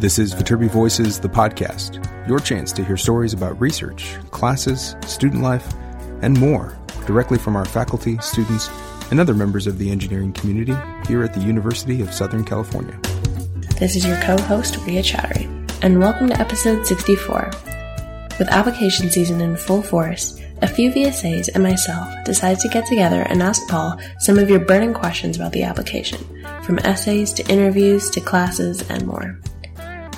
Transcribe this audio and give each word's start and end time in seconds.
This 0.00 0.18
is 0.18 0.32
Viterbi 0.32 0.70
Voices, 0.70 1.20
the 1.20 1.28
podcast, 1.28 2.26
your 2.26 2.38
chance 2.38 2.72
to 2.72 2.82
hear 2.82 2.96
stories 2.96 3.34
about 3.34 3.60
research, 3.60 4.16
classes, 4.30 4.96
student 5.04 5.42
life, 5.42 5.74
and 6.22 6.40
more 6.40 6.78
directly 7.06 7.36
from 7.36 7.54
our 7.54 7.66
faculty, 7.66 8.16
students, 8.22 8.70
and 9.10 9.20
other 9.20 9.34
members 9.34 9.66
of 9.66 9.76
the 9.76 9.90
engineering 9.90 10.32
community 10.32 10.74
here 11.06 11.22
at 11.22 11.34
the 11.34 11.40
University 11.40 12.00
of 12.00 12.14
Southern 12.14 12.46
California. 12.46 12.98
This 13.78 13.94
is 13.94 14.06
your 14.06 14.18
co 14.22 14.40
host, 14.40 14.78
Ria 14.86 15.02
Chowdhury, 15.02 15.44
and 15.82 16.00
welcome 16.00 16.28
to 16.28 16.40
episode 16.40 16.86
64. 16.86 17.50
With 18.38 18.48
application 18.48 19.10
season 19.10 19.42
in 19.42 19.54
full 19.54 19.82
force, 19.82 20.40
a 20.62 20.66
few 20.66 20.90
VSAs 20.90 21.50
and 21.52 21.62
myself 21.62 22.08
decided 22.24 22.60
to 22.60 22.68
get 22.68 22.86
together 22.86 23.20
and 23.28 23.42
ask 23.42 23.68
Paul 23.68 24.00
some 24.18 24.38
of 24.38 24.48
your 24.48 24.60
burning 24.60 24.94
questions 24.94 25.36
about 25.36 25.52
the 25.52 25.64
application, 25.64 26.24
from 26.62 26.78
essays 26.78 27.34
to 27.34 27.46
interviews 27.52 28.08
to 28.08 28.22
classes 28.22 28.80
and 28.88 29.06
more. 29.06 29.38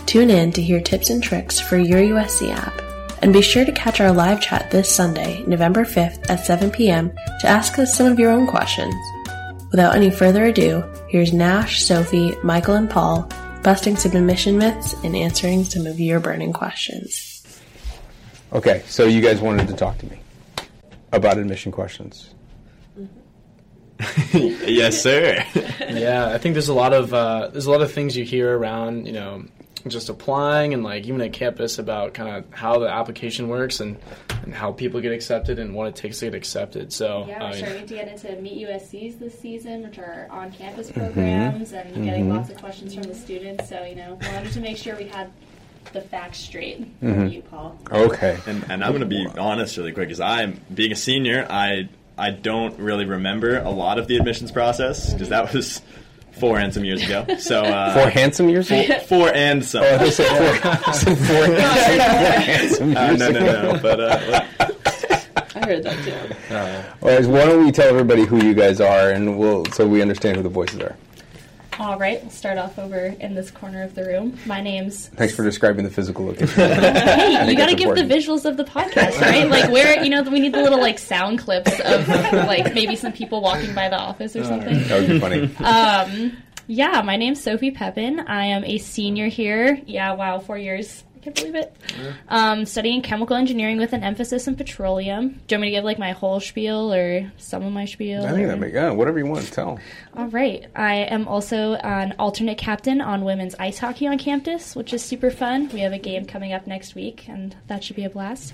Tune 0.07 0.31
in 0.31 0.53
to 0.53 0.63
hear 0.63 0.81
tips 0.81 1.11
and 1.11 1.23
tricks 1.23 1.61
for 1.61 1.79
your 1.79 2.01
USC 2.01 2.51
app, 2.51 2.81
and 3.23 3.33
be 3.33 3.43
sure 3.43 3.65
to 3.65 3.73
catch 3.73 4.01
our 4.01 4.13
live 4.13 4.41
chat 4.41 4.71
this 4.71 4.95
Sunday, 4.95 5.45
November 5.47 5.85
5th 5.85 6.29
at 6.29 6.45
7 6.45 6.71
p.m. 6.71 7.11
to 7.41 7.47
ask 7.47 7.79
us 7.79 7.97
some 7.97 8.07
of 8.07 8.19
your 8.19 8.31
own 8.31 8.47
questions. 8.47 8.95
Without 9.71 9.95
any 9.95 10.11
further 10.11 10.47
ado, 10.47 10.85
here's 11.09 11.33
Nash, 11.33 11.83
Sophie, 11.83 12.35
Michael, 12.43 12.75
and 12.75 12.91
Paul 12.91 13.29
busting 13.63 13.97
some 13.97 14.13
admission 14.13 14.59
myths 14.59 14.95
and 15.05 15.17
answering 15.17 15.65
some 15.65 15.87
of 15.87 16.01
your 16.01 16.21
burning 16.21 16.53
questions. 16.53 17.33
Okay, 18.53 18.83
so 18.87 19.07
you 19.07 19.23
guys 19.23 19.41
wanted 19.41 19.69
to 19.69 19.75
talk 19.75 19.97
to 19.99 20.07
me 20.07 20.21
about 21.13 21.39
admission 21.39 21.73
questions. 21.73 22.35
yes, 24.33 25.01
sir. 25.01 25.45
yeah, 25.55 26.29
I 26.29 26.39
think 26.39 26.55
there's 26.55 26.69
a 26.69 26.75
lot 26.75 26.93
of 26.93 27.15
uh, 27.15 27.49
there's 27.49 27.67
a 27.67 27.71
lot 27.71 27.83
of 27.83 27.93
things 27.93 28.17
you 28.17 28.25
hear 28.25 28.59
around, 28.59 29.07
you 29.07 29.13
know, 29.13 29.45
just 29.91 30.09
applying 30.09 30.75
and 30.75 30.85
like 30.85 31.07
even 31.07 31.21
at 31.21 31.33
campus 31.33 31.79
about 31.79 32.15
kind 32.15 32.37
of 32.37 32.45
how 32.55 32.79
the 32.79 32.89
application 32.89 33.49
works 33.49 33.81
and, 33.81 33.97
and 34.45 34.55
how 34.55 34.73
people 34.73 35.01
get 35.01 35.13
accepted 35.13 35.59
and 35.59 35.75
what 35.75 35.89
it 35.89 35.97
takes 35.97 36.19
to 36.21 36.27
get 36.27 36.35
accepted. 36.35 36.93
So 36.93 37.25
yeah, 37.27 37.41
we're 37.41 37.47
I 37.47 37.51
mean, 37.53 37.59
starting 37.65 37.87
to 37.87 37.95
get 37.95 38.09
into 38.09 38.41
Meet 38.41 38.69
USC's 38.69 39.17
this 39.17 39.39
season, 39.39 39.83
which 39.83 39.99
are 39.99 40.27
on-campus 40.31 40.91
Mm-hmm. 40.91 41.01
programs, 41.01 41.73
and 41.73 42.05
getting 42.05 42.33
lots 42.33 42.51
of 42.51 42.57
questions 42.59 42.95
from 42.95 43.05
the 43.05 43.15
students. 43.15 43.69
So 43.69 43.83
you 43.85 43.95
know, 43.97 44.19
wanted 44.33 44.53
to 44.53 44.61
make 44.61 44.77
sure 44.77 44.97
we 44.97 45.05
had 45.09 45.31
the 45.93 46.01
facts 46.01 46.39
straight 46.39 46.81
Mm-hmm. 47.01 47.15
for 47.21 47.27
you, 47.27 47.43
Paul. 47.43 47.79
Okay. 47.91 48.39
and, 48.47 48.65
and 48.71 48.85
I'm 48.85 48.91
going 48.93 49.01
to 49.01 49.07
be 49.07 49.27
honest 49.39 49.77
really 49.77 49.93
quick, 49.93 50.09
because 50.09 50.21
I'm 50.21 50.61
being 50.73 50.93
a 50.93 50.97
senior, 50.97 51.47
I 51.51 51.89
I 52.19 52.31
don't 52.31 52.79
really 52.79 53.05
remember 53.07 53.59
a 53.59 53.71
lot 53.71 53.99
of 53.99 54.07
the 54.07 54.17
admissions 54.17 54.53
process 54.53 55.13
because 55.13 55.31
that 55.31 55.53
was 55.55 55.81
four 56.33 56.59
and 56.59 56.73
some 56.75 56.85
years 56.85 57.03
ago. 57.05 57.25
So 57.39 57.63
uh, 57.63 57.95
Four 57.95 58.11
handsome 58.11 58.49
years 58.49 58.71
ago? 58.71 58.83
four, 58.85 59.01
four 59.01 59.35
and 59.35 59.65
some. 59.65 59.85
Oh, 59.85 59.99
they 59.99 60.11
said 60.11 60.29
four, 60.29 60.93
said 60.93 61.19
four, 61.19 61.47
four 61.47 61.55
handsome 61.57 62.97
Uh, 62.97 63.07
years 63.09 63.19
no, 63.21 63.31
no, 63.31 63.73
no. 63.73 63.79
But 63.81 64.01
uh, 64.01 64.45
I 65.55 65.65
heard 65.67 65.83
that 65.85 66.05
too. 66.05 66.55
All 67.03 67.09
right, 67.09 67.27
why 67.27 67.45
don't 67.45 67.65
we 67.65 67.71
tell 67.73 67.89
everybody 67.89 68.25
who 68.25 68.43
you 68.45 68.55
guys 68.55 68.81
are, 68.81 69.11
and 69.11 69.39
we'll 69.39 69.65
so 69.67 69.87
we 69.87 70.03
understand 70.03 70.37
who 70.37 70.43
the 70.43 70.49
voices 70.49 70.81
are. 70.81 70.97
All 71.79 71.99
right, 71.99 72.21
we'll 72.21 72.31
start 72.31 72.59
off 72.59 72.79
over 72.79 73.07
in 73.19 73.35
this 73.35 73.51
corner 73.51 73.83
of 73.83 73.95
the 73.95 74.05
room. 74.05 74.39
My 74.47 74.61
name's. 74.61 75.09
Thanks 75.09 75.35
for 75.35 75.43
describing 75.43 75.85
the 75.85 75.91
physical 75.91 76.27
location. 76.27 76.49
Hey, 76.83 77.51
you 77.51 77.57
got 77.57 77.69
to 77.71 77.75
give 77.75 77.95
the 77.95 78.03
visuals 78.03 78.45
of 78.45 78.57
the 78.57 78.65
podcast, 78.65 79.21
right? 79.21 79.49
Like 79.49 79.71
where 79.71 80.03
you 80.03 80.11
know 80.11 80.23
we 80.23 80.39
need 80.41 80.53
the 80.53 80.63
little 80.63 80.81
like 80.81 80.99
sound 80.99 81.39
clips 81.39 81.81
of 81.81 82.07
like 82.09 82.75
maybe 82.75 82.95
some 82.97 83.13
people 83.13 83.41
walking 83.41 83.75
by 83.75 83.89
the 83.89 83.97
office 83.99 84.37
or 84.37 84.45
something. 84.45 84.83
that 84.85 85.01
would 85.01 85.09
be 85.09 85.19
funny. 85.19 85.43
Um, 85.65 86.37
yeah, 86.67 87.03
my 87.03 87.17
name's 87.17 87.43
Sophie 87.43 87.71
Pepin. 87.73 88.21
I 88.21 88.47
am 88.47 88.65
a 88.65 88.79
senior 88.79 89.29
here. 89.29 89.81
Yeah, 89.87 90.13
wow, 90.15 90.39
four 90.39 90.59
years. 90.59 91.05
I 91.23 91.25
can't 91.27 91.37
believe 91.37 91.55
it. 91.55 91.77
Um, 92.29 92.67
studying 92.67 93.01
chemical 93.01 93.37
engineering 93.37 93.79
with 93.79 93.93
an 93.93 94.03
emphasis 94.03 94.49
in 94.49 94.57
petroleum. 94.57 95.29
Do 95.47 95.55
you 95.55 95.59
want 95.59 95.61
me 95.63 95.69
to 95.69 95.77
give 95.77 95.85
like 95.85 95.99
my 95.99 96.11
whole 96.11 96.41
spiel 96.41 96.93
or 96.93 97.31
some 97.37 97.63
of 97.63 97.73
my 97.73 97.85
spiel? 97.85 98.27
I 98.27 98.33
think 98.33 98.45
or- 98.45 98.49
that 98.49 98.59
make 98.59 98.75
yeah, 98.75 98.91
whatever 98.91 99.21
you 99.21 99.27
want 99.27 99.45
to 99.45 99.53
tell. 99.53 99.79
All 100.17 100.27
right. 100.27 100.67
I 100.75 100.95
am 100.97 101.29
also 101.29 101.75
an 101.75 102.17
alternate 102.19 102.59
captain 102.59 103.01
on 103.01 103.25
women's 103.25 103.55
ice 103.61 103.79
hockey 103.79 104.09
on 104.09 104.19
campus, 104.19 104.75
which 104.75 104.93
is 104.93 105.03
super 105.03 105.31
fun. 105.31 105.71
We 105.73 105.81
have 105.81 105.93
a 105.93 105.99
game 105.99 106.27
coming 106.27 106.53
up 106.53 106.67
next 106.67 106.97
week, 106.97 107.29
and 107.29 107.55
that 107.69 107.85
should 107.85 107.97
be 107.97 108.05
a 108.05 108.11
blast. 108.11 108.53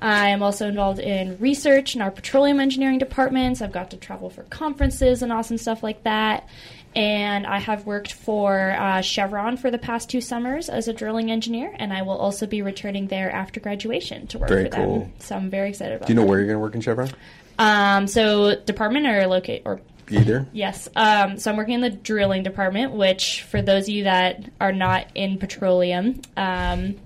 I 0.00 0.30
am 0.30 0.42
also 0.42 0.66
involved 0.66 0.98
in 0.98 1.38
research 1.38 1.94
in 1.94 2.02
our 2.02 2.10
petroleum 2.10 2.58
engineering 2.58 2.98
departments. 2.98 3.62
I've 3.62 3.72
got 3.72 3.90
to 3.92 3.96
travel 3.96 4.30
for 4.30 4.42
conferences 4.44 5.22
and 5.22 5.32
awesome 5.32 5.58
stuff 5.58 5.84
like 5.84 6.02
that. 6.02 6.48
And 6.96 7.46
I 7.46 7.58
have 7.58 7.86
worked 7.86 8.12
for 8.12 8.72
uh, 8.72 9.00
Chevron 9.00 9.56
for 9.56 9.70
the 9.70 9.78
past 9.78 10.10
two 10.10 10.20
summers 10.20 10.68
as 10.68 10.88
a 10.88 10.92
drilling 10.92 11.30
engineer, 11.30 11.72
and 11.78 11.92
I 11.92 12.02
will 12.02 12.16
also 12.16 12.46
be 12.46 12.62
returning 12.62 13.06
there 13.06 13.30
after 13.30 13.60
graduation 13.60 14.26
to 14.28 14.38
work 14.38 14.48
Very 14.48 14.64
for 14.64 14.70
cool. 14.70 14.98
them. 15.00 15.12
So 15.20 15.36
I'm 15.36 15.50
very 15.50 15.68
excited 15.68 15.94
about 15.94 16.00
that. 16.00 16.06
Do 16.08 16.12
you 16.12 16.16
know 16.16 16.22
that. 16.22 16.28
where 16.28 16.38
you're 16.38 16.48
going 16.48 16.56
to 16.56 16.60
work 16.60 16.74
in 16.74 16.80
Chevron? 16.80 17.10
Um, 17.58 18.06
so 18.06 18.56
department 18.56 19.06
or 19.06 19.26
locate 19.26 19.62
or 19.64 19.80
Either. 20.10 20.46
Yes. 20.52 20.88
Um, 20.96 21.38
so 21.38 21.50
I'm 21.50 21.56
working 21.56 21.74
in 21.74 21.80
the 21.80 21.90
drilling 21.90 22.42
department, 22.42 22.92
which, 22.92 23.42
for 23.44 23.62
those 23.62 23.84
of 23.84 23.90
you 23.90 24.04
that 24.04 24.50
are 24.60 24.72
not 24.72 25.06
in 25.14 25.38
petroleum, 25.38 26.20
um, 26.36 26.96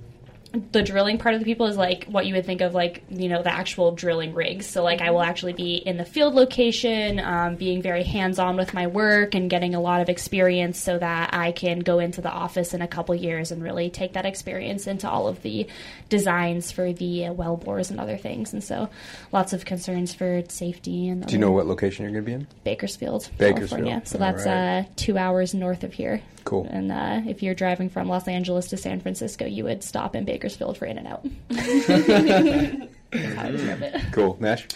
the 0.72 0.82
drilling 0.82 1.18
part 1.18 1.34
of 1.34 1.40
the 1.40 1.44
people 1.44 1.66
is 1.66 1.76
like 1.76 2.04
what 2.04 2.26
you 2.26 2.34
would 2.34 2.46
think 2.46 2.60
of 2.60 2.74
like 2.74 3.02
you 3.10 3.28
know 3.28 3.42
the 3.42 3.52
actual 3.52 3.92
drilling 3.92 4.34
rigs. 4.34 4.66
So 4.66 4.82
like 4.82 5.00
I 5.00 5.10
will 5.10 5.22
actually 5.22 5.52
be 5.52 5.74
in 5.76 5.96
the 5.96 6.04
field 6.04 6.34
location, 6.34 7.18
um, 7.18 7.56
being 7.56 7.82
very 7.82 8.04
hands 8.04 8.38
on 8.38 8.56
with 8.56 8.72
my 8.72 8.86
work 8.86 9.34
and 9.34 9.50
getting 9.50 9.74
a 9.74 9.80
lot 9.80 10.00
of 10.00 10.08
experience 10.08 10.78
so 10.78 10.98
that 10.98 11.34
I 11.34 11.52
can 11.52 11.80
go 11.80 11.98
into 11.98 12.20
the 12.20 12.30
office 12.30 12.74
in 12.74 12.82
a 12.82 12.88
couple 12.88 13.14
years 13.14 13.50
and 13.50 13.62
really 13.62 13.90
take 13.90 14.12
that 14.12 14.26
experience 14.26 14.86
into 14.86 15.08
all 15.08 15.26
of 15.28 15.42
the 15.42 15.66
designs 16.08 16.70
for 16.70 16.92
the 16.92 17.26
uh, 17.26 17.32
well 17.32 17.56
bores 17.56 17.90
and 17.90 17.98
other 17.98 18.16
things. 18.16 18.52
And 18.52 18.62
so 18.62 18.88
lots 19.32 19.52
of 19.52 19.64
concerns 19.64 20.14
for 20.14 20.42
safety 20.48 21.08
and 21.08 21.26
Do 21.26 21.32
you 21.32 21.40
know 21.40 21.50
what 21.52 21.66
location 21.66 22.04
you're 22.04 22.12
going 22.12 22.24
to 22.24 22.30
be 22.30 22.34
in? 22.34 22.46
Bakersfield, 22.62 23.28
Bakersfield. 23.38 23.70
California. 23.70 24.02
So 24.04 24.18
All 24.18 24.20
that's 24.20 24.46
right. 24.46 24.80
uh, 24.80 24.84
two 24.96 25.18
hours 25.18 25.54
north 25.54 25.82
of 25.84 25.92
here. 25.92 26.22
Cool. 26.44 26.66
And 26.70 26.92
uh, 26.92 27.22
if 27.26 27.42
you're 27.42 27.54
driving 27.54 27.88
from 27.88 28.08
Los 28.08 28.28
Angeles 28.28 28.68
to 28.68 28.76
San 28.76 29.00
Francisco, 29.00 29.46
you 29.46 29.64
would 29.64 29.82
stop 29.82 30.14
in 30.14 30.24
Bakersfield 30.24 30.76
for 30.76 30.84
In 30.84 30.98
and 30.98 31.06
Out. 31.06 31.26
That's 31.48 33.34
how 33.34 33.42
I 33.44 33.50
describe 33.50 33.82
it. 33.82 34.02
Cool. 34.12 34.36
Nash? 34.40 34.66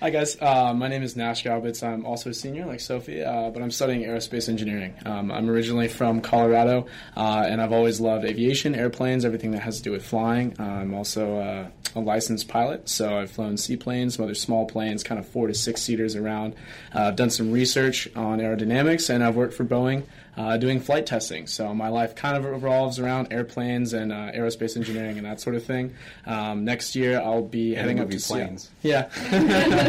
Hi 0.00 0.10
guys, 0.10 0.36
uh, 0.42 0.74
my 0.74 0.88
name 0.88 1.02
is 1.02 1.16
Nash 1.16 1.42
Galbitz. 1.42 1.82
I'm 1.82 2.04
also 2.04 2.28
a 2.28 2.34
senior, 2.34 2.66
like 2.66 2.80
Sophie, 2.80 3.24
uh, 3.24 3.48
but 3.48 3.62
I'm 3.62 3.70
studying 3.70 4.02
aerospace 4.02 4.46
engineering. 4.46 4.94
Um, 5.06 5.32
I'm 5.32 5.48
originally 5.48 5.88
from 5.88 6.20
Colorado, 6.20 6.86
uh, 7.16 7.46
and 7.48 7.62
I've 7.62 7.72
always 7.72 7.98
loved 7.98 8.26
aviation, 8.26 8.74
airplanes, 8.74 9.24
everything 9.24 9.52
that 9.52 9.62
has 9.62 9.78
to 9.78 9.82
do 9.82 9.92
with 9.92 10.04
flying. 10.04 10.54
Uh, 10.60 10.64
I'm 10.64 10.92
also 10.92 11.38
uh, 11.38 11.68
a 11.94 12.00
licensed 12.00 12.46
pilot, 12.46 12.90
so 12.90 13.18
I've 13.18 13.30
flown 13.30 13.56
seaplanes, 13.56 14.16
some 14.16 14.26
other 14.26 14.34
small 14.34 14.66
planes, 14.66 15.02
kind 15.02 15.18
of 15.18 15.26
four 15.26 15.46
to 15.46 15.54
six 15.54 15.80
seaters 15.80 16.14
around. 16.14 16.54
Uh, 16.94 17.04
I've 17.04 17.16
done 17.16 17.30
some 17.30 17.50
research 17.50 18.06
on 18.14 18.38
aerodynamics, 18.38 19.08
and 19.08 19.24
I've 19.24 19.34
worked 19.34 19.54
for 19.54 19.64
Boeing. 19.64 20.04
Uh, 20.36 20.58
doing 20.58 20.78
flight 20.80 21.06
testing, 21.06 21.46
so 21.46 21.72
my 21.72 21.88
life 21.88 22.14
kind 22.14 22.36
of 22.36 22.44
revolves 22.44 22.98
around 22.98 23.32
airplanes 23.32 23.94
and 23.94 24.12
uh, 24.12 24.30
aerospace 24.32 24.76
engineering 24.76 25.16
and 25.16 25.24
that 25.24 25.40
sort 25.40 25.56
of 25.56 25.64
thing. 25.64 25.94
Um, 26.26 26.66
next 26.66 26.94
year, 26.94 27.18
I'll 27.18 27.40
be 27.40 27.74
heading 27.74 28.00
up 28.00 28.10
to 28.10 28.20
Seattle. 28.20 28.48
planes. 28.48 28.70
Yeah, 28.82 29.08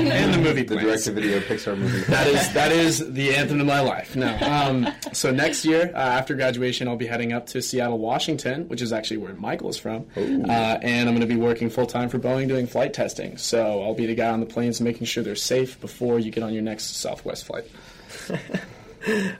and 0.05 0.33
the 0.33 0.37
movie 0.37 0.63
The 0.63 0.75
planes. 0.75 1.05
direct-to-video 1.05 1.39
Pixar 1.41 1.77
movie. 1.77 1.99
That 2.11 2.27
is 2.27 2.53
that 2.53 2.71
is 2.71 3.13
the 3.13 3.35
anthem 3.35 3.59
of 3.59 3.65
my 3.67 3.79
life. 3.81 4.15
No, 4.15 4.35
um, 4.41 4.87
so 5.13 5.31
next 5.31 5.65
year 5.65 5.91
uh, 5.93 5.97
after 5.97 6.35
graduation, 6.35 6.87
I'll 6.87 6.95
be 6.95 7.07
heading 7.07 7.33
up 7.33 7.47
to 7.47 7.61
Seattle, 7.61 7.97
Washington, 7.99 8.67
which 8.67 8.81
is 8.81 8.93
actually 8.93 9.17
where 9.17 9.33
Michael 9.33 9.69
is 9.69 9.77
from, 9.77 10.05
uh, 10.15 10.19
and 10.21 11.09
I'm 11.09 11.15
going 11.15 11.21
to 11.21 11.33
be 11.33 11.35
working 11.39 11.69
full 11.69 11.85
time 11.87 12.09
for 12.09 12.19
Boeing 12.19 12.47
doing 12.47 12.67
flight 12.67 12.93
testing. 12.93 13.37
So 13.37 13.81
I'll 13.83 13.95
be 13.95 14.05
the 14.05 14.15
guy 14.15 14.29
on 14.29 14.39
the 14.39 14.45
planes 14.45 14.79
making 14.81 15.05
sure 15.07 15.23
they're 15.23 15.35
safe 15.35 15.79
before 15.81 16.19
you 16.19 16.31
get 16.31 16.43
on 16.43 16.53
your 16.53 16.63
next 16.63 16.97
Southwest 16.97 17.45
flight. 17.45 17.65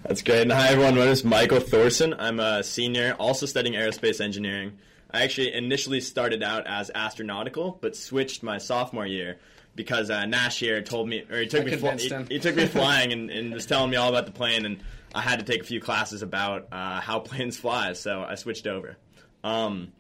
That's 0.04 0.22
great. 0.22 0.44
And 0.44 0.52
hi, 0.52 0.70
everyone. 0.70 0.96
My 0.96 1.02
name 1.02 1.10
is 1.10 1.24
Michael 1.26 1.60
Thorson. 1.60 2.14
I'm 2.18 2.40
a 2.40 2.64
senior, 2.64 3.16
also 3.20 3.46
studying 3.46 3.76
aerospace 3.76 4.22
engineering. 4.22 4.78
I 5.12 5.24
actually 5.24 5.54
initially 5.54 6.00
started 6.02 6.44
out 6.44 6.68
as 6.68 6.92
astronautical, 6.94 7.80
but 7.82 7.96
switched 7.96 8.44
my 8.44 8.58
sophomore 8.60 9.06
year 9.06 9.38
because 9.78 10.10
uh, 10.10 10.26
Nash 10.26 10.60
here 10.60 10.82
told 10.82 11.08
me, 11.08 11.24
or 11.32 11.40
he 11.40 11.48
took 11.48 11.62
I 11.62 11.66
me, 11.66 11.76
fl- 11.78 11.90
he, 11.92 12.10
he 12.30 12.40
took 12.40 12.56
me 12.56 12.66
flying 12.80 13.14
and, 13.14 13.30
and 13.30 13.54
was 13.54 13.66
telling 13.66 13.90
me 13.90 13.96
all 13.96 14.10
about 14.10 14.26
the 14.26 14.34
plane, 14.34 14.66
and 14.66 14.84
I 15.16 15.22
had 15.22 15.40
to 15.40 15.46
take 15.46 15.62
a 15.62 15.64
few 15.64 15.80
classes 15.80 16.22
about 16.22 16.68
uh, 16.74 17.00
how 17.00 17.20
planes 17.22 17.56
fly, 17.56 17.94
so 17.94 18.26
I 18.28 18.36
switched 18.36 18.68
over. 18.68 18.98
Um, 19.44 19.94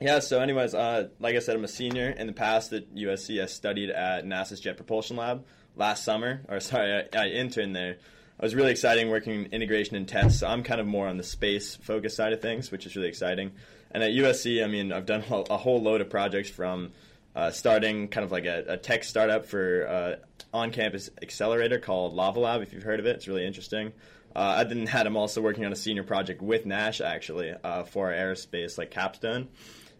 yeah, 0.00 0.18
so 0.18 0.40
anyways, 0.40 0.74
uh, 0.74 1.08
like 1.20 1.36
I 1.36 1.38
said, 1.38 1.54
I'm 1.54 1.62
a 1.62 1.68
senior. 1.68 2.08
In 2.08 2.26
the 2.26 2.32
past 2.32 2.72
at 2.72 2.92
USC, 2.92 3.40
I 3.40 3.46
studied 3.46 3.90
at 3.90 4.24
NASA's 4.24 4.58
Jet 4.58 4.76
Propulsion 4.76 5.16
Lab 5.16 5.44
last 5.76 6.02
summer, 6.02 6.40
or 6.48 6.58
sorry, 6.58 7.04
I, 7.14 7.16
I 7.16 7.26
interned 7.28 7.76
there. 7.76 7.92
It 7.92 8.00
was 8.42 8.54
really 8.56 8.72
exciting 8.72 9.10
working 9.10 9.46
integration 9.52 9.94
and 9.94 10.08
tests. 10.08 10.40
So 10.40 10.48
I'm 10.48 10.64
kind 10.64 10.80
of 10.80 10.86
more 10.86 11.06
on 11.06 11.18
the 11.18 11.22
space 11.22 11.76
focused 11.76 12.16
side 12.16 12.32
of 12.32 12.42
things, 12.42 12.72
which 12.72 12.86
is 12.86 12.96
really 12.96 13.08
exciting. 13.08 13.52
And 13.92 14.02
at 14.02 14.10
USC, 14.10 14.64
I 14.64 14.66
mean, 14.66 14.90
I've 14.90 15.06
done 15.06 15.22
a 15.30 15.56
whole 15.56 15.80
load 15.80 16.00
of 16.00 16.10
projects 16.10 16.48
from 16.48 16.92
uh, 17.34 17.50
starting 17.50 18.08
kind 18.08 18.24
of 18.24 18.32
like 18.32 18.44
a, 18.44 18.64
a 18.68 18.76
tech 18.76 19.04
startup 19.04 19.46
for 19.46 19.86
uh, 19.88 20.16
on-campus 20.52 21.10
accelerator 21.22 21.78
called 21.78 22.14
Lava 22.14 22.40
Lab. 22.40 22.62
If 22.62 22.72
you've 22.72 22.82
heard 22.82 23.00
of 23.00 23.06
it, 23.06 23.16
it's 23.16 23.28
really 23.28 23.46
interesting. 23.46 23.92
Uh, 24.34 24.38
other 24.38 24.74
than 24.74 24.84
that, 24.86 25.06
I'm 25.06 25.16
also 25.16 25.40
working 25.40 25.64
on 25.64 25.72
a 25.72 25.76
senior 25.76 26.04
project 26.04 26.40
with 26.40 26.64
Nash 26.64 27.00
actually 27.00 27.54
uh, 27.64 27.84
for 27.84 28.10
aerospace 28.10 28.78
like 28.78 28.90
capstone, 28.90 29.48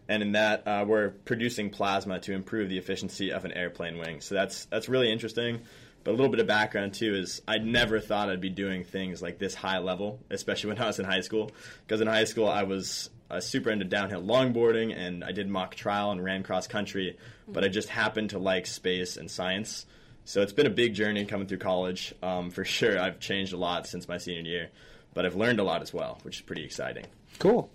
and 0.07 0.23
in 0.23 0.31
that 0.31 0.67
uh, 0.67 0.85
we're 0.87 1.09
producing 1.09 1.69
plasma 1.69 2.19
to 2.21 2.33
improve 2.33 2.69
the 2.69 2.77
efficiency 2.77 3.31
of 3.31 3.45
an 3.45 3.51
airplane 3.51 3.97
wing. 3.97 4.21
So 4.21 4.35
that's 4.35 4.65
that's 4.65 4.89
really 4.89 5.11
interesting. 5.11 5.61
But 6.03 6.11
a 6.11 6.15
little 6.15 6.29
bit 6.29 6.41
of 6.41 6.47
background 6.47 6.95
too 6.95 7.15
is 7.15 7.41
I 7.47 7.59
never 7.59 7.99
thought 7.99 8.29
I'd 8.29 8.41
be 8.41 8.49
doing 8.49 8.83
things 8.83 9.21
like 9.21 9.37
this 9.37 9.55
high 9.55 9.77
level, 9.77 10.19
especially 10.29 10.69
when 10.69 10.81
I 10.81 10.87
was 10.87 10.99
in 10.99 11.05
high 11.05 11.21
school. 11.21 11.51
Because 11.85 12.01
in 12.01 12.07
high 12.07 12.25
school 12.25 12.49
I 12.49 12.63
was 12.63 13.09
uh, 13.33 13.41
super 13.41 13.71
into 13.71 13.85
downhill 13.85 14.21
longboarding 14.21 14.95
and 14.95 15.23
I 15.23 15.31
did 15.31 15.49
mock 15.49 15.75
trial 15.75 16.11
and 16.11 16.23
ran 16.23 16.43
cross 16.43 16.67
country, 16.67 17.17
but 17.47 17.63
I 17.63 17.67
just 17.67 17.89
happened 17.89 18.31
to 18.31 18.39
like 18.39 18.67
space 18.67 19.17
and 19.17 19.29
science. 19.29 19.85
So 20.25 20.41
it's 20.41 20.53
been 20.53 20.67
a 20.67 20.71
big 20.71 20.93
journey 20.93 21.25
coming 21.25 21.47
through 21.47 21.57
college. 21.57 22.13
Um, 22.21 22.51
for 22.51 22.63
sure, 22.77 22.99
I've 22.99 23.19
changed 23.19 23.53
a 23.53 23.57
lot 23.57 23.87
since 23.87 24.07
my 24.07 24.17
senior 24.17 24.41
year, 24.41 24.69
but 25.13 25.25
I've 25.25 25.35
learned 25.35 25.59
a 25.59 25.63
lot 25.63 25.81
as 25.81 25.93
well, 25.93 26.19
which 26.23 26.37
is 26.37 26.41
pretty 26.41 26.63
exciting. 26.63 27.05
Cool. 27.39 27.69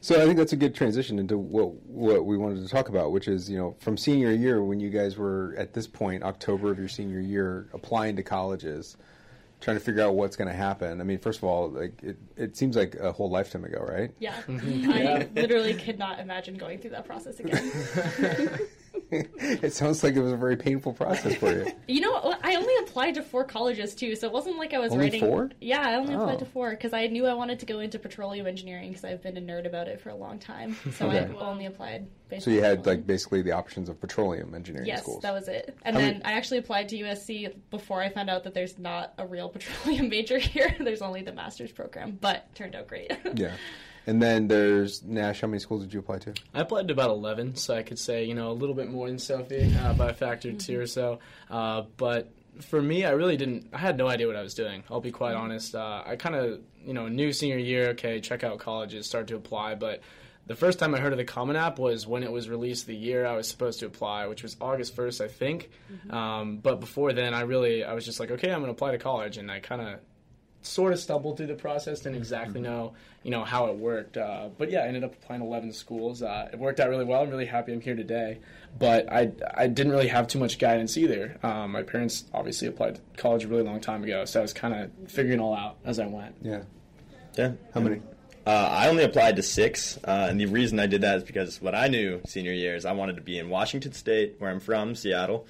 So 0.00 0.20
I 0.20 0.24
think 0.24 0.36
that's 0.36 0.52
a 0.52 0.56
good 0.56 0.74
transition 0.74 1.18
into 1.18 1.36
what 1.36 1.72
what 1.86 2.24
we 2.24 2.36
wanted 2.36 2.62
to 2.62 2.68
talk 2.68 2.88
about, 2.88 3.12
which 3.12 3.28
is 3.28 3.50
you 3.50 3.58
know 3.58 3.76
from 3.80 3.96
senior 3.96 4.30
year 4.32 4.62
when 4.62 4.80
you 4.80 4.88
guys 4.88 5.16
were 5.16 5.54
at 5.58 5.74
this 5.74 5.86
point 5.86 6.22
October 6.22 6.70
of 6.70 6.78
your 6.78 6.88
senior 6.88 7.20
year 7.20 7.68
applying 7.72 8.16
to 8.16 8.22
colleges, 8.22 8.96
trying 9.64 9.78
to 9.78 9.82
figure 9.82 10.02
out 10.02 10.14
what's 10.14 10.36
going 10.36 10.48
to 10.48 10.54
happen. 10.54 11.00
I 11.00 11.04
mean, 11.04 11.18
first 11.18 11.38
of 11.38 11.44
all, 11.44 11.70
like 11.70 12.02
it, 12.02 12.18
it 12.36 12.56
seems 12.56 12.76
like 12.76 12.96
a 12.96 13.10
whole 13.10 13.30
lifetime 13.30 13.64
ago, 13.64 13.80
right? 13.80 14.12
Yeah. 14.18 14.36
I 14.48 15.26
literally 15.34 15.72
could 15.74 15.98
not 15.98 16.20
imagine 16.20 16.56
going 16.56 16.78
through 16.78 16.90
that 16.90 17.06
process 17.06 17.40
again. 17.40 17.72
it 19.10 19.72
sounds 19.72 20.02
like 20.02 20.14
it 20.14 20.20
was 20.20 20.32
a 20.32 20.36
very 20.36 20.56
painful 20.56 20.92
process 20.92 21.34
for 21.36 21.50
you. 21.52 21.72
You 21.86 22.00
know. 22.00 22.34
I 22.42 22.56
only 22.56 22.74
applied 22.82 23.14
to 23.14 23.22
four 23.22 23.44
colleges 23.44 23.94
too, 23.94 24.16
so 24.16 24.26
it 24.26 24.32
wasn't 24.32 24.56
like 24.58 24.72
I 24.74 24.78
was 24.78 24.92
Only 24.92 25.04
writing. 25.06 25.20
four? 25.20 25.50
Yeah, 25.60 25.82
I 25.86 25.94
only 25.96 26.14
Oh. 26.14 26.20
applied 26.22 26.38
to 26.40 26.44
oh. 26.44 26.48
four 26.52 26.70
because 26.70 26.92
I 26.92 27.06
knew 27.06 27.26
I 27.26 27.34
wanted 27.34 27.60
to 27.60 27.66
go 27.66 27.80
into 27.80 27.98
petroleum 27.98 28.46
engineering 28.46 28.88
because 28.88 29.04
I've 29.04 29.22
been 29.22 29.36
a 29.36 29.40
nerd 29.40 29.66
about 29.66 29.86
it 29.88 30.00
for 30.00 30.08
a 30.10 30.14
long 30.16 30.38
time. 30.38 30.76
So 30.96 31.06
Okay. 31.08 31.18
I 31.32 31.44
only 31.44 31.66
applied. 31.66 32.06
So 32.40 32.50
you 32.50 32.62
had 32.62 32.84
like 32.86 33.06
basically 33.06 33.42
the 33.42 33.52
options 33.52 33.88
of 33.88 34.00
petroleum 34.00 34.54
engineering 34.54 34.88
Yes, 34.88 35.02
schools. 35.02 35.22
that 35.22 35.32
was 35.32 35.46
it. 35.46 35.76
And 35.84 35.94
How 35.94 36.02
then 36.02 36.12
many- 36.14 36.24
I 36.24 36.32
actually 36.32 36.58
applied 36.58 36.88
to 36.88 36.96
USC 36.96 37.52
before 37.70 38.00
I 38.02 38.08
found 38.08 38.28
out 38.30 38.42
that 38.44 38.54
there's 38.54 38.78
not 38.78 39.14
a 39.18 39.26
real 39.26 39.48
petroleum 39.50 40.08
major 40.08 40.38
here. 40.38 40.74
there's 40.80 41.02
only 41.02 41.22
the 41.22 41.32
master's 41.32 41.70
program, 41.70 42.18
but 42.20 42.52
turned 42.54 42.74
out 42.74 42.88
great. 42.88 43.12
yeah. 43.36 43.52
And 44.06 44.22
then 44.22 44.48
there's 44.48 45.02
Nash. 45.02 45.40
How 45.40 45.46
many 45.46 45.60
schools 45.60 45.82
did 45.82 45.94
you 45.94 46.00
apply 46.00 46.18
to? 46.18 46.34
I 46.52 46.60
applied 46.60 46.88
to 46.88 46.92
about 46.92 47.10
11, 47.10 47.56
so 47.56 47.74
I 47.74 47.82
could 47.82 47.98
say, 47.98 48.24
you 48.24 48.34
know, 48.34 48.50
a 48.50 48.52
little 48.52 48.74
bit 48.74 48.90
more 48.90 49.06
than 49.08 49.18
Sophie 49.18 49.74
uh, 49.82 49.94
by 49.94 50.10
a 50.10 50.14
factor 50.14 50.50
of 50.50 50.58
two 50.58 50.78
or 50.78 50.86
so. 50.86 51.20
Uh, 51.50 51.82
but 51.96 52.30
for 52.60 52.80
me, 52.80 53.04
I 53.04 53.10
really 53.10 53.36
didn't, 53.36 53.68
I 53.72 53.78
had 53.78 53.96
no 53.96 54.06
idea 54.06 54.26
what 54.26 54.36
I 54.36 54.42
was 54.42 54.54
doing. 54.54 54.84
I'll 54.90 55.00
be 55.00 55.10
quite 55.10 55.34
honest. 55.34 55.74
Uh, 55.74 56.02
I 56.04 56.16
kind 56.16 56.34
of, 56.34 56.60
you 56.84 56.92
know, 56.92 57.08
new 57.08 57.32
senior 57.32 57.58
year, 57.58 57.90
okay, 57.90 58.20
check 58.20 58.44
out 58.44 58.58
colleges, 58.58 59.06
start 59.06 59.26
to 59.28 59.36
apply. 59.36 59.74
But 59.74 60.00
the 60.46 60.54
first 60.54 60.78
time 60.78 60.94
I 60.94 61.00
heard 61.00 61.12
of 61.12 61.18
the 61.18 61.24
Common 61.24 61.56
App 61.56 61.78
was 61.78 62.06
when 62.06 62.22
it 62.22 62.30
was 62.30 62.48
released 62.48 62.86
the 62.86 62.94
year 62.94 63.24
I 63.24 63.34
was 63.36 63.48
supposed 63.48 63.80
to 63.80 63.86
apply, 63.86 64.26
which 64.26 64.42
was 64.42 64.56
August 64.60 64.94
1st, 64.94 65.24
I 65.24 65.28
think. 65.28 65.70
Um, 66.10 66.58
but 66.58 66.80
before 66.80 67.14
then, 67.14 67.32
I 67.32 67.40
really, 67.42 67.82
I 67.82 67.94
was 67.94 68.04
just 68.04 68.20
like, 68.20 68.30
okay, 68.30 68.50
I'm 68.50 68.60
going 68.60 68.66
to 68.66 68.72
apply 68.72 68.92
to 68.92 68.98
college. 68.98 69.38
And 69.38 69.50
I 69.50 69.60
kind 69.60 69.80
of 69.80 70.00
sort 70.66 70.92
of 70.92 70.98
stumbled 70.98 71.36
through 71.36 71.46
the 71.46 71.54
process. 71.54 72.00
Didn't 72.00 72.18
exactly 72.18 72.60
know, 72.60 72.94
you 73.22 73.30
know, 73.30 73.44
how 73.44 73.66
it 73.66 73.76
worked. 73.76 74.16
Uh, 74.16 74.48
but 74.56 74.70
yeah, 74.70 74.80
I 74.80 74.86
ended 74.86 75.04
up 75.04 75.14
applying 75.14 75.42
11 75.42 75.72
schools. 75.72 76.22
Uh, 76.22 76.48
it 76.52 76.58
worked 76.58 76.80
out 76.80 76.88
really 76.88 77.04
well. 77.04 77.22
I'm 77.22 77.30
really 77.30 77.46
happy 77.46 77.72
I'm 77.72 77.80
here 77.80 77.96
today. 77.96 78.38
But 78.78 79.12
I, 79.12 79.32
I 79.56 79.66
didn't 79.66 79.92
really 79.92 80.08
have 80.08 80.26
too 80.26 80.38
much 80.38 80.58
guidance 80.58 80.96
either. 80.96 81.38
Um, 81.42 81.72
my 81.72 81.82
parents 81.82 82.24
obviously 82.32 82.68
applied 82.68 82.96
to 82.96 83.00
college 83.16 83.44
a 83.44 83.48
really 83.48 83.62
long 83.62 83.80
time 83.80 84.02
ago, 84.02 84.24
so 84.24 84.40
I 84.40 84.42
was 84.42 84.52
kind 84.52 84.74
of 84.74 85.10
figuring 85.10 85.38
it 85.38 85.42
all 85.42 85.54
out 85.54 85.76
as 85.84 85.98
I 85.98 86.06
went. 86.06 86.36
Yeah. 86.42 86.62
Yeah. 87.36 87.52
How 87.72 87.80
many? 87.80 88.00
Uh, 88.46 88.50
I 88.50 88.88
only 88.88 89.04
applied 89.04 89.36
to 89.36 89.42
six, 89.42 89.96
uh, 90.04 90.26
and 90.28 90.38
the 90.38 90.46
reason 90.46 90.78
I 90.78 90.86
did 90.86 91.00
that 91.00 91.16
is 91.16 91.24
because 91.24 91.62
what 91.62 91.74
I 91.74 91.88
knew 91.88 92.20
senior 92.26 92.52
year 92.52 92.76
is 92.76 92.84
I 92.84 92.92
wanted 92.92 93.16
to 93.16 93.22
be 93.22 93.38
in 93.38 93.48
Washington 93.48 93.92
State, 93.94 94.34
where 94.38 94.50
I'm 94.50 94.60
from, 94.60 94.94
Seattle. 94.94 95.46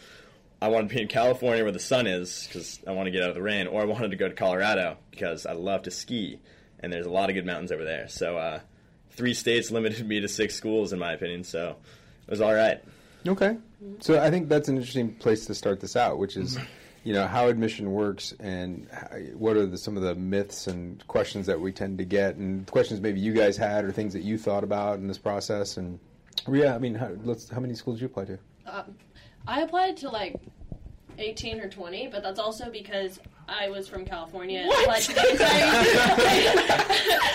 I 0.65 0.69
wanted 0.69 0.89
to 0.89 0.95
be 0.95 1.03
in 1.03 1.09
California, 1.09 1.63
where 1.63 1.73
the 1.73 1.79
sun 1.79 2.07
is, 2.07 2.47
because 2.47 2.81
I 2.87 2.93
want 2.93 3.07
to 3.07 3.11
get 3.11 3.23
out 3.23 3.29
of 3.29 3.35
the 3.35 3.43
rain, 3.43 3.67
or 3.67 3.83
I 3.83 3.85
wanted 3.85 4.13
to 4.13 4.17
go 4.17 4.31
to 4.31 4.35
Colorado 4.35 4.97
because 5.11 5.45
I 5.45 5.53
love 5.53 5.83
to 5.83 5.91
ski, 5.91 6.41
and 6.81 6.91
there's 6.91 7.05
a 7.05 7.11
lot 7.11 7.29
of 7.29 7.35
good 7.35 7.45
mountains 7.45 7.71
over 7.71 7.85
there. 7.85 8.09
So 8.09 8.39
uh, 8.39 8.61
three 9.11 9.35
states 9.35 9.71
limited 9.71 10.07
me 10.09 10.21
to 10.21 10.29
six 10.29 10.55
schools, 10.55 10.95
in 10.95 10.99
my 10.99 11.13
opinion. 11.13 11.45
So 11.45 11.77
it 12.27 12.31
was 12.31 12.41
all 12.41 12.55
right. 12.55 12.83
Okay. 13.29 13.59
So 14.01 14.19
I 14.19 14.31
think 14.31 14.49
that's 14.49 14.71
an 14.71 14.77
interesting 14.79 15.15
place 15.15 15.45
to 15.47 15.55
start 15.55 15.81
this 15.81 15.97
out, 15.97 16.17
which 16.17 16.35
is, 16.39 16.59
you 17.05 17.13
know, 17.13 17.27
how 17.27 17.49
admission 17.49 17.93
works 17.93 18.33
and 18.41 18.89
how, 18.91 19.19
what 19.37 19.59
are 19.59 19.67
the, 19.67 19.77
some 19.77 19.99
of 19.99 20.03
the 20.03 20.15
myths 20.15 20.67
and 20.67 21.07
questions 21.09 21.45
that 21.45 21.61
we 21.61 21.73
tend 21.73 21.99
to 21.99 22.05
get, 22.07 22.37
and 22.37 22.67
questions 22.71 23.03
maybe 23.03 23.21
you 23.21 23.35
guys 23.35 23.59
had 23.59 23.85
or 23.85 23.93
things 23.93 24.15
that 24.15 24.23
you 24.23 24.39
thought 24.39 24.65
about 24.65 24.99
in 24.99 25.09
this 25.09 25.19
process. 25.19 25.77
And 25.77 25.99
yeah, 26.51 26.75
I 26.75 26.79
mean, 26.79 26.95
how, 26.95 27.11
let's, 27.23 27.51
how 27.51 27.61
many 27.61 27.75
schools 27.75 27.99
did 27.99 28.05
you 28.05 28.07
apply 28.07 28.25
to? 28.25 28.39
Um, 28.67 28.95
I 29.47 29.61
applied 29.63 29.97
to 29.99 30.09
like 30.11 30.37
18 31.19 31.61
or 31.61 31.69
20, 31.69 32.09
but 32.09 32.23
that's 32.23 32.39
also 32.41 32.71
because 32.71 33.21
I 33.49 33.69
was 33.69 33.87
from 33.89 34.05
California. 34.05 34.65
What? 34.67 34.83
applied 34.83 35.03
to 35.03 35.15
the 35.15 35.21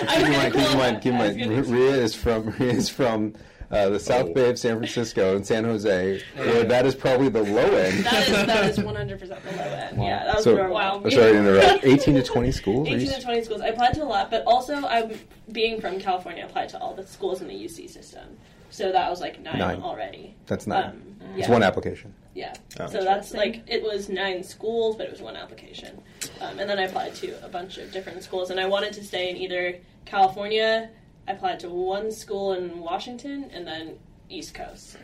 Keep 0.00 0.10
in 0.26 0.32
mind, 0.32 0.52
keep 0.54 0.70
in 0.70 0.78
mind, 0.78 1.02
keep 1.02 1.12
in 1.12 1.20
I 1.20 1.28
was 1.28 1.36
mind. 1.36 1.50
gonna- 1.50 1.62
Rhea 1.62 1.94
is 1.94 2.14
from 2.14 2.50
Rhea 2.58 2.72
is 2.72 2.88
from 2.88 3.34
uh, 3.70 3.88
the 3.90 4.00
South 4.00 4.30
Oh. 4.30 4.34
Bay 4.34 4.50
of 4.50 4.58
San 4.58 4.76
Francisco 4.78 5.36
and 5.36 5.46
San 5.46 5.62
Jose, 5.62 6.20
where 6.34 6.64
that 6.64 6.84
is 6.84 6.96
probably 6.96 7.28
the 7.28 7.42
low 7.44 7.76
end. 7.76 8.04
That 8.04 8.28
is 8.28 8.46
that 8.46 8.64
is 8.70 8.80
100 8.80 9.20
percent 9.20 9.40
the 9.44 9.52
low 9.52 9.62
end. 9.62 10.02
Yeah, 10.02 10.24
that 10.24 10.34
was 10.36 10.44
So- 10.44 10.54
where 10.56 10.66
I 10.66 10.70
Wow. 10.70 10.94
wanted 10.96 11.06
I'm 11.06 11.12
sorry 11.20 11.32
to 11.32 11.38
interrupt. 11.38 11.84
18 11.84 12.14
to 12.16 12.22
20 12.24 12.50
schools. 12.52 12.88
18 12.88 13.08
to 13.12 13.20
20 13.22 13.42
schools. 13.44 13.60
I 13.60 13.68
applied 13.68 13.94
to 13.94 14.02
a 14.02 14.04
lot, 14.04 14.30
but 14.32 14.42
also 14.46 14.74
I'm 14.74 15.12
being 15.52 15.80
from 15.80 16.00
California. 16.00 16.42
I 16.42 16.46
applied 16.46 16.70
to 16.70 16.78
all 16.80 16.94
the 16.94 17.06
schools 17.06 17.40
in 17.40 17.46
the 17.46 17.54
UC 17.54 17.88
system, 17.88 18.36
so 18.70 18.92
that 18.92 19.10
was 19.10 19.20
like 19.20 19.40
nine, 19.40 19.58
Nine. 19.58 19.82
already. 19.82 20.34
That's 20.46 20.66
nine. 20.66 20.84
Um, 20.84 21.36
It's 21.36 21.48
one 21.48 21.62
application. 21.62 22.14
Yeah. 22.34 22.54
Oh. 22.78 22.86
So 22.86 23.02
that's 23.04 23.32
like 23.34 23.62
it 23.66 23.82
was 23.82 24.08
nine 24.08 24.42
schools, 24.42 24.96
but 24.96 25.06
it 25.06 25.12
was 25.12 25.20
one 25.20 25.36
application. 25.36 26.00
Um, 26.40 26.58
and 26.58 26.68
then 26.70 26.78
I 26.78 26.82
applied 26.84 27.14
to 27.16 27.44
a 27.44 27.48
bunch 27.48 27.78
of 27.78 27.92
different 27.92 28.22
schools, 28.22 28.50
and 28.50 28.58
I 28.60 28.66
wanted 28.66 28.92
to 28.94 29.04
stay 29.04 29.30
in 29.30 29.36
either 29.36 29.78
California. 30.06 30.90
I 31.28 31.32
applied 31.32 31.60
to 31.60 31.68
one 31.68 32.10
school 32.10 32.54
in 32.54 32.80
Washington, 32.80 33.50
and 33.52 33.66
then 33.66 33.98
East 34.28 34.54
Coast. 34.54 34.96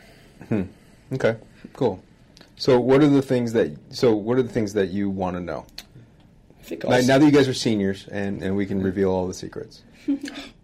Okay, 1.13 1.37
cool. 1.73 2.03
So, 2.57 2.81
what 2.81 3.03
are 3.03 3.09
the 3.09 3.23
things 3.23 3.53
that? 3.53 3.77
So, 3.91 4.15
what 4.15 4.39
are 4.39 4.43
the 4.43 4.49
things 4.53 4.73
that 4.73 4.89
you 4.89 5.11
want 5.11 5.37
to 5.37 5.43
know? 5.43 5.67
I 6.59 6.63
think 6.63 6.85
Now, 6.85 6.99
now 7.01 7.19
that 7.19 7.25
you 7.25 7.31
guys 7.31 7.49
are 7.49 7.55
seniors, 7.55 8.09
and, 8.09 8.43
and 8.43 8.57
we 8.57 8.67
can 8.67 8.83
reveal 8.83 9.11
all 9.11 9.27
the 9.27 9.35
secrets. 9.35 9.83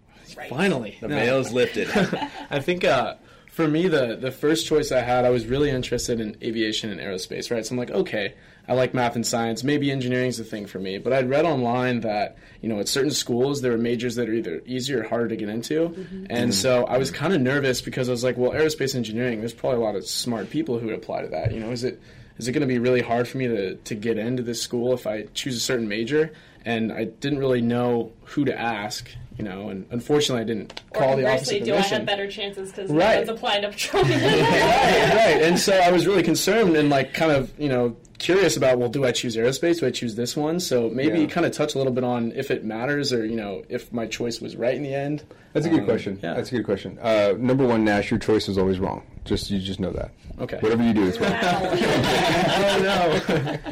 finally. 0.48 0.96
The 1.00 1.08
No. 1.08 1.14
veil 1.16 1.38
is 1.40 1.52
lifted. 1.52 1.88
I 2.50 2.60
think 2.60 2.84
uh, 2.84 3.14
for 3.50 3.68
me, 3.68 3.88
the 3.88 4.16
the 4.16 4.30
first 4.30 4.66
choice 4.66 4.92
I 4.92 5.00
had, 5.00 5.24
I 5.24 5.30
was 5.30 5.46
really 5.46 5.70
interested 5.70 6.20
in 6.20 6.36
aviation 6.42 6.90
and 6.90 7.00
aerospace, 7.00 7.50
right? 7.50 7.64
So 7.64 7.72
I'm 7.72 7.78
like, 7.78 7.90
okay, 7.90 8.34
I 8.68 8.74
like 8.74 8.94
math 8.94 9.16
and 9.16 9.26
science. 9.26 9.62
Maybe 9.64 9.90
engineering's 9.90 10.38
the 10.38 10.44
thing 10.44 10.66
for 10.66 10.78
me. 10.78 10.96
But 10.98 11.12
I'd 11.12 11.28
read 11.28 11.44
online 11.44 12.00
that 12.00 12.36
you 12.62 12.68
know 12.68 12.78
at 12.80 12.88
certain 12.88 13.10
schools 13.10 13.60
there 13.60 13.72
are 13.72 13.78
majors 13.78 14.14
that 14.14 14.28
are 14.28 14.32
either 14.34 14.62
easier 14.66 15.00
or 15.00 15.02
harder 15.04 15.28
to 15.28 15.36
get 15.36 15.48
into, 15.48 16.06
and 16.30 16.54
so 16.54 16.84
I 16.86 16.96
was 16.98 17.10
kind 17.10 17.32
of 17.34 17.40
nervous 17.40 17.80
because 17.82 18.08
I 18.08 18.12
was 18.12 18.24
like, 18.24 18.36
well, 18.36 18.52
aerospace 18.52 18.94
engineering, 18.94 19.40
there's 19.40 19.52
probably 19.54 19.80
a 19.80 19.84
lot 19.84 19.96
of 19.96 20.06
smart 20.06 20.48
people 20.50 20.78
who 20.78 20.86
would 20.86 20.94
apply 20.94 21.22
to 21.22 21.28
that. 21.28 21.52
You 21.52 21.60
know, 21.60 21.70
is 21.72 21.84
it 21.84 22.00
is 22.38 22.48
it 22.48 22.52
going 22.52 22.62
to 22.66 22.66
be 22.72 22.78
really 22.78 23.02
hard 23.02 23.28
for 23.28 23.36
me 23.38 23.48
to 23.48 23.74
to 23.74 23.94
get 23.94 24.16
into 24.16 24.42
this 24.42 24.62
school 24.62 24.94
if 24.94 25.06
I 25.06 25.24
choose 25.34 25.56
a 25.56 25.60
certain 25.60 25.88
major? 25.88 26.32
And 26.64 26.92
I 26.92 27.04
didn't 27.04 27.40
really 27.40 27.60
know 27.60 28.12
who 28.24 28.44
to 28.44 28.56
ask. 28.58 29.10
You 29.38 29.44
know, 29.44 29.70
and 29.70 29.86
unfortunately, 29.90 30.42
I 30.42 30.44
didn't 30.44 30.82
call 30.92 31.16
the 31.16 31.24
office 31.26 31.48
conversely, 31.48 31.60
of 31.60 31.64
do 31.64 31.72
I 31.72 31.76
admission. 31.76 31.96
have 31.98 32.06
better 32.06 32.30
chances 32.30 32.70
because 32.70 32.90
Right. 32.90 33.12
no 33.12 33.16
one's 33.18 33.28
applying 33.30 33.62
to 33.62 33.68
petroleum? 33.70 34.20
right, 34.20 35.14
right. 35.14 35.42
And 35.42 35.58
so 35.58 35.72
I 35.72 35.90
was 35.90 36.06
really 36.06 36.22
concerned 36.22 36.76
and 36.76 36.90
like 36.90 37.14
kind 37.14 37.32
of, 37.32 37.50
you 37.58 37.68
know, 37.68 37.96
curious 38.18 38.56
about 38.56 38.78
well, 38.78 38.88
do 38.90 39.04
I 39.04 39.10
choose 39.12 39.36
aerospace? 39.36 39.80
Do 39.80 39.86
I 39.86 39.90
choose 39.90 40.14
this 40.16 40.36
one? 40.36 40.60
So 40.60 40.90
maybe 40.90 41.20
Yeah. 41.20 41.26
kind 41.26 41.46
of 41.46 41.52
touch 41.52 41.74
a 41.74 41.78
little 41.78 41.92
bit 41.92 42.04
on 42.04 42.32
if 42.36 42.50
it 42.50 42.64
matters 42.64 43.12
or 43.12 43.24
you 43.24 43.36
know 43.36 43.62
if 43.68 43.92
my 43.92 44.06
choice 44.06 44.40
was 44.40 44.54
right 44.54 44.74
in 44.76 44.82
the 44.82 44.94
end. 44.94 45.22
That's 45.54 45.66
a 45.66 45.70
good 45.70 45.80
Um, 45.80 45.86
question. 45.86 46.18
yeah. 46.22 46.34
That's 46.34 46.50
a 46.52 46.56
good 46.56 46.64
question. 46.64 46.98
Uh, 47.02 47.34
number 47.38 47.66
one, 47.66 47.84
Nash, 47.84 48.10
your 48.10 48.20
choice 48.20 48.46
was 48.48 48.58
always 48.58 48.78
wrong. 48.78 49.02
Just 49.24 49.50
you 49.50 49.60
just 49.60 49.78
know 49.78 49.90
that. 49.92 50.10
Okay. 50.40 50.58
Whatever 50.58 50.82
you 50.82 50.92
do 50.92 51.04
is 51.04 51.20
wrong. 51.20 51.32
oh 51.42 52.78
no. 52.82 53.58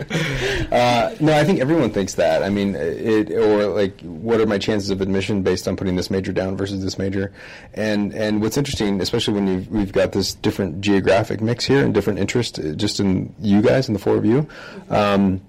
Uh, 0.70 1.14
no, 1.18 1.32
I 1.36 1.42
think 1.42 1.58
everyone 1.58 1.90
thinks 1.90 2.14
that. 2.14 2.44
I 2.44 2.48
mean, 2.48 2.76
it 2.76 3.32
or 3.32 3.66
like, 3.66 4.00
what 4.02 4.40
are 4.40 4.46
my 4.46 4.58
chances 4.58 4.90
of 4.90 5.00
admission 5.00 5.42
based 5.42 5.66
on 5.66 5.76
putting 5.76 5.96
this 5.96 6.10
major 6.10 6.32
down 6.32 6.56
versus 6.56 6.82
this 6.84 6.96
major? 6.96 7.32
And 7.74 8.14
and 8.14 8.40
what's 8.40 8.56
interesting, 8.56 9.00
especially 9.00 9.34
when 9.34 9.46
you've, 9.48 9.68
we've 9.68 9.92
got 9.92 10.12
this 10.12 10.34
different 10.34 10.80
geographic 10.80 11.40
mix 11.40 11.64
here 11.64 11.84
and 11.84 11.92
different 11.92 12.20
interest, 12.20 12.58
uh, 12.60 12.72
just 12.72 13.00
in 13.00 13.34
you 13.40 13.62
guys 13.62 13.88
and 13.88 13.96
the 13.96 14.00
four 14.00 14.16
of 14.16 14.24
you. 14.24 14.46
Um, 14.90 15.40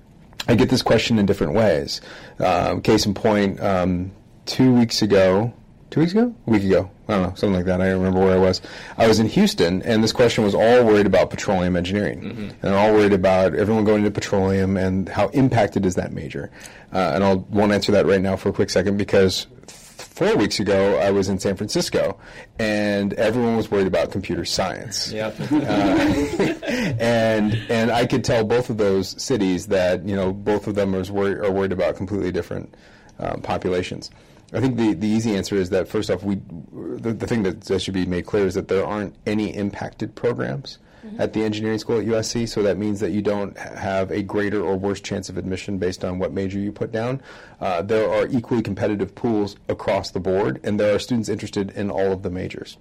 I 0.48 0.56
get 0.56 0.70
this 0.70 0.82
question 0.82 1.20
in 1.20 1.26
different 1.28 1.54
ways. 1.54 2.02
Um, 2.40 2.82
case 2.82 3.06
in 3.06 3.14
point, 3.14 3.60
um, 3.62 4.12
two 4.46 4.74
weeks 4.74 5.02
ago, 5.04 5.54
two 5.92 6.00
weeks 6.00 6.14
ago, 6.14 6.34
a 6.48 6.50
week 6.50 6.64
ago. 6.64 6.90
I 7.08 7.14
don't 7.14 7.22
know, 7.24 7.36
something 7.36 7.54
like 7.54 7.66
that. 7.66 7.82
I 7.82 7.90
don't 7.90 7.98
remember 7.98 8.22
where 8.22 8.34
I 8.34 8.40
was. 8.40 8.62
I 8.98 9.08
was 9.08 9.20
in 9.20 9.28
Houston, 9.28 9.82
and 9.84 10.04
this 10.04 10.14
question 10.14 10.44
was 10.44 10.56
all 10.56 10.86
worried 10.86 11.06
about 11.06 11.30
petroleum 11.30 11.76
engineering, 11.76 12.22
mm-hmm. 12.22 12.66
and 12.66 12.74
all 12.74 12.94
worried 12.94 13.14
about 13.14 13.54
everyone 13.54 13.84
going 13.84 14.00
into 14.00 14.12
petroleum 14.12 14.78
and 14.78 15.10
how 15.10 15.28
impacted 15.30 15.86
is 15.86 15.96
that 15.96 16.14
major. 16.14 16.50
Uh, 16.94 17.12
and 17.14 17.24
I 17.24 17.34
won't 17.34 17.74
answer 17.74 17.92
that 17.92 18.06
right 18.06 18.22
now 18.22 18.38
for 18.38 18.50
a 18.50 18.54
quick 18.54 18.70
second 18.70 18.98
because 18.98 19.48
four 19.68 20.36
weeks 20.38 20.60
ago, 20.60 20.98
I 20.98 21.12
was 21.12 21.28
in 21.30 21.40
San 21.40 21.58
Francisco, 21.58 22.18
and 22.58 23.14
everyone 23.14 23.58
was 23.58 23.70
worried 23.70 23.88
about 23.88 24.12
computer 24.12 24.46
science. 24.46 25.12
Yeah. 25.12 25.32
Uh, 25.52 26.54
and 27.00 27.54
and 27.70 27.92
I 27.92 28.06
could 28.06 28.24
tell 28.24 28.44
both 28.44 28.70
of 28.70 28.78
those 28.78 29.22
cities 29.22 29.68
that 29.68 30.06
you 30.06 30.16
know 30.16 30.32
both 30.32 30.68
of 30.68 30.76
them 30.76 30.96
are, 30.96 31.04
wor- 31.12 31.44
are 31.44 31.52
worried 31.52 31.72
about 31.72 31.96
completely 31.98 32.32
different 32.32 32.74
um, 33.20 33.42
populations. 33.42 34.10
I 34.54 34.60
think 34.60 34.78
the, 34.78 34.94
the 34.94 35.08
easy 35.08 35.36
answer 35.36 35.56
is 35.56 35.70
that 35.70 35.88
first 35.88 36.10
off, 36.10 36.24
we 36.24 36.36
the, 36.36 37.14
the 37.14 37.28
thing 37.28 37.44
that, 37.44 37.62
that 37.62 37.82
should 37.82 37.94
be 37.94 38.06
made 38.06 38.26
clear 38.26 38.46
is 38.46 38.56
that 38.56 38.68
there 38.68 38.86
aren't 38.86 39.16
any 39.26 39.56
impacted 39.56 40.14
programs 40.14 40.78
mm-hmm. 41.06 41.22
at 41.22 41.34
the 41.34 41.44
engineering 41.44 41.80
school 41.80 42.00
at 42.00 42.06
USC. 42.06 42.48
So 42.48 42.64
that 42.64 42.78
means 42.78 43.00
that 43.00 43.12
you 43.12 43.22
don't 43.22 43.58
have 43.58 44.12
a 44.12 44.22
greater 44.22 44.62
or 44.62 44.76
worse 44.76 45.02
chance 45.02 45.30
of 45.30 45.38
admission 45.38 45.78
based 45.78 46.04
on 46.04 46.20
what 46.20 46.34
major 46.34 46.60
you 46.60 46.72
put 46.72 46.92
down. 46.92 47.22
Uh, 47.60 47.82
there 47.82 48.12
are 48.12 48.28
equally 48.28 48.62
competitive 48.62 49.16
pools 49.16 49.56
across 49.70 50.12
the 50.12 50.20
board, 50.20 50.60
and 50.64 50.80
there 50.80 50.94
are 50.94 51.00
students 51.00 51.30
interested 51.30 51.72
in 51.72 51.90
all 51.90 52.12
of 52.12 52.24
the 52.24 52.30
majors. 52.30 52.78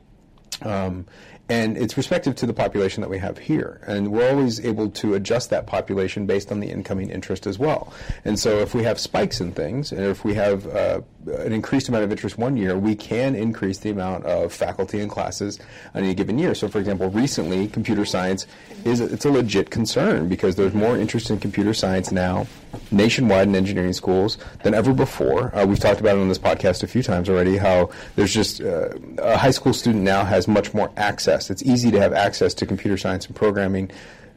Um, 0.62 1.06
and 1.50 1.76
it's 1.76 1.96
respective 1.96 2.36
to 2.36 2.46
the 2.46 2.52
population 2.52 3.00
that 3.00 3.10
we 3.10 3.18
have 3.18 3.36
here. 3.36 3.80
And 3.84 4.12
we're 4.12 4.30
always 4.30 4.64
able 4.64 4.88
to 4.90 5.14
adjust 5.14 5.50
that 5.50 5.66
population 5.66 6.24
based 6.24 6.52
on 6.52 6.60
the 6.60 6.70
incoming 6.70 7.10
interest 7.10 7.44
as 7.44 7.58
well. 7.58 7.92
And 8.24 8.38
so 8.38 8.58
if 8.58 8.72
we 8.72 8.84
have 8.84 9.00
spikes 9.00 9.40
in 9.40 9.50
things, 9.50 9.90
and 9.90 10.00
if 10.02 10.24
we 10.24 10.34
have 10.34 10.68
uh, 10.68 11.00
an 11.38 11.52
increased 11.52 11.88
amount 11.88 12.04
of 12.04 12.10
interest 12.10 12.38
one 12.38 12.56
year, 12.56 12.78
we 12.78 12.94
can 12.94 13.34
increase 13.34 13.78
the 13.78 13.90
amount 13.90 14.24
of 14.24 14.52
faculty 14.52 15.00
and 15.00 15.10
classes 15.10 15.58
on 15.94 16.04
any 16.04 16.14
given 16.14 16.38
year. 16.38 16.54
So, 16.54 16.68
for 16.68 16.78
example, 16.78 17.10
recently, 17.10 17.68
computer 17.68 18.04
science 18.04 18.46
is 18.84 19.00
a, 19.00 19.12
it's 19.12 19.24
a 19.24 19.30
legit 19.30 19.70
concern 19.70 20.28
because 20.28 20.56
there's 20.56 20.74
more 20.74 20.96
interest 20.96 21.30
in 21.30 21.38
computer 21.38 21.74
science 21.74 22.12
now 22.12 22.46
nationwide 22.90 23.48
in 23.48 23.54
engineering 23.54 23.92
schools 23.92 24.38
than 24.62 24.74
ever 24.74 24.92
before. 24.92 25.54
Uh, 25.56 25.66
we've 25.66 25.80
talked 25.80 26.00
about 26.00 26.16
it 26.16 26.20
on 26.20 26.28
this 26.28 26.38
podcast 26.38 26.82
a 26.82 26.86
few 26.86 27.02
times 27.02 27.28
already. 27.28 27.56
How 27.56 27.90
there's 28.16 28.32
just 28.32 28.60
uh, 28.60 28.90
a 29.18 29.36
high 29.36 29.50
school 29.50 29.72
student 29.72 30.04
now 30.04 30.24
has 30.24 30.46
much 30.46 30.72
more 30.74 30.90
access. 30.96 31.50
It's 31.50 31.62
easy 31.62 31.90
to 31.90 32.00
have 32.00 32.12
access 32.12 32.54
to 32.54 32.66
computer 32.66 32.96
science 32.96 33.26
and 33.26 33.34
programming 33.34 33.90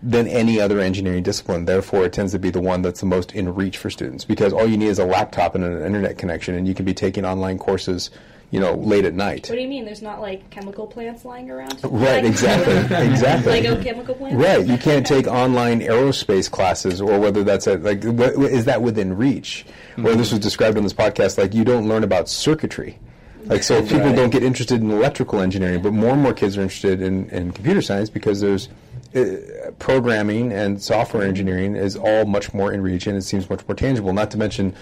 than 0.04 0.28
any 0.28 0.60
other 0.60 0.80
engineering 0.80 1.24
discipline. 1.24 1.66
Therefore, 1.66 2.06
it 2.06 2.14
tends 2.14 2.34
to 2.34 2.40
be 2.40 2.50
the 2.50 2.60
one 2.60 2.82
that's 2.82 3.00
the 3.00 3.06
most 3.06 3.32
in 3.34 3.56
reach 3.56 3.78
for 3.78 3.90
students 3.90 4.26
because 4.26 4.52
all 4.52 4.68
you 4.68 4.78
need 4.78 4.90
is 4.90 5.00
a 5.00 5.06
laptop 5.06 5.56
and 5.56 5.64
an 5.64 5.84
internet 5.84 6.18
connection, 6.18 6.56
and 6.56 6.68
you 6.68 6.76
can 6.76 6.86
be 6.86 6.94
taking 6.94 7.26
online 7.26 7.58
courses 7.58 8.12
you 8.52 8.60
know, 8.60 8.76
late 8.76 9.04
at 9.04 9.16
night. 9.16 9.50
What 9.50 9.56
do 9.56 9.62
you 9.64 9.68
mean? 9.68 9.84
There's 9.84 10.04
not 10.04 10.22
like 10.22 10.48
chemical 10.52 10.86
plants 10.86 11.26
lying 11.26 11.50
around? 11.50 11.80
Right, 11.84 12.24
like, 12.24 12.26
exactly, 12.26 12.76
exactly. 13.10 13.52
Lego 13.52 13.82
chemical 13.82 14.14
plants. 14.14 14.38
Right, 14.38 14.64
you 14.64 14.78
can't 14.78 15.08
take 15.08 15.26
online 15.26 15.80
aerospace 15.80 16.52
classes, 16.52 17.02
or 17.02 17.20
whether 17.20 17.44
that's 17.44 17.66
a, 17.66 17.78
like, 17.78 18.04
what, 18.04 18.34
is 18.34 18.66
that 18.66 18.84
within 18.84 19.18
reach? 19.18 19.66
Mm-hmm. 19.94 20.06
Or 20.06 20.14
this 20.14 20.30
was 20.30 20.40
described 20.40 20.78
on 20.78 20.84
this 20.84 20.94
podcast, 20.94 21.40
like 21.40 21.56
you 21.56 21.64
don't 21.64 21.88
learn 21.88 22.04
about 22.04 22.30
circuitry. 22.30 23.00
Like 23.46 23.64
so, 23.64 23.82
people 23.82 24.02
right. 24.02 24.16
don't 24.16 24.30
get 24.30 24.44
interested 24.44 24.82
in 24.82 24.92
electrical 24.92 25.40
engineering, 25.40 25.82
but 25.82 25.92
more 25.92 26.12
and 26.12 26.22
more 26.22 26.34
kids 26.34 26.56
are 26.56 26.62
interested 26.62 27.02
in, 27.02 27.30
in 27.30 27.54
computer 27.54 27.82
science 27.82 28.12
because 28.12 28.40
there's 28.40 28.70
programming 29.80 30.52
and 30.52 30.82
software 30.82 31.24
engineering 31.24 31.76
is 31.76 31.96
all 31.96 32.26
much 32.26 32.54
more 32.54 32.72
in 32.72 32.82
reach 32.82 33.08
and 33.08 33.18
it 33.18 33.22
seems 33.22 33.50
much 33.50 33.68
more 33.68 33.76
tangible. 33.76 34.14
Not 34.14 34.32
to 34.32 34.38
mention 34.38 34.76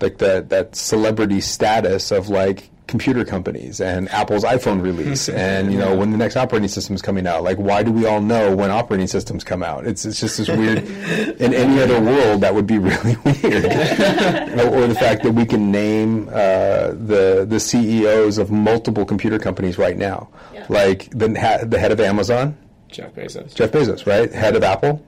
like 0.00 0.18
that 0.18 0.48
that 0.50 0.76
celebrity 0.76 1.40
status 1.40 2.10
of 2.10 2.28
like 2.28 2.70
computer 2.86 3.22
companies 3.22 3.82
and 3.82 4.08
Apple's 4.08 4.44
iPhone 4.44 4.80
release 4.82 5.28
and 5.28 5.70
you 5.70 5.78
know 5.78 5.94
when 5.94 6.10
the 6.10 6.16
next 6.16 6.36
operating 6.36 6.68
system 6.68 6.94
is 6.94 7.02
coming 7.02 7.26
out. 7.26 7.42
Like 7.44 7.58
why 7.58 7.82
do 7.82 7.92
we 7.92 8.06
all 8.06 8.20
know 8.20 8.56
when 8.56 8.70
operating 8.70 9.06
systems 9.06 9.44
come 9.44 9.62
out? 9.62 9.86
It's 9.86 10.04
it's 10.04 10.20
just 10.20 10.38
this 10.38 10.48
weird. 10.48 10.78
in 11.40 11.54
any 11.54 11.80
other 11.80 12.00
world, 12.00 12.40
that 12.40 12.54
would 12.54 12.66
be 12.66 12.78
really 12.78 13.16
weird. 13.24 13.64
or 13.64 14.86
the 14.86 14.96
fact 14.98 15.22
that 15.22 15.32
we 15.34 15.44
can 15.44 15.70
name 15.70 16.28
uh, 16.30 16.88
the 16.88 17.46
the 17.48 17.60
CEOs 17.60 18.38
of 18.38 18.50
multiple 18.50 19.04
computer 19.04 19.38
companies 19.38 19.78
right 19.78 19.96
now, 19.96 20.28
yeah. 20.52 20.66
like 20.68 21.10
the 21.10 21.28
the 21.66 21.78
head 21.78 21.92
of 21.92 22.00
Amazon, 22.00 22.56
Jeff 22.88 23.14
Bezos. 23.14 23.54
Jeff 23.54 23.70
Bezos, 23.70 24.06
right? 24.06 24.32
Head 24.32 24.56
of 24.56 24.62
Apple. 24.62 25.04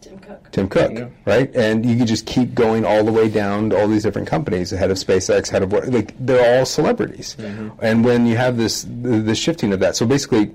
Tim 0.00 0.18
Cook. 0.18 0.50
Tim 0.52 0.68
Cook, 0.68 0.92
yeah. 0.92 1.08
right? 1.24 1.54
And 1.54 1.84
you 1.84 1.96
could 1.96 2.06
just 2.06 2.26
keep 2.26 2.54
going 2.54 2.84
all 2.84 3.04
the 3.04 3.12
way 3.12 3.28
down 3.28 3.70
to 3.70 3.80
all 3.80 3.88
these 3.88 4.02
different 4.02 4.28
companies. 4.28 4.70
The 4.70 4.76
head 4.76 4.90
of 4.90 4.96
SpaceX, 4.96 5.48
head 5.48 5.62
of 5.62 5.72
what? 5.72 5.88
like 5.88 6.14
they're 6.18 6.58
all 6.58 6.64
celebrities. 6.64 7.36
Mm-hmm. 7.38 7.70
And 7.80 8.04
when 8.04 8.26
you 8.26 8.36
have 8.36 8.56
this 8.56 8.86
the 8.88 9.34
shifting 9.34 9.72
of 9.72 9.80
that, 9.80 9.96
so 9.96 10.06
basically, 10.06 10.54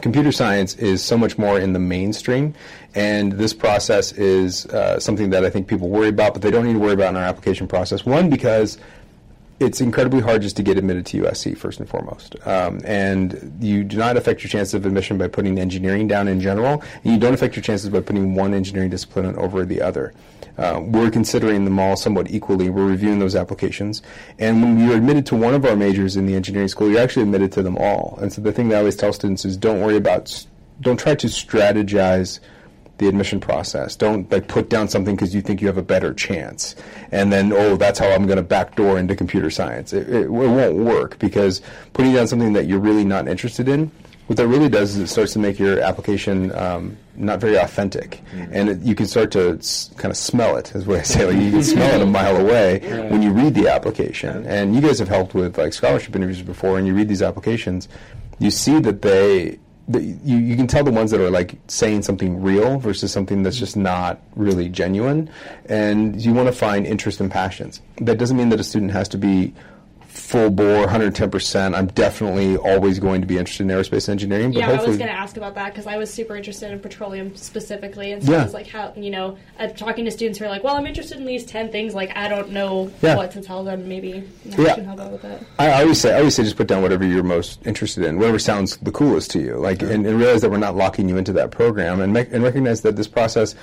computer 0.00 0.32
science 0.32 0.74
is 0.76 1.04
so 1.04 1.16
much 1.16 1.38
more 1.38 1.60
in 1.60 1.72
the 1.72 1.78
mainstream, 1.78 2.54
and 2.94 3.32
this 3.32 3.52
process 3.52 4.12
is 4.12 4.66
uh, 4.66 4.98
something 4.98 5.30
that 5.30 5.44
I 5.44 5.50
think 5.50 5.68
people 5.68 5.88
worry 5.88 6.08
about, 6.08 6.32
but 6.32 6.42
they 6.42 6.50
don't 6.50 6.66
need 6.66 6.74
to 6.74 6.78
worry 6.78 6.94
about 6.94 7.10
in 7.10 7.16
our 7.16 7.24
application 7.24 7.68
process. 7.68 8.04
One 8.04 8.28
because 8.28 8.78
it's 9.60 9.80
incredibly 9.80 10.20
hard 10.20 10.42
just 10.42 10.56
to 10.56 10.62
get 10.62 10.76
admitted 10.76 11.06
to 11.06 11.22
USC 11.22 11.56
first 11.56 11.78
and 11.78 11.88
foremost. 11.88 12.36
Um, 12.46 12.80
and 12.84 13.56
you 13.60 13.84
do 13.84 13.96
not 13.96 14.16
affect 14.16 14.42
your 14.42 14.48
chances 14.48 14.74
of 14.74 14.84
admission 14.84 15.16
by 15.16 15.28
putting 15.28 15.58
engineering 15.58 16.08
down 16.08 16.28
in 16.28 16.40
general, 16.40 16.82
and 17.02 17.12
you 17.12 17.18
don't 17.18 17.34
affect 17.34 17.54
your 17.56 17.62
chances 17.62 17.88
by 17.88 18.00
putting 18.00 18.34
one 18.34 18.52
engineering 18.52 18.90
discipline 18.90 19.36
over 19.36 19.64
the 19.64 19.80
other. 19.80 20.12
Uh, 20.56 20.80
we're 20.84 21.10
considering 21.10 21.64
them 21.64 21.78
all 21.78 21.96
somewhat 21.96 22.30
equally. 22.30 22.70
We're 22.70 22.86
reviewing 22.86 23.18
those 23.18 23.34
applications, 23.34 24.02
and 24.38 24.62
when 24.62 24.78
you're 24.78 24.96
admitted 24.96 25.26
to 25.26 25.36
one 25.36 25.54
of 25.54 25.64
our 25.64 25.76
majors 25.76 26.16
in 26.16 26.26
the 26.26 26.34
engineering 26.34 26.68
school, 26.68 26.90
you're 26.90 27.00
actually 27.00 27.22
admitted 27.22 27.52
to 27.52 27.62
them 27.62 27.76
all. 27.76 28.18
And 28.20 28.32
so 28.32 28.40
the 28.40 28.52
thing 28.52 28.68
that 28.68 28.76
I 28.76 28.78
always 28.78 28.96
tell 28.96 29.12
students 29.12 29.44
is, 29.44 29.56
don't 29.56 29.80
worry 29.80 29.96
about, 29.96 30.46
don't 30.80 30.98
try 30.98 31.14
to 31.16 31.26
strategize 31.26 32.40
the 32.98 33.08
admission 33.08 33.40
process. 33.40 33.96
Don't 33.96 34.30
like 34.30 34.48
put 34.48 34.70
down 34.70 34.88
something 34.88 35.14
because 35.16 35.34
you 35.34 35.40
think 35.40 35.60
you 35.60 35.66
have 35.66 35.78
a 35.78 35.82
better 35.82 36.14
chance, 36.14 36.76
and 37.10 37.32
then 37.32 37.52
oh, 37.52 37.76
that's 37.76 37.98
how 37.98 38.08
I'm 38.08 38.26
going 38.26 38.36
to 38.36 38.42
backdoor 38.42 38.98
into 38.98 39.16
computer 39.16 39.50
science. 39.50 39.92
It, 39.92 40.08
it, 40.08 40.22
it, 40.22 40.30
won't 40.30 40.76
work 40.76 41.18
because 41.18 41.60
putting 41.92 42.12
down 42.12 42.26
something 42.26 42.52
that 42.52 42.66
you're 42.66 42.80
really 42.80 43.04
not 43.04 43.26
interested 43.28 43.68
in, 43.68 43.90
what 44.26 44.36
that 44.38 44.46
really 44.46 44.68
does 44.68 44.96
is 44.96 45.02
it 45.02 45.06
starts 45.08 45.32
to 45.34 45.38
make 45.38 45.58
your 45.58 45.80
application 45.80 46.50
um, 46.54 46.96
not 47.14 47.40
very 47.40 47.56
authentic, 47.56 48.22
mm-hmm. 48.32 48.52
and 48.52 48.68
it, 48.70 48.80
you 48.80 48.94
can 48.94 49.06
start 49.06 49.30
to 49.32 49.58
s- 49.58 49.90
kind 49.96 50.10
of 50.10 50.16
smell 50.16 50.56
it. 50.56 50.74
Is 50.74 50.86
what 50.86 51.00
I 51.00 51.02
say. 51.02 51.26
Like 51.26 51.36
you 51.36 51.50
can 51.50 51.62
smell 51.62 52.00
it 52.00 52.02
a 52.02 52.06
mile 52.20 52.36
away 52.36 52.80
right. 52.80 53.10
when 53.10 53.22
you 53.22 53.32
read 53.32 53.54
the 53.54 53.68
application. 53.68 54.46
And 54.46 54.74
you 54.74 54.80
guys 54.80 54.98
have 54.98 55.08
helped 55.08 55.34
with 55.34 55.58
like 55.58 55.72
scholarship 55.72 56.16
interviews 56.16 56.42
before, 56.42 56.78
and 56.78 56.86
you 56.86 56.94
read 56.94 57.08
these 57.08 57.22
applications, 57.22 57.88
you 58.38 58.50
see 58.50 58.78
that 58.80 59.02
they 59.02 59.58
the, 59.88 60.02
you, 60.02 60.38
you 60.38 60.56
can 60.56 60.66
tell 60.66 60.84
the 60.84 60.90
ones 60.90 61.10
that 61.10 61.20
are 61.20 61.30
like 61.30 61.56
saying 61.68 62.02
something 62.02 62.42
real 62.42 62.78
versus 62.78 63.12
something 63.12 63.42
that's 63.42 63.58
just 63.58 63.76
not 63.76 64.20
really 64.34 64.68
genuine. 64.68 65.30
And 65.66 66.20
you 66.20 66.32
want 66.32 66.48
to 66.48 66.52
find 66.52 66.86
interest 66.86 67.20
and 67.20 67.30
passions. 67.30 67.80
That 67.98 68.18
doesn't 68.18 68.36
mean 68.36 68.48
that 68.48 68.60
a 68.60 68.64
student 68.64 68.92
has 68.92 69.08
to 69.08 69.18
be 69.18 69.52
full 70.14 70.48
bore 70.48 70.86
110% 70.86 71.74
i'm 71.74 71.88
definitely 71.88 72.56
always 72.56 73.00
going 73.00 73.20
to 73.20 73.26
be 73.26 73.36
interested 73.36 73.64
in 73.64 73.68
aerospace 73.68 74.08
engineering 74.08 74.52
but 74.52 74.60
yeah 74.60 74.70
i 74.70 74.74
was 74.74 74.96
going 74.96 74.98
to 74.98 75.10
ask 75.10 75.36
about 75.36 75.56
that 75.56 75.72
because 75.72 75.88
i 75.88 75.96
was 75.96 76.08
super 76.08 76.36
interested 76.36 76.70
in 76.70 76.78
petroleum 76.78 77.34
specifically 77.34 78.12
and 78.12 78.22
so 78.22 78.30
yeah. 78.30 78.44
it's 78.44 78.54
like 78.54 78.68
how 78.68 78.92
you 78.96 79.10
know 79.10 79.36
I'm 79.58 79.74
talking 79.74 80.04
to 80.04 80.12
students 80.12 80.38
who 80.38 80.44
are 80.44 80.48
like 80.48 80.62
well 80.62 80.76
i'm 80.76 80.86
interested 80.86 81.18
in 81.18 81.26
these 81.26 81.44
10 81.44 81.72
things 81.72 81.94
like 81.94 82.16
i 82.16 82.28
don't 82.28 82.50
know 82.50 82.92
yeah. 83.02 83.16
what 83.16 83.32
to 83.32 83.42
tell 83.42 83.64
them 83.64 83.88
maybe 83.88 84.22
yeah. 84.44 84.76
can 84.76 84.84
help 84.84 85.00
out 85.00 85.10
with 85.10 85.22
that 85.22 85.42
I, 85.58 85.70
I, 85.70 85.82
always 85.82 86.00
say 86.00 86.14
i 86.14 86.18
always 86.18 86.36
say 86.36 86.44
just 86.44 86.56
put 86.56 86.68
down 86.68 86.80
whatever 86.80 87.04
you're 87.04 87.24
most 87.24 87.66
interested 87.66 88.04
in 88.04 88.16
whatever 88.16 88.38
sounds 88.38 88.76
the 88.76 88.92
coolest 88.92 89.32
to 89.32 89.40
you 89.40 89.56
like 89.56 89.82
and, 89.82 90.06
and 90.06 90.16
realize 90.16 90.42
that 90.42 90.50
we're 90.50 90.58
not 90.58 90.76
locking 90.76 91.08
you 91.08 91.16
into 91.16 91.32
that 91.32 91.50
program 91.50 92.00
and, 92.00 92.12
make, 92.12 92.32
and 92.32 92.44
recognize 92.44 92.82
that 92.82 92.94
this 92.94 93.08
process 93.08 93.56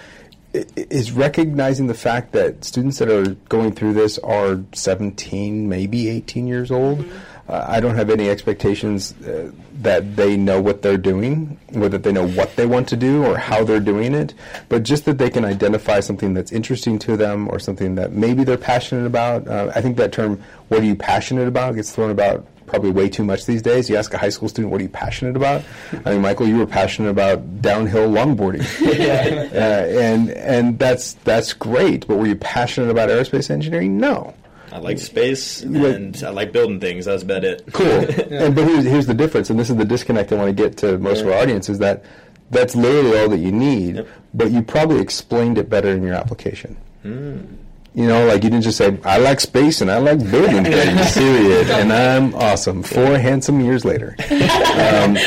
is 0.53 1.12
recognizing 1.12 1.88
the 1.88 1.93
fact 1.93 2.34
that 2.34 2.63
students 2.63 3.00
that 3.00 3.10
are 3.10 3.36
going 3.50 3.72
through 3.74 3.93
this 3.93 4.17
are 4.20 4.60
17, 4.74 5.70
maybe 5.70 6.10
18 6.10 6.48
years 6.48 6.72
old. 6.72 7.00
Mm-hmm. 7.00 7.17
Uh, 7.50 7.65
I 7.67 7.79
don't 7.81 7.96
have 7.96 8.10
any 8.10 8.29
expectations 8.29 9.13
uh, 9.24 9.51
that 9.81 10.15
they 10.15 10.38
know 10.38 10.62
what 10.62 10.81
they're 10.81 10.98
doing, 10.98 11.60
or 11.75 11.89
that 11.89 12.03
they 12.03 12.12
know 12.12 12.27
what 12.27 12.55
they 12.55 12.65
want 12.65 12.88
to 12.89 12.96
do, 12.96 13.25
or 13.25 13.38
how 13.38 13.63
they're 13.63 13.79
doing 13.79 14.13
it, 14.13 14.34
but 14.70 14.84
just 14.84 15.05
that 15.05 15.17
they 15.17 15.29
can 15.29 15.43
identify 15.43 16.00
something 16.00 16.34
that's 16.34 16.51
interesting 16.51 16.98
to 17.00 17.17
them, 17.17 17.50
or 17.50 17.60
something 17.60 17.96
that 17.96 18.13
maybe 18.13 18.43
they're 18.43 18.58
passionate 18.58 19.05
about. 19.05 19.48
Uh, 19.48 19.72
I 19.75 19.81
think 19.81 19.98
that 19.98 20.13
term, 20.13 20.41
what 20.70 20.81
are 20.81 20.86
you 20.86 20.96
passionate 20.96 21.48
about, 21.48 21.75
gets 21.75 21.91
thrown 21.91 22.12
about 22.12 22.46
probably 22.71 22.91
way 22.91 23.09
too 23.09 23.23
much 23.23 23.45
these 23.45 23.61
days. 23.61 23.89
You 23.89 23.97
ask 23.97 24.13
a 24.13 24.17
high 24.17 24.29
school 24.29 24.49
student, 24.49 24.71
what 24.71 24.79
are 24.79 24.83
you 24.83 24.89
passionate 24.89 25.35
about? 25.35 25.63
I 26.05 26.13
mean, 26.13 26.21
Michael, 26.21 26.47
you 26.47 26.57
were 26.57 26.65
passionate 26.65 27.09
about 27.09 27.61
downhill 27.61 28.09
longboarding. 28.09 28.63
uh, 29.53 29.99
and 29.99 30.31
and 30.31 30.79
that's 30.79 31.13
that's 31.25 31.53
great, 31.53 32.07
but 32.07 32.17
were 32.17 32.25
you 32.25 32.35
passionate 32.35 32.89
about 32.89 33.09
aerospace 33.09 33.51
engineering? 33.51 33.97
No. 33.97 34.33
I 34.71 34.77
like 34.77 34.99
space 34.99 35.63
and 35.63 36.23
I 36.23 36.29
like 36.29 36.53
building 36.53 36.79
things. 36.79 37.03
That's 37.03 37.23
about 37.23 37.43
it. 37.43 37.61
Cool. 37.73 37.85
yeah. 37.87 38.45
and, 38.45 38.55
but 38.55 38.65
here's, 38.65 38.85
here's 38.85 39.05
the 39.05 39.13
difference, 39.13 39.49
and 39.49 39.59
this 39.59 39.69
is 39.69 39.75
the 39.75 39.83
disconnect 39.83 40.31
I 40.31 40.35
want 40.35 40.47
to 40.47 40.63
get 40.63 40.77
to 40.77 40.97
most 40.97 41.17
yeah. 41.17 41.25
of 41.25 41.33
our 41.33 41.41
audience 41.41 41.67
is 41.67 41.79
that 41.79 42.05
that's 42.51 42.73
literally 42.73 43.19
all 43.19 43.27
that 43.27 43.39
you 43.39 43.51
need, 43.51 43.95
yep. 43.97 44.07
but 44.33 44.49
you 44.51 44.61
probably 44.61 45.01
explained 45.01 45.57
it 45.57 45.69
better 45.69 45.89
in 45.89 46.03
your 46.03 46.13
application. 46.13 46.77
Mm. 47.03 47.57
You 47.93 48.07
know, 48.07 48.25
like 48.25 48.43
you 48.43 48.50
didn't 48.50 48.63
just 48.63 48.77
say, 48.77 48.98
I 49.03 49.17
like 49.17 49.41
space 49.41 49.81
and 49.81 49.91
I 49.91 49.98
like 49.98 50.19
building 50.19 50.63
things, 50.63 51.13
period. 51.17 51.69
And 51.69 51.91
I'm 51.91 52.33
awesome. 52.36 52.83
Four 52.83 53.17
handsome 53.17 53.60
years 53.60 53.83
later. 53.86 54.15
Um, 54.71 55.17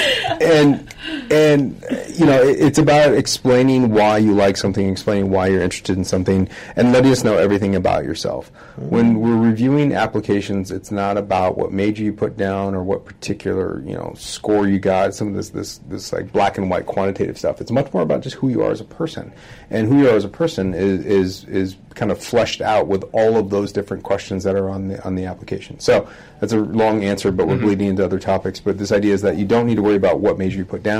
and, 0.41 0.89
and, 1.31 1.83
uh, 1.85 1.97
you 2.09 2.27
know, 2.27 2.43
it, 2.43 2.61
it's 2.61 2.79
about 2.79 3.15
explaining 3.15 3.91
why 3.91 4.19
you 4.19 4.35
like 4.35 4.57
something, 4.57 4.89
explaining 4.89 5.31
why 5.31 5.49
you're 5.49 5.63
interested 5.63 5.97
in 5.97 6.05
something, 6.05 6.49
and 6.77 6.93
letting 6.93 7.13
us 7.13 7.25
know 7.25 7.37
everything 7.37 7.75
about 7.75 8.05
yourself. 8.05 8.51
Mm. 8.79 8.89
When 8.89 9.21
we're 9.21 9.37
reviewing 9.37 9.93
applications, 9.93 10.71
it's 10.71 10.91
not 10.91 11.17
about 11.17 11.59
what 11.59 11.73
major 11.73 12.03
you 12.03 12.13
put 12.13 12.37
down 12.37 12.75
or 12.75 12.83
what 12.83 13.05
particular, 13.05 13.83
you 13.87 13.95
know, 13.95 14.15
score 14.17 14.67
you 14.67 14.79
got, 14.79 15.15
some 15.15 15.29
of 15.29 15.35
this, 15.35 15.51
this, 15.51 15.79
this 15.89 16.13
like 16.13 16.33
black 16.33 16.59
and 16.59 16.71
white 16.71 16.87
quantitative 16.87 17.39
stuff. 17.39 17.61
It's 17.61 17.71
much 17.71 17.93
more 17.93 18.03
about 18.03 18.23
just 18.23 18.37
who 18.37 18.49
you 18.49 18.63
are 18.63 18.71
as 18.71 18.81
a 18.81 18.85
person. 18.85 19.33
And 19.71 19.89
who 19.89 19.99
you 19.99 20.09
are 20.09 20.17
as 20.17 20.25
a 20.25 20.29
person 20.29 20.75
is, 20.75 21.05
is, 21.05 21.45
is 21.45 21.77
kind 21.95 22.11
of 22.11 22.23
fleshed 22.23 22.61
out 22.61 22.87
with 22.89 23.05
all 23.13 23.37
of 23.37 23.51
those 23.51 23.73
different 23.73 24.03
questions 24.03 24.45
that 24.45 24.57
are 24.57 24.69
on 24.69 24.89
the 24.89 25.05
on 25.05 25.15
the 25.15 25.25
application. 25.27 25.79
So 25.79 26.09
that's 26.41 26.53
a 26.53 26.59
long 26.59 27.05
answer, 27.05 27.31
but 27.31 27.47
we're 27.47 27.55
mm-hmm. 27.55 27.65
bleeding 27.67 27.89
into 27.89 28.05
other 28.05 28.19
topics. 28.19 28.61
But 28.61 28.79
this 28.79 28.93
idea 28.93 29.15
is 29.15 29.23
that 29.23 29.37
you 29.37 29.45
don't 29.45 29.67
need 29.67 29.77
to 29.77 29.83
worry 29.83 29.97
about 29.97 30.21
what 30.21 30.39
major 30.39 30.59
you 30.59 30.65
put 30.65 30.83
down. 30.83 30.94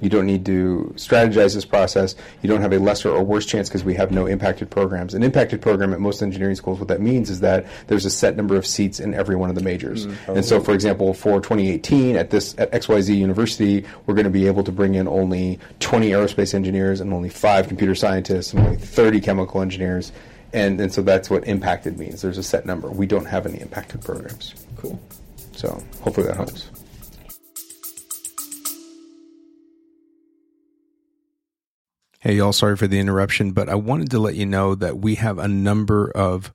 You 0.00 0.10
don't 0.10 0.26
need 0.26 0.44
to 0.46 0.92
strategize 0.96 1.54
this 1.54 1.64
process. 1.64 2.14
You 2.42 2.48
don't 2.48 2.60
have 2.60 2.72
a 2.72 2.78
lesser 2.78 3.10
or 3.10 3.22
worse 3.22 3.46
chance 3.46 3.68
because 3.68 3.84
we 3.84 3.94
have 3.94 4.10
no 4.10 4.26
impacted 4.26 4.70
programs. 4.70 5.14
An 5.14 5.22
impacted 5.22 5.62
program 5.62 5.92
at 5.92 6.00
most 6.00 6.22
engineering 6.22 6.56
schools, 6.56 6.78
what 6.78 6.88
that 6.88 7.00
means 7.00 7.30
is 7.30 7.40
that 7.40 7.66
there's 7.86 8.04
a 8.04 8.10
set 8.10 8.36
number 8.36 8.56
of 8.56 8.66
seats 8.66 9.00
in 9.00 9.14
every 9.14 9.36
one 9.36 9.48
of 9.48 9.54
the 9.54 9.62
majors. 9.62 10.06
Mm-hmm. 10.06 10.32
And 10.32 10.44
so, 10.44 10.60
for 10.60 10.74
example, 10.74 11.14
for 11.14 11.40
2018 11.40 12.16
at 12.16 12.30
this 12.30 12.54
at 12.58 12.70
XYZ 12.72 13.16
University, 13.16 13.84
we're 14.06 14.14
going 14.14 14.24
to 14.24 14.30
be 14.30 14.46
able 14.46 14.64
to 14.64 14.72
bring 14.72 14.94
in 14.94 15.08
only 15.08 15.58
20 15.80 16.10
aerospace 16.10 16.54
engineers 16.54 17.00
and 17.00 17.12
only 17.12 17.28
five 17.28 17.68
computer 17.68 17.94
scientists 17.94 18.52
and 18.52 18.64
only 18.66 18.76
30 18.76 19.20
chemical 19.20 19.62
engineers. 19.62 20.12
And, 20.52 20.80
and 20.80 20.92
so 20.92 21.02
that's 21.02 21.30
what 21.30 21.46
impacted 21.48 21.98
means. 21.98 22.22
There's 22.22 22.38
a 22.38 22.42
set 22.42 22.64
number. 22.64 22.88
We 22.90 23.06
don't 23.06 23.24
have 23.26 23.46
any 23.46 23.60
impacted 23.60 24.02
programs. 24.02 24.54
Cool. 24.76 25.00
So 25.52 25.82
hopefully 26.00 26.26
that 26.26 26.36
helps. 26.36 26.70
Hey, 32.24 32.36
y'all, 32.36 32.54
sorry 32.54 32.74
for 32.78 32.86
the 32.86 32.98
interruption, 32.98 33.52
but 33.52 33.68
I 33.68 33.74
wanted 33.74 34.10
to 34.12 34.18
let 34.18 34.34
you 34.34 34.46
know 34.46 34.74
that 34.76 34.96
we 34.96 35.16
have 35.16 35.36
a 35.36 35.46
number 35.46 36.10
of 36.12 36.54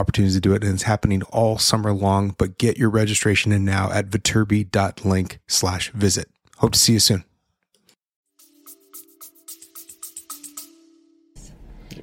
opportunities 0.01 0.35
to 0.35 0.41
do 0.41 0.53
it, 0.53 0.63
and 0.63 0.73
it's 0.73 0.83
happening 0.83 1.21
all 1.31 1.57
summer 1.57 1.93
long. 1.93 2.35
But 2.37 2.57
get 2.57 2.77
your 2.77 2.89
registration 2.89 3.51
in 3.53 3.63
now 3.63 3.91
at 3.91 4.09
viterbi.link 4.09 5.39
slash 5.47 5.91
visit. 5.91 6.27
Hope 6.57 6.73
to 6.73 6.79
see 6.79 6.93
you 6.93 6.99
soon. 6.99 7.23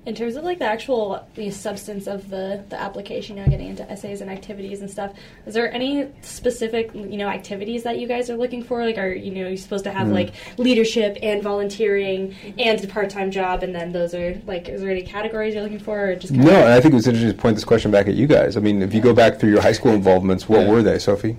In 0.09 0.15
terms 0.15 0.37
of 0.37 0.45
like 0.45 0.59
the 0.59 0.65
actual 0.65 1.23
the 1.35 1.51
substance 1.51 2.07
of 2.07 2.31
the 2.31 2.65
the 2.71 2.81
application, 2.81 3.37
you 3.37 3.45
know, 3.45 3.51
getting 3.51 3.69
into 3.69 3.89
essays 3.91 4.23
and 4.23 4.31
activities 4.31 4.81
and 4.81 4.91
stuff, 4.91 5.13
is 5.45 5.53
there 5.53 5.71
any 5.71 6.09
specific 6.23 6.95
you 6.95 7.19
know 7.19 7.29
activities 7.29 7.83
that 7.83 7.99
you 7.99 8.09
guys 8.09 8.31
are 8.31 8.37
looking 8.39 8.65
for? 8.65 8.83
Like, 8.83 8.97
are 8.97 9.13
you 9.13 9.31
know 9.31 9.49
you're 9.49 9.59
supposed 9.59 9.85
to 9.85 9.91
have 9.91 10.07
mm-hmm. 10.07 10.15
like 10.15 10.33
leadership 10.57 11.19
and 11.23 11.43
volunteering 11.43 12.35
and 12.59 12.83
a 12.83 12.89
part 12.89 13.11
time 13.11 13.31
job, 13.31 13.63
and 13.63 13.75
then 13.75 13.93
those 13.93 14.15
are 14.15 14.41
like, 14.47 14.71
is 14.71 14.81
there 14.81 14.91
any 14.91 15.03
categories 15.03 15.53
you're 15.53 15.63
looking 15.63 15.79
for, 15.79 16.09
or 16.09 16.15
just 16.17 16.33
kind 16.33 16.47
No, 16.47 16.55
and 16.55 16.73
I 16.73 16.81
think 16.81 16.93
it 16.93 16.97
was 16.97 17.07
interesting 17.07 17.37
to 17.37 17.43
point 17.43 17.57
this 17.57 17.65
question 17.67 17.91
back 17.91 18.09
at 18.09 18.15
you 18.15 18.27
guys. 18.27 18.57
I 18.57 18.61
mean, 18.61 18.81
if 18.81 18.95
you 18.95 19.03
go 19.03 19.13
back 19.13 19.39
through 19.39 19.51
your 19.51 19.61
high 19.61 19.73
school 19.73 19.93
involvements, 19.93 20.49
what 20.49 20.67
were 20.67 20.83
they, 20.83 20.99
Sophie? 20.99 21.37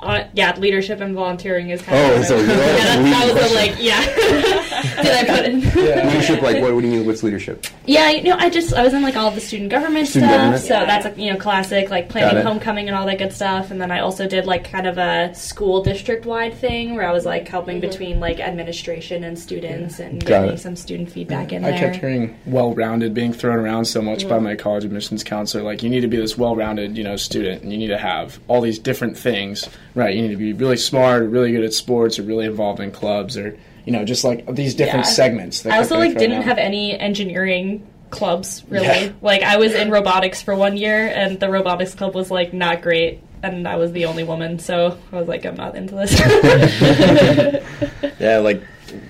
Uh, 0.00 0.24
yeah, 0.34 0.54
leadership 0.58 1.00
and 1.00 1.14
volunteering 1.14 1.70
is 1.70 1.80
kind 1.82 1.96
Oh, 1.98 2.18
of. 2.20 2.24
so 2.26 2.36
you're 2.36 2.46
yeah, 2.46 2.54
that, 2.56 3.02
that 3.02 3.24
was 3.24 3.32
question. 3.32 3.56
a, 3.56 3.60
like 3.60 3.82
yeah. 3.82 4.04
Did 5.02 5.12
I 5.12 5.24
put 5.36 5.44
in? 5.46 5.60
Leadership, 6.08 6.42
like, 6.42 6.60
what, 6.62 6.74
what 6.74 6.82
do 6.82 6.88
you 6.88 6.96
mean? 6.98 7.06
What's 7.06 7.22
leadership? 7.22 7.66
Yeah, 7.86 8.10
you 8.10 8.24
know, 8.24 8.36
I 8.38 8.50
just 8.50 8.74
I 8.74 8.82
was 8.82 8.92
in 8.94 9.02
like 9.02 9.16
all 9.16 9.30
the 9.30 9.40
student 9.40 9.70
government 9.70 10.08
Student 10.08 10.30
stuff, 10.30 10.38
government. 10.40 10.62
so 10.62 10.68
that's 10.86 11.04
like 11.06 11.16
you 11.18 11.32
know 11.32 11.38
classic 11.38 11.88
like 11.90 12.08
planning 12.08 12.44
homecoming 12.44 12.88
and 12.88 12.96
all 12.96 13.06
that 13.06 13.18
good 13.18 13.32
stuff. 13.32 13.70
And 13.70 13.80
then 13.80 13.90
I 13.90 14.00
also 14.00 14.26
did 14.28 14.44
like 14.46 14.70
kind 14.70 14.86
of 14.86 14.98
a 14.98 15.34
school 15.34 15.82
district 15.82 16.26
wide 16.26 16.54
thing 16.54 16.94
where 16.94 17.08
I 17.08 17.12
was 17.12 17.24
like 17.24 17.48
helping 17.48 17.80
between 17.80 18.20
like 18.20 18.38
administration 18.40 19.24
and 19.24 19.38
students 19.38 19.98
and 19.98 20.20
Got 20.20 20.28
getting 20.42 20.50
it. 20.54 20.58
some 20.60 20.76
student 20.76 21.10
feedback 21.10 21.52
in 21.52 21.64
I 21.64 21.70
there. 21.70 21.78
I 21.78 21.80
kept 21.80 21.96
hearing 21.96 22.36
well-rounded 22.46 23.14
being 23.14 23.32
thrown 23.32 23.58
around 23.58 23.84
so 23.86 24.02
much 24.02 24.28
by 24.28 24.38
my 24.38 24.56
college 24.56 24.84
admissions 24.84 25.24
counselor. 25.24 25.62
Like, 25.62 25.82
you 25.82 25.88
need 25.90 26.00
to 26.00 26.08
be 26.08 26.16
this 26.16 26.36
well-rounded, 26.36 26.96
you 26.98 27.04
know, 27.04 27.16
student, 27.16 27.62
and 27.62 27.72
you 27.72 27.78
need 27.78 27.88
to 27.88 27.98
have 27.98 28.38
all 28.48 28.60
these 28.60 28.78
different 28.78 29.16
things, 29.16 29.68
right? 29.96 30.14
You 30.14 30.22
need 30.22 30.28
to 30.30 30.36
be 30.36 30.52
really 30.52 30.76
smart, 30.76 31.22
or 31.22 31.28
really 31.28 31.50
good 31.50 31.64
at 31.64 31.74
sports, 31.74 32.20
or 32.20 32.22
really 32.22 32.46
involved 32.46 32.78
in 32.78 32.92
clubs, 32.92 33.36
or 33.36 33.58
you 33.84 33.92
know, 33.92 34.04
just 34.04 34.22
like 34.22 34.46
these 34.54 34.74
different 34.74 35.06
Yeah. 35.06 35.10
segments. 35.12 35.62
that 35.62 35.72
I 35.72 35.78
also 35.78 35.98
like 35.98 36.16
didn't 36.16 36.38
out. 36.38 36.44
have 36.44 36.58
any 36.58 36.96
engineering 36.98 37.84
clubs 38.10 38.62
really. 38.68 38.86
Yeah. 38.86 39.12
Like 39.20 39.42
I 39.42 39.56
was 39.56 39.74
in 39.74 39.90
robotics 39.90 40.40
for 40.42 40.54
one 40.54 40.76
year, 40.76 41.08
and 41.08 41.40
the 41.40 41.48
robotics 41.50 41.94
club 41.94 42.14
was 42.14 42.30
like 42.30 42.52
not 42.52 42.82
great. 42.82 43.20
And 43.42 43.68
I 43.68 43.76
was 43.76 43.92
the 43.92 44.06
only 44.06 44.24
woman, 44.24 44.58
so 44.58 44.96
I 45.12 45.16
was 45.18 45.28
like, 45.28 45.44
I'm 45.44 45.56
not 45.56 45.76
into 45.76 45.94
this. 45.94 46.18
Yeah, 48.18 48.38
like 48.38 48.62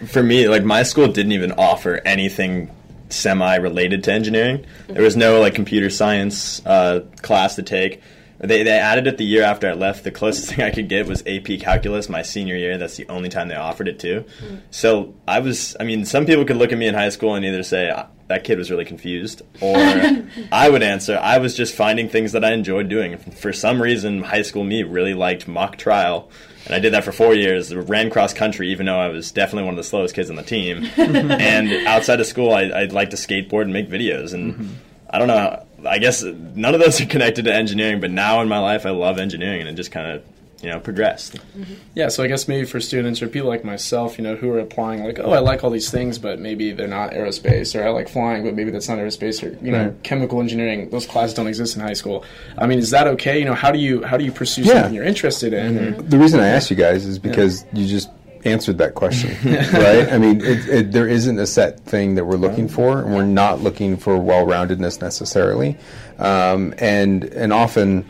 for 0.08 0.22
me, 0.22 0.48
like 0.48 0.64
my 0.64 0.82
school 0.82 1.08
didn't 1.08 1.32
even 1.32 1.52
offer 1.52 2.00
anything 2.04 2.70
semi 3.08 3.56
related 3.56 4.02
to 4.04 4.12
engineering. 4.12 4.66
There 4.88 5.02
was 5.02 5.16
no 5.16 5.40
like 5.40 5.54
computer 5.54 5.90
science 5.90 6.60
uh, 6.66 7.00
class 7.22 7.54
to 7.56 7.62
take. 7.62 8.02
They, 8.38 8.62
they 8.62 8.78
added 8.78 9.06
it 9.06 9.16
the 9.18 9.24
year 9.24 9.42
after 9.42 9.68
I 9.68 9.72
left. 9.72 10.04
The 10.04 10.10
closest 10.10 10.50
thing 10.54 10.64
I 10.64 10.70
could 10.70 10.88
get 10.88 11.06
was 11.06 11.22
AP 11.26 11.60
Calculus 11.60 12.08
my 12.08 12.22
senior 12.22 12.56
year. 12.56 12.78
That's 12.78 12.96
the 12.96 13.08
only 13.08 13.28
time 13.28 13.48
they 13.48 13.56
offered 13.56 13.88
it 13.88 13.98
too. 13.98 14.24
So 14.70 15.14
I 15.26 15.40
was, 15.40 15.76
I 15.80 15.84
mean, 15.84 16.04
some 16.04 16.26
people 16.26 16.44
could 16.44 16.56
look 16.56 16.72
at 16.72 16.78
me 16.78 16.86
in 16.86 16.94
high 16.94 17.08
school 17.10 17.34
and 17.34 17.44
either 17.44 17.62
say, 17.62 17.90
"Ah, 17.90 18.06
that 18.28 18.44
kid 18.44 18.58
was 18.58 18.70
really 18.70 18.84
confused, 18.84 19.42
or 19.60 19.76
I 20.52 20.68
would 20.68 20.82
answer, 20.82 21.18
I 21.20 21.38
was 21.38 21.54
just 21.56 21.74
finding 21.74 22.08
things 22.08 22.32
that 22.32 22.44
I 22.44 22.52
enjoyed 22.52 22.88
doing. 22.88 23.16
For 23.18 23.52
some 23.52 23.80
reason, 23.80 24.22
high 24.22 24.42
school 24.42 24.64
me 24.64 24.82
really 24.82 25.14
liked 25.14 25.46
mock 25.46 25.76
trial. 25.76 26.30
And 26.66 26.74
I 26.74 26.80
did 26.80 26.94
that 26.94 27.04
for 27.04 27.12
four 27.12 27.32
years. 27.32 27.72
Ran 27.72 28.10
cross 28.10 28.34
country, 28.34 28.70
even 28.72 28.86
though 28.86 28.98
I 28.98 29.06
was 29.08 29.30
definitely 29.30 29.64
one 29.64 29.74
of 29.74 29.76
the 29.76 29.84
slowest 29.84 30.16
kids 30.16 30.30
on 30.30 30.36
the 30.36 30.42
team. 30.42 30.84
and 30.96 31.86
outside 31.86 32.18
of 32.18 32.26
school, 32.26 32.52
I, 32.52 32.62
I'd 32.62 32.92
like 32.92 33.10
to 33.10 33.16
skateboard 33.16 33.62
and 33.62 33.72
make 33.72 33.88
videos. 33.88 34.34
And 34.34 34.76
I 35.08 35.18
don't 35.20 35.28
know. 35.28 35.64
I 35.84 35.98
guess 35.98 36.22
none 36.22 36.74
of 36.74 36.80
those 36.80 37.00
are 37.00 37.06
connected 37.06 37.44
to 37.46 37.54
engineering. 37.54 38.00
But 38.00 38.10
now 38.10 38.40
in 38.40 38.48
my 38.48 38.58
life, 38.58 38.86
I 38.86 38.90
love 38.90 39.18
engineering, 39.18 39.60
and 39.60 39.68
it 39.68 39.74
just 39.74 39.90
kind 39.92 40.10
of 40.12 40.22
you 40.62 40.70
know 40.70 40.80
progressed. 40.80 41.34
Mm-hmm. 41.34 41.74
Yeah, 41.94 42.08
so 42.08 42.22
I 42.24 42.28
guess 42.28 42.48
maybe 42.48 42.66
for 42.66 42.80
students 42.80 43.20
or 43.20 43.28
people 43.28 43.48
like 43.48 43.62
myself, 43.62 44.16
you 44.16 44.24
know, 44.24 44.36
who 44.36 44.50
are 44.50 44.58
applying, 44.58 45.04
like, 45.04 45.18
oh, 45.18 45.32
I 45.32 45.38
like 45.40 45.62
all 45.62 45.68
these 45.70 45.90
things, 45.90 46.18
but 46.18 46.38
maybe 46.40 46.72
they're 46.72 46.88
not 46.88 47.12
aerospace, 47.12 47.78
or 47.78 47.86
I 47.86 47.90
like 47.90 48.08
flying, 48.08 48.42
but 48.42 48.54
maybe 48.54 48.70
that's 48.70 48.88
not 48.88 48.96
aerospace, 48.98 49.42
or 49.44 49.62
you 49.64 49.70
know, 49.70 49.84
Right. 49.84 50.02
chemical 50.02 50.40
engineering. 50.40 50.88
Those 50.88 51.04
classes 51.06 51.34
don't 51.34 51.46
exist 51.46 51.76
in 51.76 51.82
high 51.82 51.92
school. 51.92 52.24
I 52.56 52.66
mean, 52.66 52.78
is 52.78 52.90
that 52.90 53.06
okay? 53.08 53.38
You 53.38 53.44
know, 53.44 53.54
how 53.54 53.70
do 53.70 53.78
you 53.78 54.02
how 54.02 54.16
do 54.16 54.24
you 54.24 54.32
pursue 54.32 54.62
Yeah. 54.62 54.72
something 54.74 54.94
you're 54.94 55.04
interested 55.04 55.52
in? 55.52 55.78
or- 55.78 55.90
The 56.02 56.18
reason 56.18 56.40
I 56.40 56.48
asked 56.48 56.70
you 56.70 56.76
guys 56.76 57.04
is 57.04 57.18
because 57.18 57.64
you 57.74 57.86
just 57.86 58.08
answered 58.46 58.78
that 58.78 58.94
question, 58.94 59.36
right? 59.72 60.10
I 60.12 60.18
mean, 60.18 60.40
it, 60.40 60.68
it, 60.68 60.92
there 60.92 61.08
isn't 61.08 61.38
a 61.38 61.46
set 61.46 61.80
thing 61.80 62.14
that 62.14 62.24
we're 62.24 62.36
looking 62.36 62.68
for, 62.68 63.00
and 63.00 63.14
we're 63.14 63.24
not 63.26 63.60
looking 63.60 63.96
for 63.96 64.16
well-roundedness 64.18 65.00
necessarily, 65.02 65.76
um, 66.18 66.72
and 66.78 67.24
and 67.24 67.52
often 67.52 68.08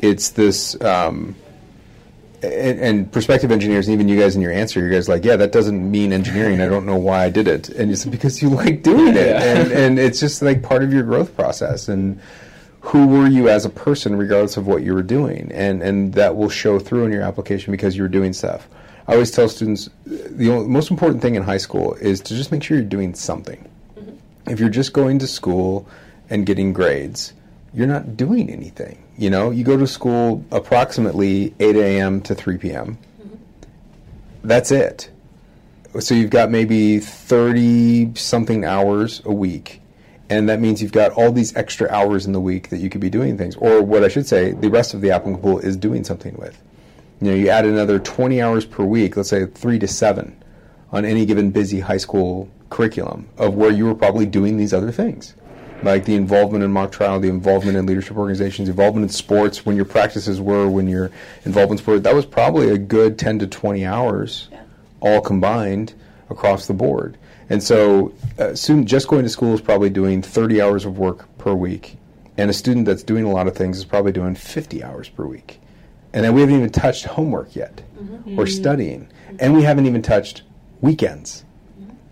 it's 0.00 0.30
this. 0.30 0.80
Um, 0.82 1.34
and, 2.40 2.78
and 2.78 3.10
prospective 3.12 3.50
engineers, 3.50 3.88
and 3.88 3.94
even 3.94 4.08
you 4.08 4.16
guys 4.16 4.36
in 4.36 4.42
your 4.42 4.52
answer, 4.52 4.78
you 4.78 4.92
guys 4.92 5.08
like, 5.08 5.24
yeah, 5.24 5.34
that 5.34 5.50
doesn't 5.50 5.90
mean 5.90 6.12
engineering. 6.12 6.60
I 6.60 6.68
don't 6.68 6.86
know 6.86 6.96
why 6.96 7.24
I 7.24 7.30
did 7.30 7.48
it, 7.48 7.68
and 7.70 7.90
it's 7.90 8.04
because 8.04 8.40
you 8.40 8.48
like 8.50 8.84
doing 8.84 9.08
it, 9.16 9.26
Yeah. 9.26 9.42
and, 9.42 9.72
and 9.72 9.98
it's 9.98 10.20
just 10.20 10.40
like 10.40 10.62
part 10.62 10.84
of 10.84 10.92
your 10.92 11.02
growth 11.02 11.34
process. 11.34 11.88
And 11.88 12.20
who 12.80 13.08
were 13.08 13.26
you 13.26 13.48
as 13.48 13.64
a 13.64 13.70
person, 13.70 14.14
regardless 14.14 14.56
of 14.56 14.68
what 14.68 14.84
you 14.84 14.94
were 14.94 15.02
doing, 15.02 15.50
and 15.52 15.82
and 15.82 16.14
that 16.14 16.36
will 16.36 16.48
show 16.48 16.78
through 16.78 17.06
in 17.06 17.12
your 17.12 17.22
application 17.22 17.72
because 17.72 17.96
you 17.96 18.02
were 18.04 18.08
doing 18.08 18.32
stuff. 18.32 18.68
I 19.08 19.12
always 19.12 19.30
tell 19.30 19.48
students 19.48 19.88
the 20.04 20.50
only, 20.50 20.68
most 20.68 20.90
important 20.90 21.22
thing 21.22 21.34
in 21.34 21.42
high 21.42 21.56
school 21.56 21.94
is 21.94 22.20
to 22.20 22.34
just 22.36 22.52
make 22.52 22.62
sure 22.62 22.76
you're 22.76 22.86
doing 22.86 23.14
something. 23.14 23.66
Mm-hmm. 23.98 24.50
If 24.50 24.60
you're 24.60 24.68
just 24.68 24.92
going 24.92 25.18
to 25.20 25.26
school 25.26 25.88
and 26.28 26.44
getting 26.44 26.74
grades, 26.74 27.32
you're 27.72 27.86
not 27.86 28.18
doing 28.18 28.50
anything. 28.50 29.02
You 29.16 29.30
know, 29.30 29.50
you 29.50 29.64
go 29.64 29.78
to 29.78 29.86
school 29.86 30.44
approximately 30.52 31.54
8 31.58 31.76
a.m. 31.76 32.20
to 32.20 32.34
3 32.34 32.58
p.m. 32.58 32.98
Mm-hmm. 33.18 33.36
That's 34.44 34.70
it. 34.70 35.08
So 36.00 36.14
you've 36.14 36.30
got 36.30 36.50
maybe 36.50 37.00
30 37.00 38.14
something 38.14 38.66
hours 38.66 39.22
a 39.24 39.32
week. 39.32 39.80
And 40.28 40.50
that 40.50 40.60
means 40.60 40.82
you've 40.82 40.92
got 40.92 41.12
all 41.12 41.32
these 41.32 41.56
extra 41.56 41.88
hours 41.88 42.26
in 42.26 42.32
the 42.32 42.40
week 42.40 42.68
that 42.68 42.76
you 42.76 42.90
could 42.90 43.00
be 43.00 43.08
doing 43.08 43.38
things. 43.38 43.56
Or 43.56 43.82
what 43.82 44.04
I 44.04 44.08
should 44.08 44.26
say, 44.26 44.52
the 44.52 44.68
rest 44.68 44.92
of 44.92 45.00
the 45.00 45.10
applicant 45.12 45.42
pool 45.42 45.58
is 45.60 45.78
doing 45.78 46.04
something 46.04 46.36
with. 46.36 46.60
You 47.20 47.30
know, 47.30 47.36
you 47.36 47.48
add 47.48 47.64
another 47.64 47.98
20 47.98 48.40
hours 48.40 48.64
per 48.64 48.84
week, 48.84 49.16
let's 49.16 49.30
say 49.30 49.46
three 49.46 49.78
to 49.80 49.88
seven, 49.88 50.36
on 50.92 51.04
any 51.04 51.26
given 51.26 51.50
busy 51.50 51.80
high 51.80 51.96
school 51.96 52.48
curriculum 52.70 53.28
of 53.38 53.54
where 53.54 53.70
you 53.70 53.86
were 53.86 53.94
probably 53.94 54.26
doing 54.26 54.56
these 54.56 54.72
other 54.72 54.92
things. 54.92 55.34
Like 55.82 56.04
the 56.04 56.14
involvement 56.14 56.64
in 56.64 56.72
mock 56.72 56.92
trial, 56.92 57.20
the 57.20 57.28
involvement 57.28 57.76
in 57.76 57.86
leadership 57.86 58.16
organizations, 58.16 58.68
involvement 58.68 59.04
in 59.04 59.08
sports, 59.08 59.64
when 59.64 59.76
your 59.76 59.84
practices 59.84 60.40
were, 60.40 60.68
when 60.68 60.88
you're 60.88 61.10
involved 61.44 61.70
in 61.72 61.78
sport, 61.78 62.02
that 62.02 62.14
was 62.14 62.26
probably 62.26 62.70
a 62.70 62.78
good 62.78 63.18
10 63.18 63.40
to 63.40 63.46
20 63.46 63.84
hours 63.84 64.48
all 65.00 65.20
combined 65.20 65.94
across 66.30 66.66
the 66.66 66.74
board. 66.74 67.16
And 67.50 67.62
so, 67.62 68.12
uh, 68.38 68.48
a 68.48 68.56
student 68.56 68.88
just 68.88 69.08
going 69.08 69.22
to 69.22 69.28
school 69.28 69.54
is 69.54 69.60
probably 69.60 69.88
doing 69.88 70.20
30 70.20 70.60
hours 70.60 70.84
of 70.84 70.98
work 70.98 71.26
per 71.38 71.54
week. 71.54 71.96
And 72.36 72.50
a 72.50 72.52
student 72.52 72.86
that's 72.86 73.02
doing 73.02 73.24
a 73.24 73.30
lot 73.30 73.46
of 73.46 73.56
things 73.56 73.78
is 73.78 73.84
probably 73.84 74.12
doing 74.12 74.34
50 74.34 74.84
hours 74.84 75.08
per 75.08 75.24
week. 75.24 75.60
And 76.12 76.24
then 76.24 76.34
we 76.34 76.40
haven't 76.40 76.56
even 76.56 76.70
touched 76.70 77.04
homework 77.04 77.54
yet 77.54 77.82
mm-hmm. 77.96 78.38
or 78.38 78.46
studying. 78.46 79.08
And 79.38 79.54
we 79.54 79.62
haven't 79.62 79.86
even 79.86 80.02
touched 80.02 80.42
weekends. 80.80 81.44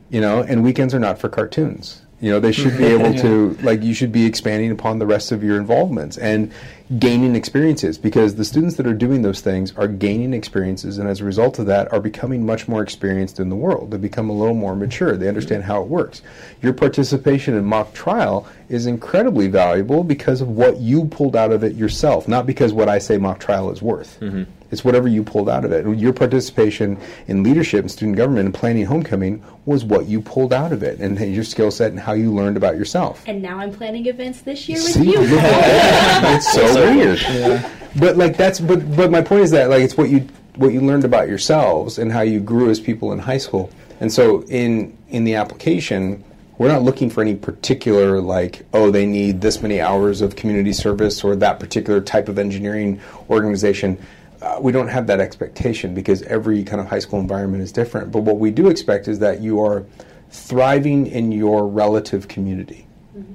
You 0.09 0.21
know, 0.21 0.41
and 0.43 0.63
weekends 0.63 0.95
are 0.95 1.01
not 1.01 1.19
for 1.19 1.29
cartoons. 1.29 2.03
You 2.21 2.31
know, 2.31 2.41
they 2.41 2.53
should 2.53 2.79
be 2.79 2.85
able 2.97 3.13
to, 3.15 3.59
like, 3.63 3.83
you 3.83 3.93
should 3.93 4.13
be 4.13 4.25
expanding 4.25 4.71
upon 4.71 4.99
the 4.99 5.07
rest 5.07 5.33
of 5.33 5.43
your 5.43 5.59
involvements 5.59 6.17
and 6.17 6.53
gaining 6.99 7.35
experiences 7.35 7.99
because 7.99 8.37
the 8.37 8.45
students 8.45 8.77
that 8.77 8.87
are 8.87 8.95
doing 8.95 9.23
those 9.23 9.41
things 9.41 9.77
are 9.77 9.89
gaining 9.89 10.33
experiences 10.33 10.99
and 10.99 11.09
as 11.09 11.21
a 11.21 11.25
result 11.25 11.59
of 11.59 11.67
that 11.67 11.93
are 11.93 12.01
becoming 12.01 12.47
much 12.47 12.69
more 12.69 12.83
experienced 12.83 13.41
in 13.41 13.49
the 13.49 13.57
world. 13.57 13.91
They 13.91 13.97
become 13.97 14.31
a 14.31 14.33
little 14.33 14.55
more 14.55 14.77
mature. 14.77 15.17
They 15.17 15.29
understand 15.29 15.65
how 15.65 15.83
it 15.83 15.89
works. 15.89 16.23
Your 16.63 16.73
participation 16.73 17.55
in 17.55 17.65
mock 17.65 17.93
trial 17.93 18.47
is 18.69 18.87
incredibly 18.87 19.49
valuable 19.49 20.05
because 20.05 20.41
of 20.41 20.49
what 20.49 20.79
you 20.79 21.07
pulled 21.07 21.35
out 21.35 21.53
of 21.53 21.65
it 21.65 21.75
yourself, 21.75 22.29
not 22.29 22.47
because 22.47 22.73
what 22.73 22.89
I 22.89 22.99
say 22.99 23.19
mock 23.19 23.41
trial 23.41 23.71
is 23.71 23.83
worth. 23.83 24.19
Mm-hmm. 24.21 24.45
It's 24.71 24.85
whatever 24.85 25.09
you 25.09 25.23
pulled 25.23 25.49
out 25.49 25.65
of 25.65 25.73
it. 25.73 25.87
Your 25.97 26.13
participation 26.13 26.99
in 27.29 27.43
leadership 27.43 27.81
and 27.81 27.91
student 27.91 28.17
government 28.17 28.47
and 28.47 28.55
planning 28.55 28.85
homecoming 28.85 29.43
was 29.65 29.85
what 29.85 30.07
you 30.07 30.21
pulled 30.21 30.53
out 30.53 30.73
of 30.73 30.83
it 30.83 30.99
and 30.99 31.19
your 31.19 31.45
skill 31.45 31.71
set 31.71 31.91
and 31.91 32.01
how 32.01 32.13
you 32.13 32.33
learned 32.33 32.57
about 32.57 32.77
yourself. 32.77 33.23
And 33.27 33.43
now 33.43 33.59
I'm 33.59 33.73
planning 33.73 34.07
events 34.07 34.43
this 34.43 34.69
year 34.69 34.79
with 34.79 34.93
See, 34.93 35.11
you. 35.11 35.19
it's 35.19 36.53
so 36.53 36.76
weird. 36.81 37.73
But 37.99 38.17
like 38.17 38.37
that's 38.37 38.61
but 38.61 38.95
but 38.95 39.11
my 39.11 39.23
point 39.23 39.43
is 39.43 39.51
that 39.53 39.71
like 39.71 39.83
it's 39.83 39.97
what 39.97 40.11
you 40.11 40.27
what 40.57 40.73
you 40.73 40.81
learned 40.81 41.05
about 41.05 41.29
yourselves 41.29 41.99
and 41.99 42.13
how 42.13 42.21
you 42.23 42.41
grew 42.41 42.71
as 42.71 42.81
people 42.81 43.13
in 43.13 43.19
high 43.19 43.39
school. 43.39 43.71
And 44.01 44.13
so 44.13 44.43
in 44.45 44.97
in 45.09 45.25
the 45.25 45.35
application, 45.35 46.23
we're 46.59 46.69
not 46.69 46.83
looking 46.83 47.09
for 47.09 47.23
any 47.23 47.35
particular 47.35 48.21
like 48.21 48.67
oh 48.75 48.91
they 48.91 49.07
need 49.07 49.41
this 49.41 49.63
many 49.63 49.81
hours 49.81 50.21
of 50.21 50.37
community 50.37 50.73
service 50.73 51.25
or 51.25 51.37
that 51.37 51.59
particular 51.59 52.01
type 52.01 52.29
of 52.29 52.39
engineering 52.39 53.01
organization. 53.31 53.99
Uh, 54.43 54.59
we 54.61 54.71
don't 54.71 54.89
have 54.89 55.07
that 55.07 55.19
expectation 55.19 55.95
because 55.95 56.21
every 56.25 56.63
kind 56.63 56.81
of 56.81 56.87
high 56.87 56.99
school 56.99 57.19
environment 57.19 57.63
is 57.63 57.73
different. 57.73 58.13
But 58.13 58.23
what 58.25 58.39
we 58.39 58.51
do 58.51 58.69
expect 58.69 59.09
is 59.09 59.19
that 59.21 59.41
you 59.41 59.61
are 59.61 59.87
thriving 60.29 61.07
in 61.07 61.33
your 61.33 61.67
relative 61.67 62.29
community 62.29 62.86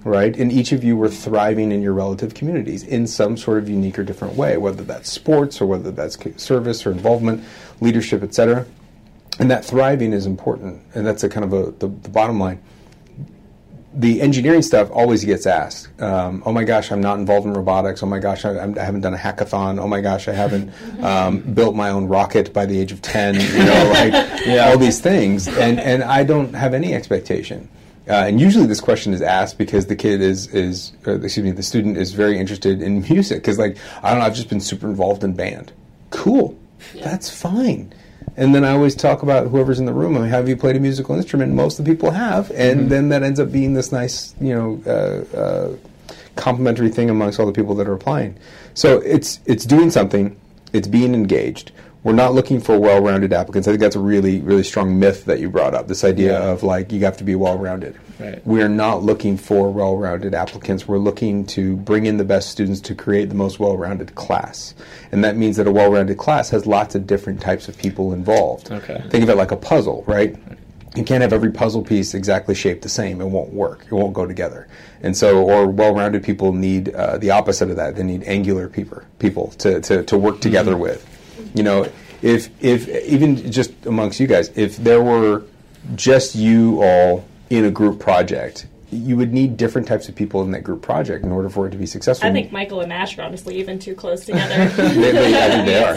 right? 0.04 0.36
And 0.38 0.52
each 0.52 0.72
of 0.72 0.84
you 0.84 0.96
were 0.96 1.10
thriving 1.10 1.72
in 1.72 1.82
your 1.82 1.94
relative 1.94 2.34
communities 2.34 2.84
in 2.84 3.08
some 3.08 3.38
sort 3.38 3.58
of 3.58 3.70
unique 3.70 3.98
or 3.98 4.04
different 4.04 4.36
way, 4.36 4.58
whether 4.58 4.84
that's 4.84 5.10
sports 5.12 5.62
or 5.62 5.66
whether 5.66 5.92
that's 5.92 6.18
service 6.42 6.86
or 6.86 6.92
involvement, 6.92 7.44
leadership, 7.80 8.24
etc. 8.24 8.66
And 9.40 9.50
that 9.50 9.66
thriving 9.66 10.14
is 10.14 10.26
important, 10.26 10.82
and 10.94 11.06
that's 11.06 11.24
a 11.24 11.30
kind 11.30 11.46
of 11.46 11.54
a 11.54 11.72
the, 11.72 11.88
the 11.88 12.10
bottom 12.10 12.40
line. 12.40 12.62
The 13.94 14.22
engineering 14.22 14.62
stuff 14.62 14.90
always 14.92 15.26
gets 15.26 15.46
asked. 15.46 15.90
Um, 16.02 16.44
oh 16.46 16.54
my 16.54 16.64
gosh, 16.64 16.94
I'm 16.94 17.02
not 17.02 17.20
involved 17.20 17.46
in 17.46 17.54
robotics. 17.54 18.02
Oh 18.02 18.06
my 18.06 18.20
gosh, 18.20 18.46
I, 18.46 18.52
I'm- 18.52 18.76
haven't 18.76 19.02
done 19.02 19.14
a 19.14 19.18
hackathon. 19.18 19.82
Oh 19.82 19.88
my 19.88 20.00
gosh, 20.00 20.30
I 20.30 20.32
haven't 20.32 20.72
um, 21.04 21.42
built 21.42 21.76
my 21.76 21.90
own 21.90 22.08
rocket 22.08 22.54
by 22.54 22.66
the 22.66 22.80
age 22.80 22.92
of 22.94 23.02
ten. 23.02 23.36
You 23.36 23.64
know, 23.66 23.92
like 23.94 24.48
all 24.70 24.78
these 24.78 25.02
things, 25.02 25.48
and 25.48 25.80
and 25.80 26.04
I 26.04 26.24
don't 26.24 26.54
have 26.54 26.74
any 26.74 26.94
expectation. 26.94 27.68
Uh, 28.08 28.14
and 28.14 28.42
usually 28.42 28.66
this 28.66 28.82
question 28.82 29.14
is 29.14 29.22
asked 29.22 29.58
because 29.58 29.86
the 29.86 29.96
kid 29.96 30.22
is 30.22 30.48
is 30.48 30.92
excuse 31.06 31.38
me 31.38 31.52
the 31.52 31.64
student 31.64 31.98
is 31.98 32.14
very 32.14 32.40
interested 32.40 32.82
in 32.82 33.02
music 33.10 33.42
because 33.42 33.60
like 33.60 33.78
I 34.02 34.10
don't 34.10 34.20
know 34.20 34.26
I've 34.26 34.36
just 34.36 34.50
been 34.50 34.60
super 34.60 34.88
involved 34.88 35.24
in 35.24 35.34
band. 35.34 35.72
Cool, 36.10 36.58
that's 36.96 37.30
fine. 37.30 37.94
And 38.38 38.56
then 38.56 38.64
I 38.64 38.72
always 38.72 38.96
talk 38.96 39.24
about 39.24 39.48
whoever's 39.48 39.80
in 39.80 39.86
the 39.86 39.94
room. 39.94 40.16
I 40.18 40.22
mean, 40.22 40.30
have 40.30 40.48
you 40.48 40.56
played 40.56 40.76
a 40.76 40.80
musical 40.80 41.16
instrument? 41.16 41.54
Most 41.54 41.80
of 41.80 41.86
the 41.86 41.92
people 41.92 42.12
have, 42.12 42.50
and 42.52 42.90
then 42.90 43.10
that 43.10 43.24
ends 43.24 43.40
up 43.40 43.52
being 43.52 43.74
this 43.74 43.92
nice 43.92 44.34
you 44.42 44.56
know 44.56 44.82
uh, 44.88 45.38
uh, 45.38 45.76
complimentary 46.36 46.90
thing 46.90 47.10
amongst 47.10 47.40
all 47.40 47.46
the 47.46 47.52
people 47.52 47.76
that 47.76 47.88
are 47.88 47.94
applying. 47.94 48.38
So 48.74 49.00
it's 49.00 49.40
it's 49.46 49.66
doing 49.66 49.92
something. 49.92 50.40
It's 50.74 50.88
being 50.88 51.14
engaged. 51.14 51.72
We're 52.04 52.14
not 52.14 52.34
looking 52.34 52.60
for 52.60 52.80
well-rounded 52.80 53.32
applicants. 53.32 53.68
I 53.68 53.72
think 53.72 53.82
that's 53.82 53.96
a 53.96 54.00
really, 54.00 54.40
really 54.42 54.64
strong 54.64 54.98
myth 54.98 55.26
that 55.26 55.40
you 55.40 55.52
brought 55.52 55.76
up. 55.76 55.88
This 55.88 56.04
idea 56.04 56.40
Yeah. 56.40 56.50
of 56.52 56.64
like 56.64 56.92
you 56.92 57.00
have 57.02 57.18
to 57.18 57.24
be 57.24 57.36
well-rounded. 57.36 57.96
Right. 58.20 58.42
We 58.46 58.64
are 58.64 58.70
not 58.70 59.04
looking 59.04 59.38
for 59.38 59.72
well-rounded 59.72 60.34
applicants. 60.34 60.88
We're 60.88 60.98
looking 60.98 61.46
to 61.48 61.76
bring 61.78 62.08
in 62.08 62.18
the 62.18 62.24
best 62.24 62.50
students 62.50 62.82
to 62.82 62.96
create 62.96 63.30
the 63.30 63.36
most 63.36 63.60
well-rounded 63.60 64.16
class, 64.16 64.74
and 65.12 65.24
that 65.24 65.38
means 65.38 65.58
that 65.58 65.68
a 65.68 65.72
well-rounded 65.72 66.18
class 66.18 66.50
has 66.50 66.66
lots 66.66 66.96
of 66.96 67.06
different 67.06 67.40
types 67.40 67.68
of 67.68 67.78
people 67.78 68.14
involved. 68.14 68.72
Okay. 68.72 69.04
Think 69.10 69.24
of 69.24 69.30
it 69.30 69.38
like 69.38 69.52
a 69.52 69.58
puzzle, 69.58 70.04
right? 70.08 70.36
You 70.96 71.04
can't 71.04 71.22
have 71.22 71.34
every 71.34 71.52
puzzle 71.52 71.84
piece 71.84 72.14
exactly 72.16 72.54
shaped 72.56 72.82
the 72.82 72.90
same. 72.90 73.22
It 73.22 73.26
won't 73.28 73.54
work. 73.54 73.86
It 73.90 73.94
won't 73.94 74.14
go 74.14 74.26
together. 74.26 74.68
And 75.04 75.16
so, 75.16 75.42
or 75.44 75.68
well-rounded 75.68 76.22
people 76.24 76.52
need 76.52 76.90
uh, 76.90 77.18
the 77.18 77.30
opposite 77.32 77.70
of 77.70 77.76
that. 77.78 77.96
They 77.96 78.04
need 78.04 78.24
angular 78.24 78.68
people, 78.68 79.02
people 79.20 79.48
to, 79.60 79.80
to, 79.82 80.04
to 80.04 80.18
work 80.18 80.42
together 80.42 80.76
with. 80.76 81.08
You 81.54 81.64
know, 81.64 81.92
if 82.22 82.50
if 82.64 82.88
even 82.88 83.52
just 83.52 83.72
amongst 83.86 84.20
you 84.20 84.28
guys, 84.28 84.50
if 84.56 84.78
there 84.78 85.02
were 85.02 85.44
just 85.96 86.36
you 86.36 86.82
all 86.82 87.26
in 87.50 87.66
a 87.66 87.72
group 87.72 88.00
project, 88.00 88.68
you 88.92 89.16
would 89.16 89.32
need 89.32 89.56
different 89.58 89.88
types 89.88 90.10
of 90.10 90.16
people 90.16 90.42
in 90.44 90.52
that 90.52 90.64
group 90.64 90.82
project 90.82 91.24
in 91.24 91.32
order 91.32 91.50
for 91.50 91.66
it 91.66 91.72
to 91.72 91.78
be 91.78 91.86
successful. 91.86 92.28
I 92.28 92.34
think 92.34 92.52
Michael 92.52 92.82
and 92.82 92.90
Nash 92.90 93.18
are 93.18 93.22
honestly 93.22 93.58
even 93.58 93.80
too 93.80 93.96
close 93.96 94.26
together. 94.26 94.66
they, 94.70 95.12
they, 95.12 95.44
I 95.44 95.50
think 95.50 95.66
they 95.66 95.84
are. 95.84 95.96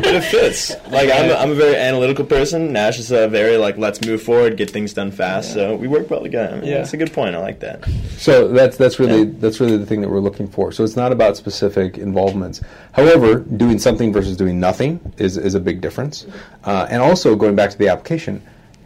but 0.00 0.14
it 0.14 0.24
fits. 0.24 0.70
Like 0.90 1.10
I'm, 1.10 1.30
a, 1.30 1.34
I'm 1.34 1.50
a 1.50 1.54
very 1.54 1.76
analytical 1.76 2.24
person. 2.24 2.72
Nash 2.72 2.98
is 2.98 3.10
a 3.10 3.26
very 3.28 3.56
like 3.56 3.76
let's 3.78 4.00
move 4.06 4.22
forward, 4.22 4.56
get 4.56 4.70
things 4.70 4.92
done 4.94 5.10
fast. 5.10 5.52
So 5.52 5.74
we 5.76 5.88
work 5.88 6.08
well 6.08 6.22
together. 6.22 6.54
I 6.54 6.60
mean, 6.60 6.68
Yeah. 6.70 6.78
That's 6.78 6.92
a 6.92 6.96
good 6.96 7.12
point. 7.12 7.34
I 7.34 7.38
like 7.40 7.60
that. 7.60 7.84
So 8.16 8.48
that's 8.48 8.76
that's 8.76 8.98
really 9.00 9.24
Yeah. 9.24 9.32
that's 9.38 9.58
really 9.60 9.76
the 9.76 9.86
thing 9.86 10.00
that 10.02 10.08
we're 10.08 10.20
looking 10.20 10.46
for. 10.46 10.70
So 10.72 10.84
it's 10.84 10.96
not 10.96 11.10
about 11.12 11.36
specific 11.36 11.98
involvements. 11.98 12.60
However, 12.92 13.40
doing 13.40 13.78
something 13.78 14.12
versus 14.12 14.36
doing 14.36 14.60
nothing 14.60 15.00
is 15.18 15.36
is 15.36 15.54
a 15.54 15.60
big 15.60 15.80
difference. 15.80 16.26
Uh, 16.64 16.86
and 16.90 17.02
also 17.02 17.34
going 17.34 17.56
back 17.56 17.70
to 17.70 17.78
the 17.78 17.88
application, 17.88 18.40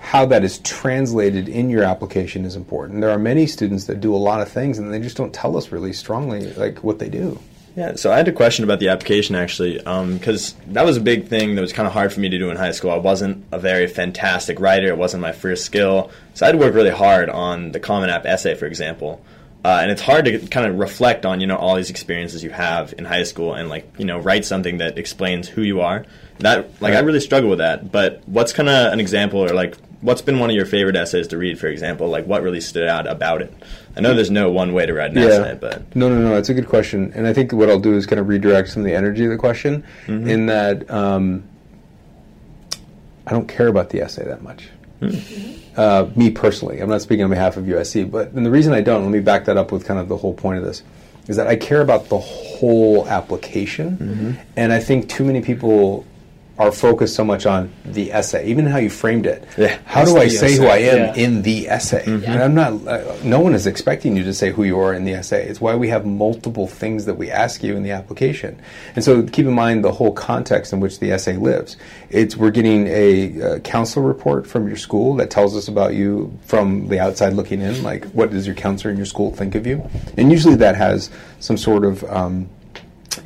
how 0.05 0.27
that 0.27 0.45
is 0.45 0.59
translated 0.59 1.49
in 1.49 1.71
your 1.71 1.83
application 1.83 2.45
is 2.45 2.57
important. 2.57 3.01
There 3.01 3.11
are 3.11 3.19
many 3.19 3.47
students 3.47 3.87
that 3.87 4.03
do 4.03 4.14
a 4.14 4.19
lot 4.19 4.43
of 4.43 4.51
things 4.51 4.79
and 4.79 4.93
they 4.93 5.01
just 5.01 5.17
don't 5.17 5.33
tell 5.33 5.57
us 5.57 5.73
really 5.73 5.95
strongly 5.95 6.53
like 6.53 6.85
what 6.85 6.99
they 6.99 7.09
do. 7.09 7.40
Yeah, 7.75 7.97
so 7.97 8.12
I 8.12 8.19
had 8.19 8.29
a 8.29 8.33
question 8.33 8.64
about 8.64 8.81
the 8.81 8.90
application 8.90 9.35
actually, 9.35 9.79
because 9.79 10.55
that 10.69 10.85
was 10.85 10.99
a 10.99 11.01
big 11.01 11.27
thing 11.27 11.55
that 11.55 11.62
was 11.62 11.73
kind 11.73 11.87
of 11.87 11.95
hard 11.95 12.12
for 12.12 12.21
me 12.21 12.29
to 12.29 12.38
do 12.38 12.51
in 12.51 12.57
high 12.57 12.71
school. 12.71 12.90
I 12.90 12.99
wasn't 12.99 13.47
a 13.51 13.59
very 13.59 13.88
fantastic 13.88 14.61
writer; 14.61 14.88
it 14.88 14.99
wasn't 14.99 15.23
my 15.23 15.33
first 15.33 15.64
skill, 15.64 16.11
so 16.35 16.45
I 16.45 16.49
had 16.49 16.53
to 16.53 16.59
work 16.59 16.75
really 16.75 16.90
hard 16.90 17.29
on 17.31 17.73
the 17.73 17.81
Common 17.81 18.11
App 18.11 18.27
essay, 18.27 18.55
for 18.55 18.67
example. 18.67 19.21
Uh, 19.64 19.79
and 19.81 19.90
it's 19.90 20.03
hard 20.03 20.27
to 20.27 20.38
kind 20.49 20.67
of 20.67 20.79
reflect 20.79 21.27
on 21.27 21.40
you 21.40 21.49
know 21.49 21.57
all 21.57 21.75
these 21.75 21.90
experiences 21.90 22.45
you 22.45 22.51
have 22.51 22.95
in 22.97 23.05
high 23.05 23.25
school 23.25 23.55
and 23.55 23.69
like 23.69 23.93
you 23.99 24.05
know 24.05 24.19
write 24.21 24.45
something 24.45 24.79
that 24.79 24.97
explains 24.97 25.49
who 25.49 25.62
you 25.62 25.81
are. 25.81 26.05
That 26.38 26.81
like 26.81 26.95
I 26.95 27.01
really 27.01 27.21
struggle 27.21 27.51
with 27.51 27.59
that. 27.59 27.90
But 27.90 28.23
what's 28.27 28.53
kind 28.53 28.69
of 28.69 28.93
an 28.93 29.01
example 29.01 29.43
or 29.43 29.49
like 29.49 29.77
what's 30.05 30.21
been 30.23 30.38
one 30.38 30.51
of 30.51 30.57
your 30.57 30.67
favorite 30.67 30.97
essays 30.97 31.27
to 31.29 31.38
read? 31.38 31.59
For 31.59 31.67
example, 31.67 32.09
like 32.09 32.27
what 32.27 32.43
really 32.43 32.61
stood 32.61 32.87
out 32.87 33.07
about 33.07 33.40
it? 33.43 33.53
I 33.97 34.01
know 34.01 34.12
there's 34.14 34.31
no 34.31 34.51
one 34.51 34.73
way 34.75 34.85
to 34.87 34.93
write 34.93 35.11
an 35.12 35.17
essay, 35.19 35.59
but 35.61 35.97
No, 35.97 36.09
no, 36.09 36.19
no. 36.21 36.37
It's 36.37 36.49
a 36.51 36.55
good 36.55 36.69
question, 36.69 37.12
and 37.14 37.27
I 37.27 37.33
think 37.33 37.53
what 37.53 37.69
I'll 37.71 37.79
do 37.81 37.95
is 37.97 38.07
kind 38.07 38.21
of 38.21 38.29
redirect 38.29 38.69
some 38.69 38.83
of 38.83 38.87
the 38.87 38.95
energy 38.95 39.25
of 39.25 39.31
the 39.31 39.37
question 39.38 39.83
in 40.07 40.47
that 40.47 40.88
um, 40.90 41.45
I 43.27 43.31
don't 43.33 43.49
care 43.49 43.69
about 43.69 43.90
the 43.90 44.01
essay 44.03 44.25
that 44.25 44.43
much. 44.43 44.69
Uh, 45.77 46.09
me 46.14 46.31
personally, 46.31 46.81
I'm 46.81 46.88
not 46.88 47.03
speaking 47.03 47.25
on 47.25 47.31
behalf 47.31 47.57
of 47.57 47.64
USC, 47.64 48.11
but 48.11 48.31
and 48.33 48.45
the 48.47 48.51
reason 48.51 48.73
I 48.73 48.81
don't, 48.81 49.03
let 49.03 49.11
me 49.11 49.21
back 49.21 49.47
that 49.47 49.57
up 49.57 49.73
with 49.73 49.85
kind 49.85 49.99
of 49.99 50.09
the 50.09 50.17
whole 50.17 50.35
point 50.35 50.59
of 50.59 50.64
this, 50.64 50.83
is 51.27 51.37
that 51.37 51.47
I 51.47 51.57
care 51.57 51.81
about 51.81 52.09
the 52.11 52.19
whole 52.19 53.09
application, 53.09 54.38
and 54.57 54.73
I 54.73 54.79
think 54.81 55.09
too 55.09 55.25
many 55.25 55.40
people 55.40 56.05
are 56.57 56.71
focused 56.71 57.17
so 57.17 57.25
much 57.25 57.47
on 57.47 57.73
the 57.85 58.12
essay, 58.12 58.47
even 58.47 58.64
how 58.64 58.79
you 58.79 58.88
framed 58.88 59.27
it. 59.27 59.45
Yeah. 59.59 59.77
How 59.87 60.05
do 60.05 60.17
I 60.17 60.25
the 60.25 60.31
say 60.31 60.57
who 60.57 60.67
I 60.67 60.77
am 60.77 60.99
yeah. 60.99 61.14
in 61.14 61.43
the 61.43 61.69
essay? 61.69 62.05
And 62.07 62.43
I'm 62.43 62.55
not. 62.55 62.87
Uh, 62.87 63.17
no 63.25 63.40
one 63.40 63.55
is 63.55 63.67
expecting 63.67 64.17
you 64.17 64.23
to 64.23 64.33
say 64.33 64.53
who 64.53 64.62
you 64.62 64.79
are 64.79 64.95
in 64.95 65.05
the 65.05 65.14
essay. 65.14 65.49
It's 65.49 65.61
why 65.61 65.75
we 65.75 65.88
have 65.88 66.07
multiple 66.07 66.69
things 66.69 67.07
that 67.07 67.14
we 67.14 67.31
ask 67.31 67.64
you 67.64 67.77
in 67.77 67.83
the 67.83 67.90
application. 67.90 68.61
And 68.95 69.05
so 69.05 69.25
keep 69.25 69.47
in 69.47 69.53
mind 69.53 69.85
the 69.85 69.90
whole 69.90 70.12
context 70.12 70.73
in 70.73 70.79
which 70.79 71.01
the 71.01 71.11
essay 71.11 71.37
lives. 71.37 71.77
It's 72.11 72.37
we're 72.37 72.53
getting 72.53 72.87
a, 72.87 73.43
uh 73.43 73.59
counselor 73.61 74.07
report 74.07 74.47
from 74.47 74.69
your 74.69 74.77
school 74.77 75.17
that 75.17 75.31
tells 75.31 75.57
us 75.57 75.67
about 75.67 75.95
you 75.95 76.37
from 76.45 76.87
the 76.87 77.01
outside 77.01 77.33
looking 77.33 77.61
in. 77.62 77.83
Like, 77.83 78.05
what 78.11 78.31
does 78.31 78.47
your 78.47 78.55
counselor 78.55 78.93
in 78.93 78.97
your 78.97 79.07
school 79.07 79.33
think 79.33 79.57
of 79.57 79.67
you? 79.67 79.88
And 80.17 80.31
usually 80.31 80.55
that 80.57 80.77
has 80.77 81.11
some 81.40 81.57
sort 81.57 81.85
of 81.85 82.05
um, 82.05 82.49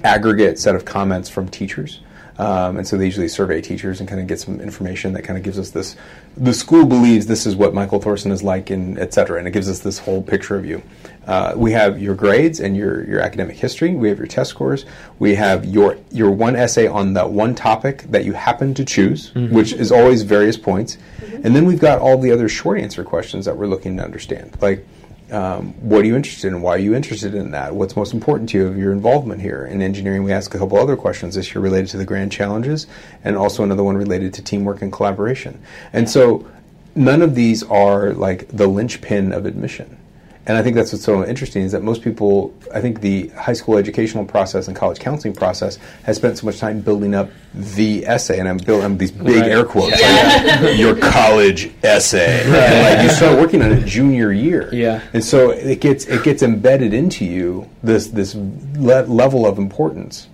aggregate 0.03 0.59
set 0.59 0.75
of 0.75 0.87
comments 0.87 1.29
from 1.29 1.49
teachers. 1.49 2.01
Um, 2.39 2.77
and 2.77 2.87
so 2.87 2.97
they 2.97 3.05
usually 3.05 3.27
survey 3.27 3.61
teachers 3.61 3.99
and 3.99 4.09
kind 4.09 4.21
of 4.21 4.29
get 4.29 4.39
some 4.39 4.61
information 4.61 5.13
that 5.15 5.23
kind 5.23 5.37
of 5.37 5.43
gives 5.43 5.59
us 5.59 5.71
this. 5.71 5.97
The 6.37 6.55
school 6.55 6.87
believes 6.87 7.27
this 7.27 7.47
is 7.47 7.57
what 7.57 7.75
Michael 7.75 8.01
Thorson 8.01 8.31
is 8.31 8.45
like, 8.45 8.71
and 8.71 8.97
et 8.99 9.13
cetera, 9.13 9.39
and 9.39 9.49
it 9.49 9.51
gives 9.51 9.69
us 9.69 9.81
this 9.81 9.99
whole 9.99 10.23
picture 10.23 10.57
of 10.57 10.65
you. 10.65 10.81
Uh, 11.27 11.53
we 11.57 11.73
have 11.73 12.01
your 12.01 12.15
grades 12.15 12.61
and 12.61 12.77
your, 12.77 13.05
your 13.07 13.21
academic 13.21 13.57
history. 13.57 13.95
We 13.95 14.09
have 14.09 14.19
your 14.19 14.29
test 14.29 14.51
scores. 14.51 14.87
We 15.19 15.35
have 15.35 15.67
your 15.67 15.99
your 16.11 16.31
one 16.31 16.57
essay 16.57 16.87
on 16.87 17.15
that 17.15 17.31
one 17.31 17.55
topic 17.55 18.03
that 18.11 18.25
you 18.25 18.33
happen 18.33 18.73
to 18.75 18.85
choose, 18.85 19.35
which 19.35 19.73
is 19.73 19.91
always 19.93 20.23
various 20.23 20.57
points. 20.57 20.97
And 21.45 21.55
then 21.55 21.67
we've 21.67 21.81
got 21.81 21.99
all 21.99 22.17
the 22.19 22.31
other 22.31 22.49
short 22.49 22.79
answer 22.81 23.05
questions 23.05 23.45
that 23.45 23.57
we're 23.57 23.67
looking 23.67 23.97
to 23.99 24.05
understand, 24.05 24.57
like 24.63 24.87
um, 25.31 25.75
what 25.81 26.03
are 26.03 26.07
you 26.07 26.17
interested 26.17 26.49
in? 26.49 26.63
Why 26.63 26.73
are 26.73 26.79
you 26.79 26.95
interested 26.95 27.35
in 27.35 27.51
that? 27.51 27.75
What's 27.75 27.97
most 27.97 28.15
important 28.15 28.49
to 28.51 28.59
you 28.59 28.67
of 28.67 28.79
your 28.79 28.93
involvement 28.93 29.41
here? 29.41 29.67
In 29.67 29.83
engineering, 29.83 30.23
we 30.23 30.33
ask 30.33 30.55
a 30.55 30.59
couple 30.59 30.79
other 30.79 30.97
questions 30.97 31.35
this 31.35 31.55
year 31.55 31.61
related 31.61 31.89
to 31.91 31.97
the 31.99 32.05
grand 32.05 32.33
challenges, 32.33 32.87
and 33.25 33.37
also 33.37 33.63
another 33.63 33.85
one 33.85 33.97
related 33.97 34.33
to 34.35 34.43
teamwork 34.43 34.81
and 34.81 34.93
collaboration. 34.93 35.61
And 35.93 36.09
so, 36.09 36.47
none 36.95 37.23
of 37.23 37.35
these 37.35 37.63
are 37.65 38.13
like 38.13 38.49
the 38.49 38.67
linchpin 38.67 39.33
of 39.33 39.45
admission. 39.45 39.99
And 40.49 40.57
I 40.57 40.63
think 40.63 40.77
that's 40.77 40.93
what's 40.95 41.05
so 41.05 41.27
interesting 41.27 41.63
is 41.63 41.73
that 41.73 41.83
most 41.83 42.01
people, 42.01 42.55
I 42.75 42.81
think 42.81 43.03
the 43.03 43.29
high 43.29 43.53
school 43.53 43.77
educational 43.77 44.25
process 44.25 44.67
and 44.67 44.75
college 44.75 44.99
counseling 44.99 45.35
process 45.35 45.77
has 46.05 46.17
spent 46.17 46.39
so 46.39 46.47
much 46.47 46.59
time 46.59 46.81
building 46.81 47.15
up 47.15 47.29
the 47.55 48.07
essay, 48.07 48.39
and 48.39 48.49
I'm 48.49 48.57
building 48.57 48.97
these 48.97 49.13
big 49.13 49.43
Right. 49.43 49.51
air 49.51 49.65
quotes, 49.65 50.01
like, 50.01 50.79
your 50.79 50.97
college 50.97 51.71
essay. 51.83 52.43
And 52.45 52.97
like 52.99 53.05
you 53.05 53.15
start 53.15 53.39
working 53.39 53.61
on 53.61 53.73
it 53.73 53.85
junior 53.85 54.33
year. 54.33 54.71
Yeah. 54.75 55.03
And 55.13 55.23
so 55.23 55.51
it 55.51 55.81
gets 55.83 56.07
it 56.07 56.25
gets 56.25 56.43
embedded 56.43 56.95
into 56.95 57.27
you 57.27 57.69
this 57.83 58.07
this 58.09 58.35
le- 58.35 59.03
level 59.07 59.47
of 59.47 59.59
importance. 59.59 60.29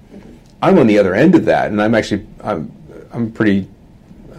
I'm 0.62 0.79
on 0.79 0.87
the 0.87 0.96
other 0.98 1.14
end 1.14 1.35
of 1.35 1.44
that, 1.46 1.72
and 1.72 1.83
I'm 1.83 1.94
actually 1.94 2.24
I'm 2.40 2.70
I'm 3.12 3.33
pretty 3.33 3.68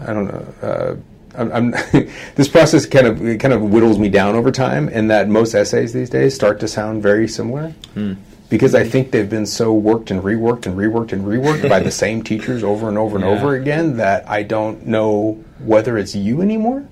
I 0.07 0.13
don't 0.13 0.27
know. 0.27 0.45
Uh, 0.61 0.95
I'm, 1.37 1.51
I'm 1.51 1.71
this 2.35 2.47
process 2.47 2.85
kind 2.85 3.07
of 3.07 3.25
it 3.25 3.39
kind 3.39 3.53
of 3.53 3.61
whittles 3.61 3.99
me 3.99 4.09
down 4.09 4.35
over 4.35 4.51
time, 4.51 4.89
and 4.91 5.09
that 5.11 5.29
most 5.29 5.53
essays 5.53 5.93
these 5.93 6.09
days 6.09 6.33
start 6.35 6.59
to 6.61 6.67
sound 6.67 7.01
very 7.03 7.27
similar. 7.27 7.69
Hmm. 7.93 8.13
Because 8.47 8.75
I 8.75 8.83
think 8.87 9.09
they've 9.09 9.29
been 9.29 9.47
so 9.47 9.73
worked 9.73 10.11
and 10.11 10.21
reworked 10.21 10.67
and 10.67 10.77
reworked 10.77 11.13
and 11.13 11.25
reworked 11.25 11.67
by 11.67 11.79
the 11.79 11.89
same 12.03 12.21
teachers 12.23 12.63
over 12.63 12.87
and 12.87 12.97
over 12.97 13.15
and 13.17 13.25
Yeah. 13.25 13.31
over 13.31 13.55
again 13.55 13.97
that 13.97 14.29
I 14.29 14.43
don't 14.43 14.85
know 14.85 15.43
whether 15.59 15.97
it's 15.97 16.13
you 16.15 16.41
anymore. 16.43 16.85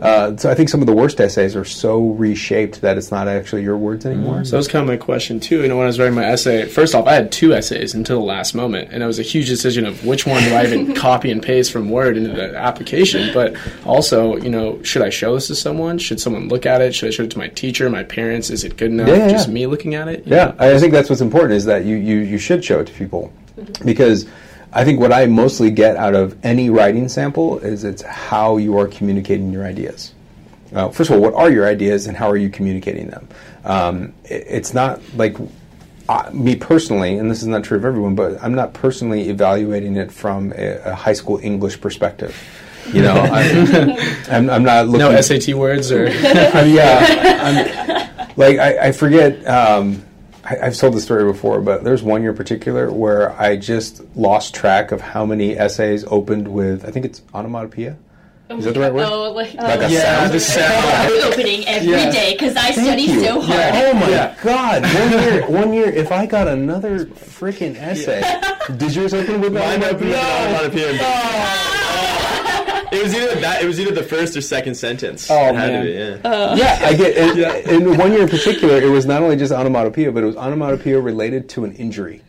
Uh, 0.00 0.36
so 0.36 0.50
I 0.50 0.54
think 0.54 0.68
some 0.68 0.80
of 0.80 0.86
the 0.86 0.92
worst 0.92 1.20
essays 1.20 1.56
are 1.56 1.64
so 1.64 2.10
reshaped 2.10 2.80
that 2.80 2.98
it's 2.98 3.10
not 3.10 3.28
actually 3.28 3.62
your 3.62 3.76
words 3.76 4.04
anymore. 4.04 4.44
So 4.44 4.52
that 4.52 4.56
was 4.58 4.68
kind 4.68 4.82
of 4.82 4.88
my 4.88 4.96
question 4.96 5.40
too. 5.40 5.62
You 5.62 5.68
know, 5.68 5.76
when 5.76 5.84
I 5.84 5.88
was 5.88 5.98
writing 5.98 6.14
my 6.14 6.24
essay, 6.24 6.66
first 6.66 6.94
off, 6.94 7.06
I 7.06 7.14
had 7.14 7.32
two 7.32 7.54
essays 7.54 7.94
until 7.94 8.20
the 8.20 8.26
last 8.26 8.54
moment, 8.54 8.90
and 8.92 9.02
it 9.02 9.06
was 9.06 9.18
a 9.18 9.22
huge 9.22 9.48
decision 9.48 9.86
of 9.86 10.04
which 10.04 10.26
one 10.26 10.42
do 10.42 10.54
I 10.54 10.64
even 10.64 10.94
copy 10.96 11.30
and 11.30 11.42
paste 11.42 11.72
from 11.72 11.90
Word 11.90 12.16
into 12.16 12.30
the 12.30 12.56
application. 12.56 13.32
But 13.32 13.56
also, 13.84 14.36
you 14.36 14.50
know, 14.50 14.82
should 14.82 15.02
I 15.02 15.10
show 15.10 15.34
this 15.34 15.46
to 15.48 15.54
someone? 15.54 15.98
Should 15.98 16.20
someone 16.20 16.48
look 16.48 16.66
at 16.66 16.80
it? 16.80 16.94
Should 16.94 17.08
I 17.08 17.10
show 17.10 17.24
it 17.24 17.30
to 17.32 17.38
my 17.38 17.48
teacher, 17.48 17.88
my 17.90 18.04
parents? 18.04 18.50
Is 18.50 18.64
it 18.64 18.76
good 18.76 18.90
enough? 18.90 19.08
Yeah, 19.08 19.16
yeah, 19.16 19.30
Just 19.30 19.48
me 19.48 19.66
looking 19.66 19.94
at 19.94 20.08
it? 20.08 20.26
Yeah, 20.26 20.54
I 20.58 20.78
think 20.78 20.92
that's 20.92 21.08
what's 21.08 21.22
important 21.22 21.52
is 21.52 21.64
that 21.66 21.84
you, 21.84 21.96
you, 21.96 22.18
you 22.18 22.38
should 22.38 22.64
show 22.64 22.80
it 22.80 22.86
to 22.86 22.92
people 22.92 23.32
because 23.84 24.26
I 24.74 24.84
think 24.84 24.98
what 24.98 25.12
I 25.12 25.26
mostly 25.26 25.70
get 25.70 25.96
out 25.96 26.14
of 26.14 26.36
any 26.44 26.68
writing 26.68 27.08
sample 27.08 27.60
is 27.60 27.84
it's 27.84 28.02
how 28.02 28.56
you 28.56 28.76
are 28.78 28.88
communicating 28.88 29.52
your 29.52 29.64
ideas. 29.64 30.12
Uh, 30.74 30.88
first 30.88 31.10
of 31.10 31.16
all, 31.16 31.22
what 31.22 31.34
are 31.34 31.48
your 31.48 31.66
ideas 31.66 32.08
and 32.08 32.16
how 32.16 32.28
are 32.28 32.36
you 32.36 32.50
communicating 32.50 33.06
them? 33.06 33.28
Um, 33.64 34.14
it, 34.24 34.44
it's 34.48 34.74
not 34.74 35.00
like 35.14 35.36
uh, 36.08 36.28
me 36.32 36.56
personally, 36.56 37.16
and 37.18 37.30
this 37.30 37.40
is 37.40 37.46
not 37.46 37.62
true 37.62 37.78
of 37.78 37.84
everyone, 37.84 38.16
but 38.16 38.42
I'm 38.42 38.54
not 38.54 38.74
personally 38.74 39.28
evaluating 39.28 39.96
it 39.96 40.10
from 40.10 40.52
a, 40.56 40.80
a 40.84 40.94
high 40.94 41.12
school 41.12 41.38
English 41.40 41.80
perspective. 41.80 42.36
You 42.92 43.02
know, 43.02 43.14
I'm, 43.14 43.90
I'm, 44.28 44.50
I'm 44.50 44.62
not 44.64 44.88
looking. 44.88 45.12
No 45.12 45.20
SAT 45.20 45.54
words 45.54 45.92
or 45.92 46.06
I 46.08 46.64
mean, 46.64 46.74
yeah, 46.74 48.18
I'm, 48.18 48.30
like 48.36 48.58
I, 48.58 48.88
I 48.88 48.92
forget. 48.92 49.46
Um, 49.46 50.04
I, 50.44 50.58
I've 50.66 50.76
told 50.76 50.94
this 50.94 51.04
story 51.04 51.24
before, 51.24 51.60
but 51.60 51.84
there's 51.84 52.02
one 52.02 52.20
year 52.22 52.32
in 52.32 52.36
particular 52.36 52.92
where 52.92 53.32
I 53.40 53.56
just 53.56 54.02
lost 54.16 54.54
track 54.54 54.92
of 54.92 55.00
how 55.00 55.24
many 55.24 55.56
essays 55.56 56.04
opened 56.08 56.48
with. 56.48 56.84
I 56.84 56.90
think 56.90 57.06
it's 57.06 57.22
onomatopoeia. 57.34 57.96
Oh 58.50 58.58
Is 58.58 58.66
that 58.66 58.74
the 58.74 58.80
right 58.80 58.92
word? 58.92 59.08
Oh, 59.10 59.32
like, 59.32 59.54
Like 59.54 59.80
a 59.80 59.90
yeah, 59.90 60.18
sound? 60.20 60.32
the 60.34 60.40
sound. 60.40 61.12
Opening 61.32 61.66
every 61.66 61.92
Yeah. 61.92 62.10
day 62.10 62.32
because 62.34 62.54
I 62.56 62.72
Thank 62.72 62.86
study 62.88 63.02
you. 63.04 63.20
so 63.24 63.40
hard. 63.40 63.74
Oh 63.74 63.94
my 63.94 64.10
Yeah. 64.10 64.36
god! 64.42 64.82
One 64.94 65.10
year, 65.22 65.46
one 65.46 65.72
year. 65.72 65.88
If 65.88 66.12
I 66.12 66.26
got 66.26 66.46
another 66.46 67.06
freaking 67.06 67.74
essay, 67.76 68.20
did 68.76 68.94
yours 68.94 69.14
open 69.14 69.40
with 69.40 69.54
Mine 69.54 69.82
onomatopoeia? 69.82 69.88
opened 69.88 70.10
with 70.10 70.18
onomatopoeia. 70.20 70.98
Ah. 71.00 71.73
It 72.92 73.02
was 73.02 73.14
either 73.14 73.40
that. 73.40 73.62
It 73.62 73.66
was 73.66 73.80
either 73.80 73.92
the 73.92 74.02
first 74.02 74.36
or 74.36 74.40
second 74.40 74.74
sentence. 74.74 75.30
Oh, 75.30 75.34
it 75.48 75.54
had 75.54 75.72
man. 75.72 75.84
to 75.84 75.86
be. 75.86 75.92
Yeah. 76.28 76.30
Uh. 76.30 76.54
Yeah, 76.56 76.78
I 76.82 76.94
get. 76.94 77.16
And, 77.16 77.84
and 77.84 77.98
one 77.98 78.12
year 78.12 78.22
in 78.22 78.28
particular, 78.28 78.76
it 78.80 78.90
was 78.90 79.06
not 79.06 79.22
only 79.22 79.36
just 79.36 79.52
onomatopoeia, 79.52 80.12
but 80.12 80.22
it 80.22 80.26
was 80.26 80.36
onomatopoeia 80.36 81.00
related 81.00 81.48
to 81.50 81.64
an 81.64 81.72
injury, 81.76 82.22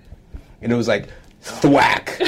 and 0.61 0.71
it 0.71 0.75
was 0.75 0.87
like 0.87 1.09
thwack 1.41 2.19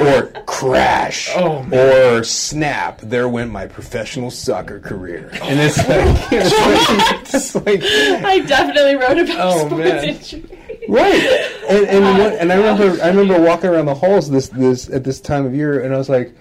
or 0.00 0.28
crash 0.46 1.30
Oh, 1.34 1.66
or 1.72 2.24
snap. 2.24 3.00
There 3.02 3.28
went 3.28 3.50
my 3.50 3.66
professional 3.66 4.30
soccer 4.30 4.80
career, 4.80 5.28
and 5.42 5.60
it's 5.60 5.76
like, 5.76 5.88
it's 6.32 7.54
like, 7.54 7.80
it's 7.82 8.22
like 8.22 8.24
I 8.24 8.38
definitely 8.40 8.94
wrote 8.96 9.18
about 9.18 9.38
Oh, 9.40 9.66
sports 9.66 9.84
man. 9.84 10.04
injury. 10.04 10.86
right. 10.88 11.20
And 11.68 11.86
and, 11.86 12.18
what, 12.18 12.32
and 12.34 12.52
I 12.52 12.56
oh, 12.56 12.72
remember 12.76 13.02
I 13.02 13.08
remember 13.08 13.40
walking 13.40 13.70
around 13.70 13.86
the 13.86 13.94
halls 13.94 14.30
this 14.30 14.48
this 14.48 14.88
at 14.88 15.04
this 15.04 15.20
time 15.20 15.44
of 15.46 15.54
year, 15.54 15.80
and 15.84 15.94
I 15.94 15.98
was 15.98 16.08
like. 16.08 16.34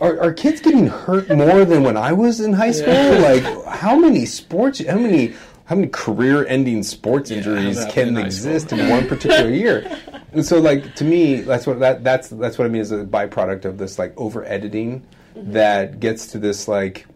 Are, 0.00 0.20
are 0.20 0.32
kids 0.32 0.60
getting 0.60 0.88
hurt 0.88 1.28
more 1.30 1.64
than 1.64 1.82
when 1.82 1.96
I 1.96 2.12
was 2.12 2.40
in 2.40 2.52
high 2.52 2.72
school? 2.72 2.92
Like, 3.20 3.42
how 3.66 3.96
many 3.96 4.26
sports, 4.26 4.84
how 4.84 4.98
many, 4.98 5.34
how 5.64 5.74
many 5.76 5.88
career-ending 5.88 6.82
sports 6.82 7.30
injuries 7.30 7.82
can 7.90 8.16
exist 8.18 8.72
in 8.72 8.88
one 8.90 9.08
particular 9.08 9.48
year? 9.50 9.90
And 10.32 10.44
so, 10.44 10.60
like, 10.60 10.94
to 10.96 11.04
me, 11.04 11.40
that's 11.40 11.66
what 11.66 11.80
that 11.80 12.04
that's 12.04 12.28
that's 12.28 12.58
what 12.58 12.66
I 12.66 12.68
mean 12.68 12.82
as 12.82 12.92
a 12.92 13.04
byproduct 13.04 13.64
of 13.64 13.78
this 13.78 13.98
like 13.98 14.12
over 14.18 14.44
editing 14.44 15.02
that 15.34 15.98
gets 15.98 16.26
to 16.28 16.38
this 16.38 16.68
like 16.68 17.06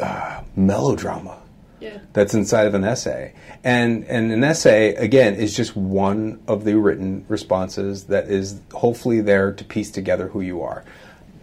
uh, 0.00 0.42
melodrama 0.56 1.38
Yeah. 1.80 1.98
that's 2.12 2.34
inside 2.34 2.66
of 2.66 2.74
an 2.74 2.84
essay. 2.84 3.34
And 3.64 4.04
and 4.06 4.32
an 4.32 4.42
essay 4.44 4.94
again 4.96 5.36
is 5.36 5.56
just 5.56 5.76
one 5.76 6.40
of 6.48 6.64
the 6.64 6.74
written 6.76 7.24
responses 7.28 8.04
that 8.04 8.28
is 8.28 8.60
hopefully 8.74 9.20
there 9.20 9.52
to 9.52 9.64
piece 9.64 9.90
together 9.90 10.28
who 10.28 10.40
you 10.40 10.60
are. 10.62 10.84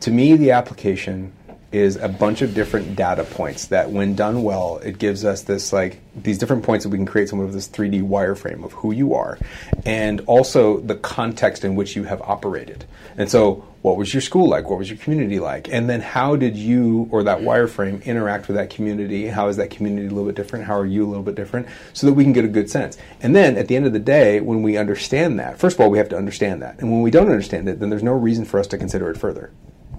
To 0.06 0.12
me 0.12 0.36
the 0.36 0.52
application 0.52 1.34
is 1.72 1.96
a 1.96 2.08
bunch 2.08 2.44
of 2.44 2.54
different 2.54 2.96
data 2.96 3.24
points 3.24 3.66
that 3.70 3.90
when 3.90 4.14
done 4.14 4.44
well 4.44 4.78
it 4.84 5.00
gives 5.00 5.26
us 5.26 5.42
this 5.42 5.74
like 5.74 6.00
these 6.16 6.38
different 6.38 6.62
points 6.62 6.86
that 6.86 6.90
we 6.90 6.98
can 7.00 7.08
create 7.08 7.28
somewhat 7.28 7.46
of 7.46 7.54
this 7.54 7.68
3D 7.68 8.08
wireframe 8.08 8.64
of 8.64 8.72
who 8.74 8.92
you 8.92 9.16
are 9.16 9.40
and 9.84 10.22
also 10.28 10.80
the 10.82 10.94
context 10.94 11.66
in 11.66 11.74
which 11.74 11.96
you 11.96 12.04
have 12.04 12.22
operated. 12.22 12.86
And 13.18 13.32
so 13.32 13.66
what 13.82 13.98
was 13.98 14.14
your 14.14 14.22
school 14.22 14.48
like? 14.48 14.70
What 14.70 14.78
was 14.78 14.92
your 14.92 15.00
community 15.00 15.40
like? 15.40 15.70
And 15.70 15.90
then 15.90 16.02
how 16.02 16.36
did 16.36 16.56
you 16.56 17.10
or 17.10 17.24
that 17.24 17.40
wireframe 17.40 18.06
interact 18.06 18.48
with 18.48 18.58
that 18.58 18.70
community? 18.70 19.26
How 19.26 19.48
is 19.48 19.58
that 19.58 19.72
community 19.72 20.06
a 20.06 20.10
little 20.12 20.28
bit 20.28 20.36
different? 20.36 20.66
How 20.66 20.78
are 20.78 20.86
you 20.86 21.04
a 21.04 21.10
little 21.10 21.24
bit 21.24 21.34
different? 21.34 21.68
So 21.94 22.06
that 22.06 22.14
we 22.14 22.24
can 22.24 22.34
get 22.34 22.46
a 22.46 22.48
good 22.48 22.70
sense. 22.70 22.96
And 23.22 23.36
then 23.36 23.58
at 23.58 23.70
the 23.70 23.76
end 23.76 23.88
of 23.88 23.94
the 23.94 24.00
day, 24.00 24.40
when 24.40 24.62
we 24.62 24.78
understand 24.78 25.40
that, 25.40 25.58
first 25.58 25.78
of 25.78 25.82
all, 25.82 25.90
we 25.90 25.98
have 25.98 26.10
to 26.10 26.16
understand 26.16 26.62
that. 26.62 26.78
And 26.78 26.92
when 26.92 27.02
we 27.02 27.10
don't 27.10 27.32
understand 27.32 27.68
it, 27.68 27.80
then 27.80 27.90
there's 27.90 28.04
no 28.04 28.14
reason 28.14 28.46
for 28.46 28.60
us 28.60 28.68
to 28.68 28.78
consider 28.78 29.10
it 29.10 29.18
further. 29.18 29.52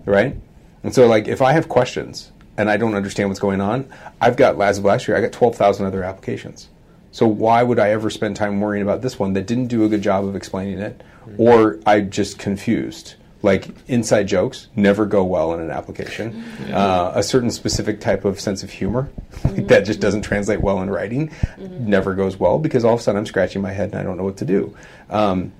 Right? 0.06 0.36
And 0.82 0.94
so 0.94 1.06
like 1.06 1.28
if 1.28 1.42
I 1.42 1.52
have 1.52 1.68
questions 1.68 2.32
and 2.56 2.70
I 2.70 2.76
don't 2.76 2.94
understand 2.94 3.28
what's 3.28 3.40
going 3.40 3.60
on, 3.60 3.88
I've 4.20 4.36
got 4.36 4.60
as 4.60 4.78
of 4.78 4.84
last 4.84 5.06
year, 5.08 5.16
I 5.16 5.20
got 5.20 5.32
twelve 5.32 5.56
thousand 5.56 5.86
other 5.86 6.02
applications. 6.02 6.68
So 7.10 7.26
why 7.26 7.62
would 7.62 7.78
I 7.78 7.90
ever 7.90 8.10
spend 8.10 8.36
time 8.36 8.60
worrying 8.60 8.82
about 8.82 9.02
this 9.02 9.18
one 9.18 9.32
that 9.34 9.46
didn't 9.46 9.68
do 9.68 9.84
a 9.84 9.88
good 9.88 10.02
job 10.02 10.24
of 10.24 10.36
explaining 10.36 10.78
it, 10.78 11.02
or 11.38 11.80
I'm 11.86 12.10
just 12.10 12.38
confused? 12.38 13.14
Like 13.42 13.68
inside 13.88 14.24
jokes 14.24 14.68
never 14.76 15.06
go 15.06 15.24
well 15.24 15.54
in 15.54 15.60
an 15.60 15.70
application. 15.70 16.44
Uh, 16.72 17.12
a 17.14 17.22
certain 17.22 17.50
specific 17.50 18.00
type 18.00 18.24
of 18.24 18.40
sense 18.40 18.62
of 18.62 18.70
humor 18.70 19.08
that 19.44 19.84
just 19.84 20.00
doesn't 20.00 20.22
translate 20.22 20.60
well 20.60 20.82
in 20.82 20.90
writing 20.90 21.30
never 21.58 22.14
goes 22.14 22.38
well 22.38 22.58
because 22.58 22.84
all 22.84 22.94
of 22.94 23.00
a 23.00 23.02
sudden 23.02 23.18
I'm 23.18 23.26
scratching 23.26 23.62
my 23.62 23.72
head 23.72 23.90
and 23.90 23.98
I 23.98 24.02
don't 24.02 24.16
know 24.16 24.24
what 24.24 24.38
to 24.38 24.44
do. 24.44 24.76
Um, 25.10 25.52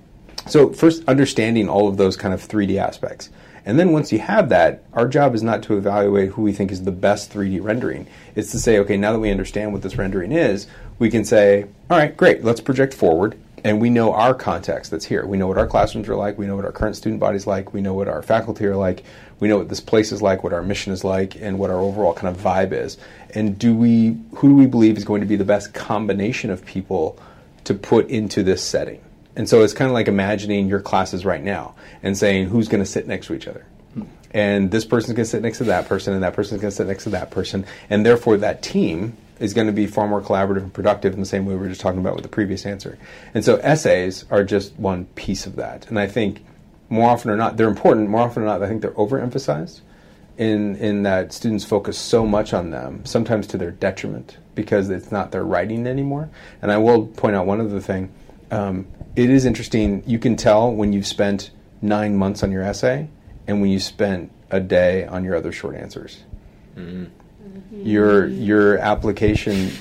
so 0.47 0.73
first, 0.73 1.03
understanding 1.07 1.69
all 1.69 1.87
of 1.87 1.97
those 1.97 2.17
kind 2.17 2.33
of 2.33 2.45
3D 2.45 2.77
aspects, 2.77 3.29
And 3.67 3.77
then 3.77 3.91
once 3.91 4.13
you 4.13 4.19
have 4.19 4.47
that, 4.47 4.85
our 4.93 5.09
job 5.09 5.35
is 5.35 5.43
not 5.43 5.61
to 5.63 5.75
evaluate 5.75 6.29
who 6.29 6.41
we 6.41 6.53
think 6.53 6.71
is 6.71 6.85
the 6.85 6.91
best 6.91 7.33
3D 7.33 7.61
rendering. 7.61 8.07
It's 8.33 8.51
to 8.51 8.59
say, 8.59 8.79
okay, 8.79 8.95
now 8.95 9.11
that 9.11 9.19
we 9.19 9.29
understand 9.29 9.73
what 9.73 9.81
this 9.81 9.97
rendering 9.97 10.31
is, 10.31 10.67
we 10.99 11.09
can 11.09 11.25
say, 11.25 11.63
all 11.89 11.97
right, 11.97 12.15
great, 12.15 12.45
let's 12.45 12.61
project 12.61 12.93
forward. 12.93 13.37
And 13.65 13.81
we 13.81 13.89
know 13.89 14.13
our 14.13 14.33
context 14.33 14.91
that's 14.91 15.03
here. 15.03 15.25
We 15.25 15.37
know 15.37 15.47
what 15.47 15.57
our 15.57 15.67
classrooms 15.67 16.07
are 16.07 16.15
like. 16.15 16.37
We 16.37 16.47
know 16.47 16.55
what 16.55 16.63
our 16.63 16.71
current 16.71 16.95
student 16.95 17.19
body's 17.19 17.45
like. 17.45 17.73
We 17.73 17.81
know 17.81 17.93
what 17.93 18.07
our 18.07 18.21
faculty 18.21 18.65
are 18.67 18.75
like. 18.77 19.03
We 19.41 19.49
know 19.49 19.57
what 19.57 19.67
this 19.67 19.81
place 19.81 20.13
is 20.13 20.21
like, 20.21 20.45
what 20.45 20.53
our 20.53 20.63
mission 20.63 20.93
is 20.93 21.03
like, 21.03 21.35
and 21.35 21.59
what 21.59 21.69
our 21.69 21.79
overall 21.79 22.13
kind 22.13 22.33
of 22.33 22.41
vibe 22.41 22.71
is. 22.71 22.97
And 23.35 23.59
do 23.59 23.75
we, 23.75 24.17
who 24.35 24.47
do 24.47 24.55
we 24.55 24.65
believe 24.65 24.95
is 24.95 25.03
going 25.03 25.19
to 25.19 25.27
be 25.27 25.35
the 25.35 25.43
best 25.43 25.73
combination 25.73 26.51
of 26.51 26.65
people 26.65 27.19
to 27.65 27.73
put 27.73 28.07
into 28.07 28.43
this 28.43 28.63
setting? 28.63 29.01
And 29.37 29.47
so 29.47 29.61
it's 29.61 29.71
kind 29.71 29.87
of 29.87 29.93
like 29.93 30.07
imagining 30.07 30.67
your 30.67 30.81
classes 30.81 31.23
right 31.23 31.43
now 31.43 31.75
and 32.01 32.17
saying 32.17 32.47
who's 32.47 32.67
going 32.67 32.83
to 32.83 32.89
sit 32.89 33.07
next 33.07 33.27
to 33.27 33.35
each 33.35 33.47
other. 33.47 33.65
And 34.31 34.71
this 34.71 34.83
person's 34.83 35.15
going 35.15 35.25
to 35.25 35.29
sit 35.29 35.41
next 35.41 35.59
to 35.59 35.63
that 35.65 35.87
person, 35.87 36.13
and 36.13 36.23
that 36.23 36.33
person's 36.33 36.59
going 36.59 36.71
to 36.71 36.75
sit 36.75 36.87
next 36.87 37.03
to 37.05 37.11
that 37.11 37.31
person. 37.31 37.65
And 37.89 38.05
therefore, 38.05 38.37
that 38.37 38.61
team 38.61 39.15
is 39.39 39.53
going 39.53 39.67
to 39.67 39.73
be 39.73 39.87
far 39.87 40.07
more 40.07 40.21
collaborative 40.21 40.63
and 40.63 40.73
productive 40.73 41.13
in 41.13 41.19
the 41.19 41.25
same 41.25 41.45
way 41.45 41.53
we 41.53 41.61
were 41.61 41.69
just 41.69 41.79
talking 41.79 41.99
about 41.99 42.15
with 42.15 42.23
the 42.23 42.29
previous 42.29 42.65
answer. 42.65 42.97
And 43.33 43.45
so, 43.45 43.55
essays 43.57 44.25
are 44.29 44.43
just 44.43 44.73
one 44.75 45.05
piece 45.15 45.45
of 45.45 45.55
that. 45.55 45.87
And 45.87 45.97
I 45.97 46.07
think 46.07 46.43
more 46.89 47.09
often 47.09 47.31
or 47.31 47.37
not, 47.37 47.57
they're 47.57 47.69
important. 47.69 48.09
More 48.09 48.21
often 48.21 48.43
or 48.43 48.47
not, 48.47 48.61
I 48.61 48.67
think 48.67 48.81
they're 48.81 48.91
overemphasized 48.91 49.79
in, 50.37 50.75
in 50.75 51.03
that 51.03 51.31
students 51.31 51.63
focus 51.63 51.97
so 51.97 52.25
much 52.25 52.53
on 52.53 52.71
them, 52.71 53.05
sometimes 53.05 53.47
to 53.47 53.57
their 53.57 53.71
detriment, 53.71 54.37
because 54.55 54.89
it's 54.89 55.11
not 55.11 55.31
their 55.31 55.45
writing 55.45 55.87
anymore. 55.87 56.29
And 56.61 56.71
I 56.71 56.77
will 56.77 57.07
point 57.07 57.35
out 57.35 57.45
one 57.45 57.61
other 57.61 57.79
thing. 57.79 58.11
Um, 58.51 58.87
it 59.17 59.31
is 59.31 59.45
interesting. 59.45 60.03
You 60.05 60.19
can 60.19 60.35
tell 60.35 60.71
when 60.71 60.93
you've 60.93 61.07
spent 61.07 61.49
nine 61.81 62.15
months 62.15 62.43
on 62.43 62.51
your 62.51 62.61
essay 62.61 63.09
and 63.47 63.61
when 63.61 63.71
you 63.71 63.79
spent 63.79 64.31
a 64.51 64.59
day 64.59 65.07
on 65.07 65.23
your 65.23 65.35
other 65.35 65.51
short 65.51 65.75
answers. 65.75 66.23
Mm-hmm. 66.75 67.05
Your 67.81 68.27
your 68.27 68.77
application 68.77 69.71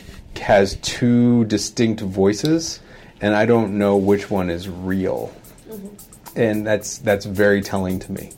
has 0.40 0.76
two 0.76 1.44
distinct 1.44 2.00
voices, 2.00 2.80
and 3.20 3.34
I 3.34 3.44
don't 3.44 3.76
know 3.76 3.98
which 3.98 4.30
one 4.30 4.48
is 4.48 4.70
real, 4.70 5.34
mm-hmm. 5.68 6.38
and 6.38 6.66
that's 6.66 6.96
that's 6.98 7.26
very 7.26 7.60
telling 7.60 7.98
to 7.98 8.12
me. 8.12 8.32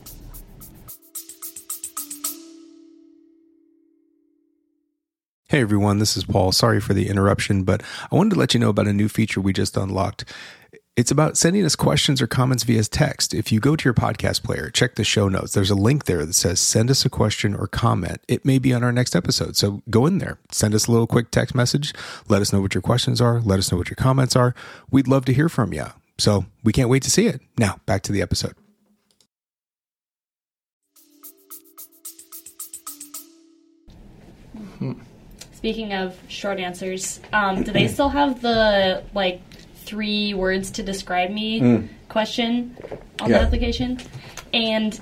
Hey 5.49 5.61
everyone, 5.61 5.99
this 5.99 6.17
is 6.17 6.25
Paul. 6.25 6.51
Sorry 6.51 6.81
for 6.81 6.93
the 6.93 7.09
interruption, 7.09 7.63
but 7.63 7.83
I 8.11 8.17
wanted 8.17 8.35
to 8.35 8.39
let 8.39 8.53
you 8.53 8.61
know 8.61 8.69
about 8.69 8.89
a 8.89 8.93
new 8.93 9.09
feature 9.09 9.41
we 9.41 9.53
just 9.53 9.77
unlocked. 9.77 10.25
It's 10.99 11.13
about 11.13 11.37
sending 11.37 11.65
us 11.65 11.77
questions 11.77 12.21
or 12.21 12.27
comments 12.27 12.65
via 12.65 12.83
text. 12.83 13.33
If 13.33 13.53
you 13.53 13.61
go 13.61 13.77
to 13.77 13.85
your 13.85 13.95
podcast 13.95 14.43
player, 14.43 14.69
check 14.69 14.97
the 14.97 15.05
show 15.05 15.29
notes. 15.29 15.53
There's 15.53 15.71
a 15.71 15.77
link 15.77 16.07
there 16.07 16.27
that 16.27 16.33
says 16.33 16.59
send 16.59 16.91
us 16.91 17.05
a 17.05 17.09
question 17.09 17.55
or 17.55 17.69
comment. 17.69 18.21
It 18.27 18.45
may 18.45 18.59
be 18.59 18.75
on 18.75 18.83
our 18.83 18.91
next 18.91 19.15
episode. 19.15 19.57
So 19.57 19.81
go 19.89 20.07
in 20.07 20.19
there, 20.19 20.41
send 20.51 20.75
us 20.75 20.89
a 20.89 20.91
little 20.91 21.07
quick 21.07 21.31
text 21.31 21.55
message. 21.55 21.95
Let 22.27 22.43
us 22.43 22.53
know 22.53 22.61
what 22.61 22.75
your 22.75 22.83
questions 22.83 23.21
are. 23.21 23.41
Let 23.41 23.61
us 23.61 23.71
know 23.71 23.79
what 23.79 23.89
your 23.89 23.95
comments 23.95 24.35
are. 24.35 24.57
We'd 24.91 25.07
love 25.07 25.25
to 25.27 25.33
hear 25.33 25.49
from 25.49 25.73
you. 25.73 25.87
So 26.19 26.47
we 26.65 26.73
can't 26.73 26.89
wait 26.89 27.05
to 27.05 27.13
see 27.13 27.29
it. 27.29 27.43
Now, 27.57 27.79
back 27.87 28.03
to 28.03 28.11
the 28.11 28.21
episode. 28.21 28.55
Speaking 35.53 35.93
of 35.93 36.17
short 36.29 36.59
answers, 36.59 37.21
um, 37.33 37.63
do 37.63 37.73
they 37.73 37.89
still 37.89 38.09
have 38.09 38.43
the 38.43 39.05
like 39.13 39.41
three 39.89 40.35
words 40.35 40.71
to 40.73 40.83
describe 40.83 41.31
me 41.31 41.89
question 42.09 42.77
on 43.21 43.31
Yeah. 43.31 43.39
the 43.39 43.45
application? 43.45 43.99
And 44.53 44.99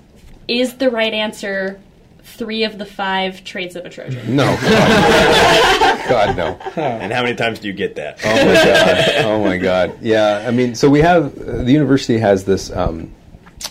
is 0.48 0.74
the 0.74 0.90
right 0.90 1.12
answer 1.12 1.80
three 2.22 2.64
of 2.64 2.78
the 2.78 2.84
five 2.86 3.42
traits 3.44 3.74
of 3.76 3.84
a 3.84 3.90
Trojan? 3.90 4.36
No. 4.36 4.44
God, 6.08 6.36
no. 6.36 6.58
And 6.80 7.12
how 7.12 7.22
many 7.22 7.34
times 7.34 7.58
do 7.58 7.66
you 7.68 7.74
get 7.74 7.96
that? 7.96 8.20
Oh 8.24 8.34
my 8.46 8.54
god! 8.54 9.14
Oh 9.26 9.42
my 9.44 9.56
god! 9.56 9.98
Yeah, 10.02 10.44
I 10.46 10.50
mean, 10.52 10.74
so 10.74 10.88
we 10.88 11.00
have 11.00 11.36
uh, 11.36 11.62
the 11.64 11.72
university 11.72 12.18
has 12.18 12.44
this 12.44 12.70
um, 12.70 13.12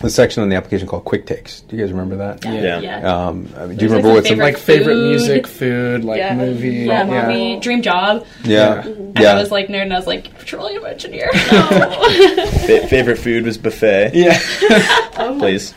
this 0.02 0.14
section 0.14 0.42
on 0.42 0.48
the 0.48 0.56
application 0.56 0.86
called 0.86 1.04
Quick 1.04 1.26
Takes. 1.26 1.60
Do 1.62 1.76
you 1.76 1.82
guys 1.82 1.90
remember 1.90 2.16
that? 2.16 2.44
Yeah. 2.44 2.80
Yeah. 2.80 2.98
Um, 3.26 3.48
I 3.56 3.66
mean, 3.66 3.76
do 3.78 3.84
you 3.84 3.90
remember 3.90 4.08
like, 4.08 4.16
what's 4.16 4.28
some 4.28 4.38
Like 4.38 4.58
favorite 4.58 4.94
Food. 4.94 5.08
music, 5.08 5.46
food, 5.46 6.04
like 6.04 6.18
Yeah. 6.18 6.34
movie. 6.36 6.68
yeah, 6.70 7.04
movie, 7.04 7.58
dream 7.60 7.82
job. 7.82 8.26
yeah, 8.44 8.82
And 8.84 9.18
yeah. 9.18 9.32
I 9.32 9.34
was 9.40 9.50
like 9.50 9.68
nerd, 9.68 9.82
and 9.82 9.92
I 9.92 9.96
was 9.96 10.06
like 10.06 10.36
petroleum 10.38 10.84
engineer. 10.84 11.30
No. 11.50 12.46
Fa- 12.66 12.86
favorite 12.88 13.16
food 13.18 13.44
was 13.44 13.56
buffet. 13.58 14.12
Yeah. 14.14 14.38
Please. 15.38 15.74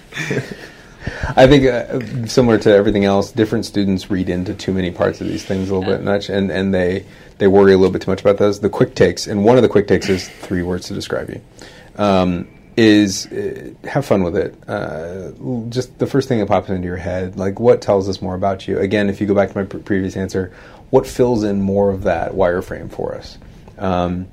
I 1.35 1.47
think 1.47 1.65
uh, 1.65 2.25
similar 2.27 2.57
to 2.59 2.73
everything 2.75 3.05
else, 3.05 3.31
different 3.31 3.65
students 3.65 4.11
read 4.11 4.29
into 4.29 4.53
too 4.53 4.73
many 4.73 4.91
parts 4.91 5.21
of 5.21 5.27
these 5.27 5.45
things 5.45 5.69
a 5.69 5.75
little 5.75 5.89
bit 5.89 6.03
much, 6.03 6.29
and, 6.29 6.51
and 6.51 6.73
they 6.73 7.05
they 7.37 7.47
worry 7.47 7.73
a 7.73 7.77
little 7.77 7.91
bit 7.93 8.01
too 8.01 8.11
much 8.11 8.19
about 8.21 8.37
those. 8.37 8.59
The 8.59 8.69
quick 8.69 8.95
takes, 8.95 9.27
and 9.27 9.45
one 9.45 9.55
of 9.55 9.63
the 9.63 9.69
quick 9.69 9.87
takes 9.87 10.09
is 10.09 10.27
three 10.27 10.61
words 10.61 10.87
to 10.87 10.93
describe 10.93 11.29
you. 11.29 11.41
Um, 11.97 12.47
is 12.79 13.25
uh, 13.27 13.73
have 13.83 14.05
fun 14.05 14.23
with 14.23 14.37
it. 14.37 14.55
Uh, 14.65 15.31
just 15.67 15.99
the 15.99 16.07
first 16.07 16.29
thing 16.29 16.39
that 16.39 16.47
pops 16.47 16.69
into 16.69 16.87
your 16.87 16.95
head, 16.95 17.35
like 17.35 17.59
what 17.59 17.81
tells 17.81 18.07
us 18.07 18.21
more 18.21 18.35
about 18.35 18.69
you. 18.69 18.79
Again, 18.79 19.09
if 19.09 19.19
you 19.19 19.27
go 19.27 19.35
back 19.35 19.49
to 19.49 19.57
my 19.57 19.65
pre- 19.65 19.81
previous 19.81 20.15
answer, 20.15 20.53
what 20.89 21.05
fills 21.05 21.43
in 21.43 21.61
more 21.61 21.89
of 21.89 22.03
that 22.03 22.31
wireframe 22.31 22.89
for 22.89 23.13
us? 23.15 23.37
Um, 23.77 24.29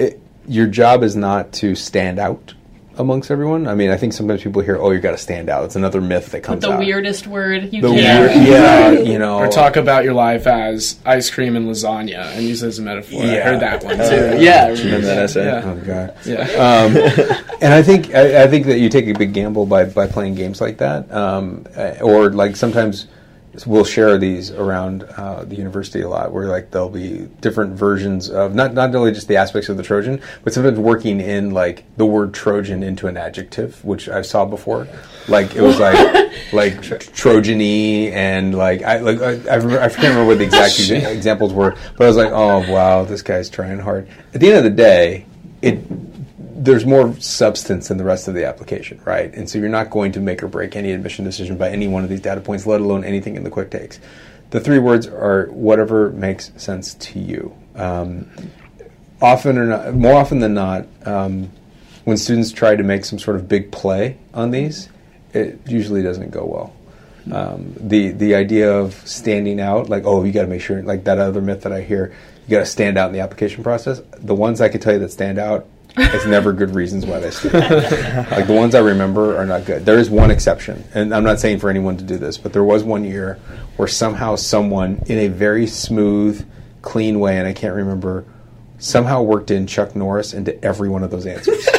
it, 0.00 0.20
your 0.48 0.66
job 0.66 1.04
is 1.04 1.14
not 1.14 1.52
to 1.54 1.76
stand 1.76 2.18
out 2.18 2.54
amongst 2.98 3.30
everyone. 3.30 3.66
I 3.68 3.74
mean, 3.74 3.90
I 3.90 3.96
think 3.96 4.12
sometimes 4.12 4.42
people 4.42 4.62
hear, 4.62 4.76
"Oh, 4.80 4.90
you 4.90 5.00
got 5.00 5.10
to 5.12 5.18
stand 5.18 5.48
out." 5.48 5.64
It's 5.64 5.76
another 5.76 6.00
myth 6.00 6.30
that 6.32 6.40
comes 6.42 6.62
the 6.62 6.72
out. 6.72 6.78
weirdest 6.78 7.26
word 7.26 7.72
you 7.72 7.82
The 7.82 7.88
can. 7.88 8.20
weird, 8.22 8.48
yeah, 8.48 8.90
you 9.12 9.18
know, 9.18 9.38
Or 9.38 9.48
talk 9.48 9.76
about 9.76 10.04
your 10.04 10.14
life 10.14 10.46
as 10.46 10.96
ice 11.04 11.28
cream 11.30 11.56
and 11.56 11.66
lasagna 11.68 12.34
and 12.36 12.42
use 12.44 12.62
it 12.62 12.68
as 12.68 12.78
a 12.78 12.82
metaphor. 12.82 13.22
I 13.22 13.26
heard 13.40 13.60
that 13.60 13.84
one 13.84 13.96
too. 13.96 14.02
yeah. 14.02 14.34
Yeah. 14.34 14.68
Remember 14.68 15.06
that 15.06 15.18
essay? 15.18 15.44
Yeah. 15.46 15.62
Oh 15.64 15.76
god. 15.76 16.14
Yeah. 16.24 16.40
Um, 16.42 16.96
and 17.60 17.72
I 17.74 17.82
think 17.82 18.14
I, 18.14 18.44
I 18.44 18.46
think 18.46 18.66
that 18.66 18.78
you 18.78 18.88
take 18.88 19.06
a 19.08 19.12
big 19.18 19.32
gamble 19.32 19.66
by 19.66 19.84
by 19.84 20.06
playing 20.06 20.34
games 20.34 20.60
like 20.60 20.78
that, 20.78 21.10
um, 21.12 21.66
uh, 21.76 21.94
or 22.00 22.30
like 22.30 22.56
sometimes 22.56 23.06
we'll 23.64 23.84
share 23.84 24.18
these 24.18 24.50
around 24.50 25.04
uh, 25.16 25.44
the 25.44 25.54
university 25.54 26.02
a 26.02 26.08
lot, 26.08 26.32
where 26.32 26.48
like 26.48 26.72
there'll 26.72 26.88
be 26.88 27.28
different 27.40 27.74
versions 27.74 28.28
of 28.28 28.54
not 28.54 28.74
not 28.74 28.94
only 28.94 29.12
just 29.12 29.28
the 29.28 29.36
aspects 29.36 29.68
of 29.68 29.76
the 29.76 29.82
Trojan, 29.82 30.20
but 30.42 30.52
sometimes 30.52 30.78
working 30.78 31.20
in 31.20 31.52
like 31.52 31.84
the 31.96 32.04
word 32.04 32.34
Trojan 32.34 32.82
into 32.82 33.06
an 33.06 33.16
adjective, 33.16 33.82
which 33.84 34.08
I 34.08 34.22
saw 34.22 34.44
before. 34.44 34.88
Like 35.28 35.54
it 35.54 35.62
was 35.62 35.78
like 35.78 35.94
like 36.52 36.74
Trojany 36.80 38.10
and 38.10 38.54
like 38.54 38.82
I 38.82 38.98
like 38.98 39.20
I, 39.20 39.52
I, 39.52 39.56
remember, 39.56 39.80
I 39.80 39.88
can't 39.88 40.02
remember 40.02 40.26
what 40.26 40.38
the 40.38 40.44
exact 40.44 40.78
examples 40.90 41.52
were, 41.52 41.76
but 41.96 42.04
I 42.04 42.06
was 42.08 42.16
like, 42.16 42.32
oh 42.32 42.70
wow, 42.70 43.04
this 43.04 43.22
guy's 43.22 43.48
trying 43.48 43.78
hard. 43.78 44.08
At 44.34 44.40
the 44.40 44.48
end 44.48 44.58
of 44.58 44.64
the 44.64 44.70
day, 44.70 45.26
there's 46.66 46.84
more 46.84 47.14
substance 47.20 47.88
than 47.88 47.96
the 47.96 48.04
rest 48.04 48.26
of 48.26 48.34
the 48.34 48.44
application, 48.44 49.00
right? 49.04 49.32
And 49.32 49.48
so 49.48 49.58
you're 49.58 49.68
not 49.68 49.88
going 49.88 50.10
to 50.12 50.20
make 50.20 50.42
or 50.42 50.48
break 50.48 50.74
any 50.74 50.90
admission 50.90 51.24
decision 51.24 51.56
by 51.56 51.70
any 51.70 51.86
one 51.86 52.02
of 52.02 52.10
these 52.10 52.20
data 52.20 52.40
points, 52.40 52.66
let 52.66 52.80
alone 52.80 53.04
anything 53.04 53.36
in 53.36 53.44
the 53.44 53.50
quick 53.50 53.70
takes. 53.70 54.00
The 54.50 54.58
three 54.58 54.80
words 54.80 55.06
are 55.06 55.46
whatever 55.46 56.10
makes 56.10 56.50
sense 56.56 56.94
to 56.94 57.20
you. 57.20 57.56
Um, 57.76 58.28
often 59.22 59.58
or 59.58 59.66
not, 59.66 59.94
more 59.94 60.14
often 60.14 60.40
than 60.40 60.54
not, 60.54 60.86
um, 61.04 61.52
when 62.04 62.16
students 62.16 62.50
try 62.50 62.74
to 62.74 62.82
make 62.82 63.04
some 63.04 63.20
sort 63.20 63.36
of 63.36 63.48
big 63.48 63.70
play 63.70 64.18
on 64.34 64.50
these, 64.50 64.88
it 65.32 65.60
usually 65.66 66.02
doesn't 66.02 66.30
go 66.30 66.44
well. 66.44 66.76
Um, 67.32 67.74
the 67.76 68.10
the 68.10 68.34
idea 68.34 68.72
of 68.72 68.94
standing 69.06 69.60
out, 69.60 69.88
like 69.88 70.04
oh, 70.04 70.22
you 70.24 70.32
got 70.32 70.42
to 70.42 70.48
make 70.48 70.62
sure, 70.62 70.80
like 70.82 71.04
that 71.04 71.18
other 71.18 71.40
myth 71.40 71.62
that 71.62 71.72
I 71.72 71.82
hear, 71.82 72.14
you 72.46 72.50
got 72.50 72.60
to 72.60 72.66
stand 72.66 72.96
out 72.98 73.08
in 73.08 73.12
the 73.12 73.20
application 73.20 73.64
process. 73.64 74.00
The 74.18 74.34
ones 74.34 74.60
I 74.60 74.68
can 74.68 74.80
tell 74.80 74.92
you 74.92 75.00
that 75.00 75.10
stand 75.10 75.38
out, 75.38 75.66
it's 75.96 76.26
never 76.26 76.52
good 76.52 76.74
reasons 76.74 77.06
why 77.06 77.18
they 77.20 77.30
stand 77.30 77.54
like 78.30 78.46
the 78.46 78.52
ones 78.54 78.74
I 78.74 78.80
remember 78.80 79.36
are 79.38 79.46
not 79.46 79.64
good. 79.64 79.84
There 79.86 79.98
is 79.98 80.10
one 80.10 80.30
exception, 80.30 80.84
and 80.94 81.14
I'm 81.14 81.24
not 81.24 81.40
saying 81.40 81.58
for 81.58 81.70
anyone 81.70 81.96
to 81.96 82.04
do 82.04 82.16
this, 82.18 82.36
but 82.38 82.52
there 82.52 82.64
was 82.64 82.84
one 82.84 83.04
year 83.04 83.38
where 83.76 83.88
somehow 83.88 84.36
someone, 84.36 85.02
in 85.06 85.18
a 85.18 85.28
very 85.28 85.66
smooth, 85.66 86.46
clean 86.82 87.18
way, 87.20 87.38
and 87.38 87.46
I 87.48 87.52
can't 87.52 87.74
remember, 87.74 88.24
somehow 88.78 89.22
worked 89.22 89.50
in 89.50 89.66
Chuck 89.66 89.96
Norris 89.96 90.32
into 90.34 90.62
every 90.64 90.88
one 90.88 91.02
of 91.02 91.10
those 91.10 91.26
answers. 91.26 91.66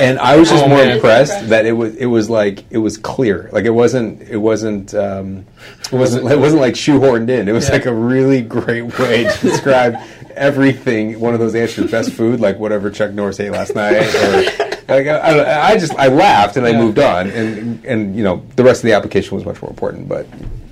and 0.00 0.18
I 0.18 0.36
was 0.36 0.48
just 0.48 0.64
Oh, 0.64 0.68
more 0.68 0.78
man. 0.78 0.90
impressed 0.96 1.48
that 1.48 1.66
it 1.66 1.72
was 1.72 1.94
it 1.96 2.06
was 2.06 2.28
like 2.30 2.64
it 2.70 2.78
was 2.78 2.96
clear. 2.98 3.48
Like 3.52 3.64
it 3.64 3.70
wasn't 3.70 4.22
it 4.22 4.36
wasn't 4.38 4.94
um, 4.94 5.44
it 5.92 5.96
wasn't 5.96 6.30
it 6.30 6.38
wasn't 6.38 6.60
like 6.62 6.74
shoehorned 6.74 7.28
in. 7.30 7.48
It 7.48 7.52
was 7.52 7.66
Yeah. 7.68 7.74
like 7.74 7.86
a 7.86 7.94
really 7.94 8.42
great 8.42 8.98
way 8.98 9.24
to 9.24 9.38
describe 9.40 9.96
everything. 10.36 11.18
One 11.20 11.34
of 11.34 11.40
those 11.40 11.54
answers, 11.54 11.90
best 11.90 12.12
food, 12.12 12.40
like 12.40 12.58
whatever 12.58 12.90
Chuck 12.90 13.12
Norris 13.12 13.38
ate 13.40 13.50
last 13.50 13.74
night. 13.74 13.94
Or, 14.14 14.42
like 14.88 15.06
I, 15.06 15.16
I, 15.16 15.68
I 15.72 15.78
just 15.78 15.94
I 15.94 16.08
laughed 16.08 16.56
and 16.56 16.66
I 16.66 16.70
Yeah. 16.70 16.78
moved 16.78 16.98
on, 16.98 17.30
and 17.30 17.84
and 17.84 18.16
you 18.16 18.24
know 18.24 18.42
the 18.56 18.64
rest 18.64 18.80
of 18.80 18.88
the 18.88 18.92
application 18.94 19.36
was 19.36 19.44
much 19.44 19.60
more 19.62 19.70
important. 19.70 20.08
But 20.08 20.26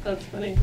That's 0.04 0.24
funny. 0.26 0.56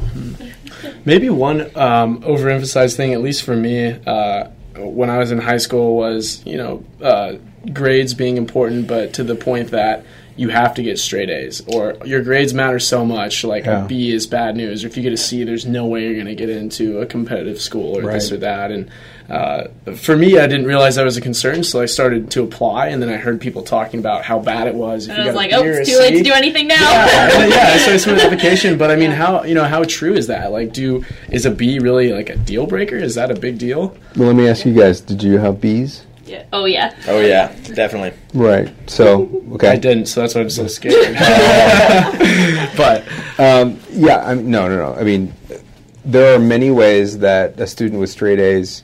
Maybe 1.06 1.30
one 1.30 1.62
um, 1.78 2.22
overemphasized 2.22 2.96
thing, 2.96 3.14
at 3.14 3.22
least 3.22 3.44
for 3.44 3.56
me, 3.56 3.98
uh, 4.06 4.50
when 4.76 5.10
I 5.10 5.18
was 5.18 5.32
in 5.32 5.40
high 5.40 5.58
school, 5.58 5.96
was 5.96 6.46
you 6.46 6.58
know 6.58 6.84
uh, 7.02 7.36
grades 7.74 8.14
being 8.14 8.38
important, 8.38 8.88
but 8.88 9.14
to 9.14 9.24
the 9.24 9.36
point 9.36 9.72
that 9.72 10.06
you 10.38 10.50
have 10.50 10.74
to 10.76 10.84
get 10.84 10.98
straight 11.00 11.30
A's 11.30 11.62
or 11.68 11.96
your 12.06 12.22
grades 12.24 12.54
matter 12.54 12.80
so 12.80 13.04
much. 13.04 13.44
Like 13.44 13.66
Yeah. 13.66 13.84
a 13.86 13.88
B 13.88 14.12
is 14.14 14.28
bad 14.28 14.56
news. 14.56 14.84
Or 14.84 14.88
if 14.88 14.96
you 14.96 15.04
get 15.04 15.12
a 15.12 15.18
C, 15.18 15.44
there's 15.44 15.66
no 15.66 15.86
way 15.88 16.04
you're 16.06 16.14
going 16.14 16.28
to 16.28 16.36
get 16.36 16.50
into 16.50 17.00
a 17.00 17.06
competitive 17.06 17.60
school 17.60 17.98
or 17.98 18.04
this 18.14 18.32
or 18.32 18.38
that. 18.38 18.72
And 18.72 18.90
uh, 19.30 19.68
for 19.96 20.16
me, 20.16 20.38
I 20.40 20.48
didn't 20.48 20.68
realize 20.68 20.96
that 20.96 21.04
was 21.04 21.18
a 21.18 21.22
concern, 21.22 21.62
so 21.64 21.82
I 21.82 21.86
started 21.86 22.32
to 22.32 22.44
apply, 22.44 22.88
and 22.88 23.02
then 23.02 23.10
I 23.10 23.18
heard 23.18 23.42
people 23.42 23.62
talking 23.62 24.00
about 24.00 24.24
how 24.24 24.40
bad 24.40 24.68
it 24.68 24.76
was. 24.76 25.06
If 25.08 25.10
And 25.10 25.18
you 25.18 25.24
I 25.24 25.28
was 25.28 25.34
got 25.34 25.40
like, 25.40 25.54
oh, 25.54 25.64
B 25.64 25.68
or 25.70 25.74
a 25.74 25.80
it's 25.82 25.90
too 25.90 25.98
late 25.98 26.18
to 26.18 26.24
do 26.24 26.32
anything 26.32 26.68
now. 26.70 26.76
yeah, 26.80 27.46
yeah, 27.48 27.78
so 27.78 27.92
I 27.94 27.98
submitted 27.98 28.26
an 28.26 28.32
application, 28.34 28.78
but 28.78 28.90
I 28.90 28.96
mean, 28.96 29.12
how 29.12 29.44
you 29.44 29.54
know 29.54 29.66
how 29.66 29.84
true 29.84 30.14
is 30.14 30.28
that? 30.28 30.54
Like, 30.54 30.72
do 30.72 31.04
is 31.30 31.46
a 31.46 31.52
B 31.52 31.80
really 31.80 32.14
like 32.14 32.30
a 32.30 32.38
deal 32.38 32.66
breaker? 32.68 32.96
Is 32.96 33.16
that 33.16 33.30
a 33.30 33.36
big 33.36 33.58
deal? 33.58 33.98
Well, 34.16 34.28
let 34.28 34.36
me 34.38 34.48
ask 34.48 34.66
you 34.66 34.74
guys: 34.74 35.02
Did 35.02 35.22
you 35.22 35.40
have 35.40 35.60
B's? 35.60 36.04
Yeah. 36.28 36.46
Oh 36.52 36.66
yeah. 36.66 36.94
Oh 37.08 37.20
yeah, 37.20 37.56
definitely. 37.74 38.14
Right. 38.34 38.74
So 38.90 39.44
okay. 39.54 39.70
I 39.70 39.78
didn't, 39.78 40.08
so 40.08 40.22
that's 40.22 40.36
why 40.36 40.42
I'm 40.42 40.50
so 40.50 40.68
scared. 40.78 41.16
but 42.78 43.04
Um, 43.40 43.80
yeah, 43.92 44.24
I'm, 44.26 44.50
no, 44.50 44.68
no, 44.68 44.78
no. 44.78 45.00
I 45.00 45.04
mean, 45.04 45.34
there 46.04 46.36
are 46.36 46.40
many 46.40 46.72
ways 46.72 47.20
that 47.20 47.60
a 47.60 47.68
student 47.68 48.00
with 48.00 48.10
straight 48.10 48.40
A's 48.40 48.84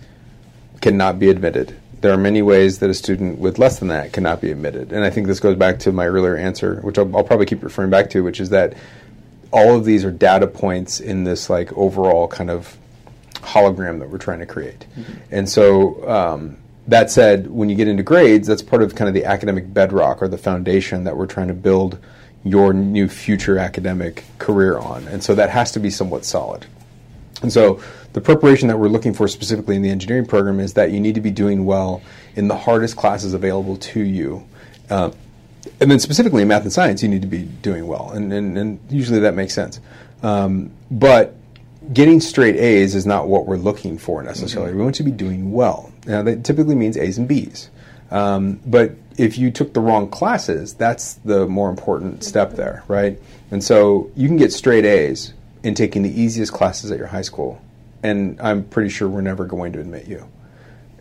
cannot 0.82 1.20
be 1.20 1.30
admitted. 1.30 1.76
There 2.02 2.12
are 2.12 2.18
many 2.18 2.42
ways 2.42 2.80
that 2.80 2.90
a 2.90 2.94
student 2.94 3.40
with 3.40 3.58
less 3.58 3.80
than 3.80 3.88
that 3.88 4.12
cannot 4.14 4.42
be 4.42 4.52
admitted. 4.52 4.92
And 4.92 5.04
I 5.06 5.10
think 5.10 5.28
this 5.28 5.40
goes 5.40 5.56
back 5.56 5.80
to 5.80 5.92
my 5.92 6.06
earlier 6.06 6.36
answer, 6.36 6.82
which 6.82 6.98
I'll, 6.98 7.16
I'll 7.16 7.24
probably 7.24 7.46
keep 7.46 7.64
referring 7.64 7.90
back 7.90 8.10
to, 8.12 8.22
which 8.22 8.40
is 8.40 8.50
that 8.50 8.74
all 9.52 9.76
of 9.76 9.86
these 9.86 10.04
are 10.04 10.12
data 10.12 10.48
points 10.48 11.00
in 11.00 11.24
this 11.24 11.50
like 11.50 11.72
overall 11.74 12.28
kind 12.28 12.50
of 12.50 12.78
hologram 13.36 14.00
that 14.00 14.10
we're 14.10 14.18
trying 14.18 14.40
to 14.40 14.46
create. 14.46 14.86
And 15.32 15.48
so 15.48 16.08
um, 16.10 16.58
that 16.88 17.10
said, 17.10 17.50
when 17.50 17.70
you 17.70 17.76
get 17.76 17.88
into 17.88 18.04
grades, 18.04 18.48
that's 18.48 18.62
part 18.62 18.82
of 18.82 18.96
kind 18.96 19.08
of 19.08 19.14
the 19.14 19.26
academic 19.26 19.74
bedrock 19.74 20.22
or 20.22 20.28
the 20.28 20.38
foundation 20.38 21.06
that 21.06 21.16
we're 21.16 21.28
trying 21.28 21.48
to 21.48 21.54
build 21.54 21.98
your 22.44 22.74
new 22.74 23.08
future 23.08 23.58
academic 23.58 24.26
career 24.38 24.78
on. 24.78 25.08
And 25.08 25.24
so 25.24 25.34
that 25.36 25.50
has 25.50 25.72
to 25.74 25.80
be 25.80 25.90
somewhat 25.90 26.26
solid. 26.26 26.66
And 27.42 27.52
so 27.52 27.82
the 28.12 28.22
preparation 28.22 28.68
that 28.68 28.78
we're 28.78 28.90
looking 28.90 29.14
for 29.14 29.28
specifically 29.28 29.76
in 29.76 29.82
the 29.82 29.90
engineering 29.90 30.26
program 30.26 30.60
is 30.60 30.74
that 30.74 30.92
you 30.92 31.00
need 31.00 31.16
to 31.16 31.22
be 31.22 31.32
doing 31.32 31.66
well 31.66 32.02
in 32.36 32.48
the 32.48 32.58
hardest 32.58 32.98
classes 32.98 33.34
available 33.34 33.78
to 33.78 34.02
you. 34.02 34.46
Uh, 34.90 35.12
and 35.80 35.90
then 35.90 36.00
specifically 36.00 36.42
in 36.42 36.50
math 36.50 36.64
and 36.64 36.74
science, 36.74 37.02
you 37.02 37.08
need 37.08 37.22
to 37.22 37.28
be 37.28 37.44
doing 37.44 37.88
well. 37.88 38.12
And, 38.12 38.34
and, 38.34 38.58
and 38.58 38.80
usually 38.90 39.20
that 39.20 39.36
makes 39.36 39.54
sense. 39.54 39.80
Um, 40.22 40.72
but 40.92 41.36
getting 41.94 42.20
straight 42.20 42.58
A's 42.58 42.94
is 42.94 43.06
not 43.06 43.28
what 43.28 43.46
we're 43.46 43.58
looking 43.58 43.98
for 43.98 44.22
necessarily. 44.22 44.74
We 44.74 44.82
want 44.82 45.00
you 45.00 45.06
to 45.06 45.12
be 45.12 45.16
doing 45.16 45.54
well. 45.54 45.93
Now, 46.06 46.22
that 46.24 46.44
typically 46.44 46.76
means 46.76 46.98
A's 46.98 47.18
and 47.18 47.28
B's. 47.28 47.70
Um, 48.12 48.60
but 48.66 48.92
if 49.18 49.38
you 49.38 49.52
took 49.52 49.74
the 49.74 49.80
wrong 49.80 50.10
classes, 50.10 50.74
that's 50.74 51.16
the 51.16 51.48
more 51.48 51.70
important 51.70 52.24
step 52.24 52.54
there, 52.54 52.84
right? 52.88 53.20
And 53.52 53.64
so 53.64 54.12
you 54.16 54.28
can 54.28 54.38
get 54.38 54.52
straight 54.52 54.86
A's 54.86 55.34
in 55.64 55.76
taking 55.76 56.04
the 56.04 56.22
easiest 56.22 56.52
classes 56.54 56.92
at 56.92 56.98
your 56.98 57.08
high 57.08 57.22
school, 57.22 57.62
and 58.04 58.40
I'm 58.42 58.64
pretty 58.66 58.90
sure 58.90 59.08
we're 59.08 59.22
never 59.22 59.46
going 59.46 59.74
to 59.74 59.80
admit 59.80 60.08
you. 60.08 60.28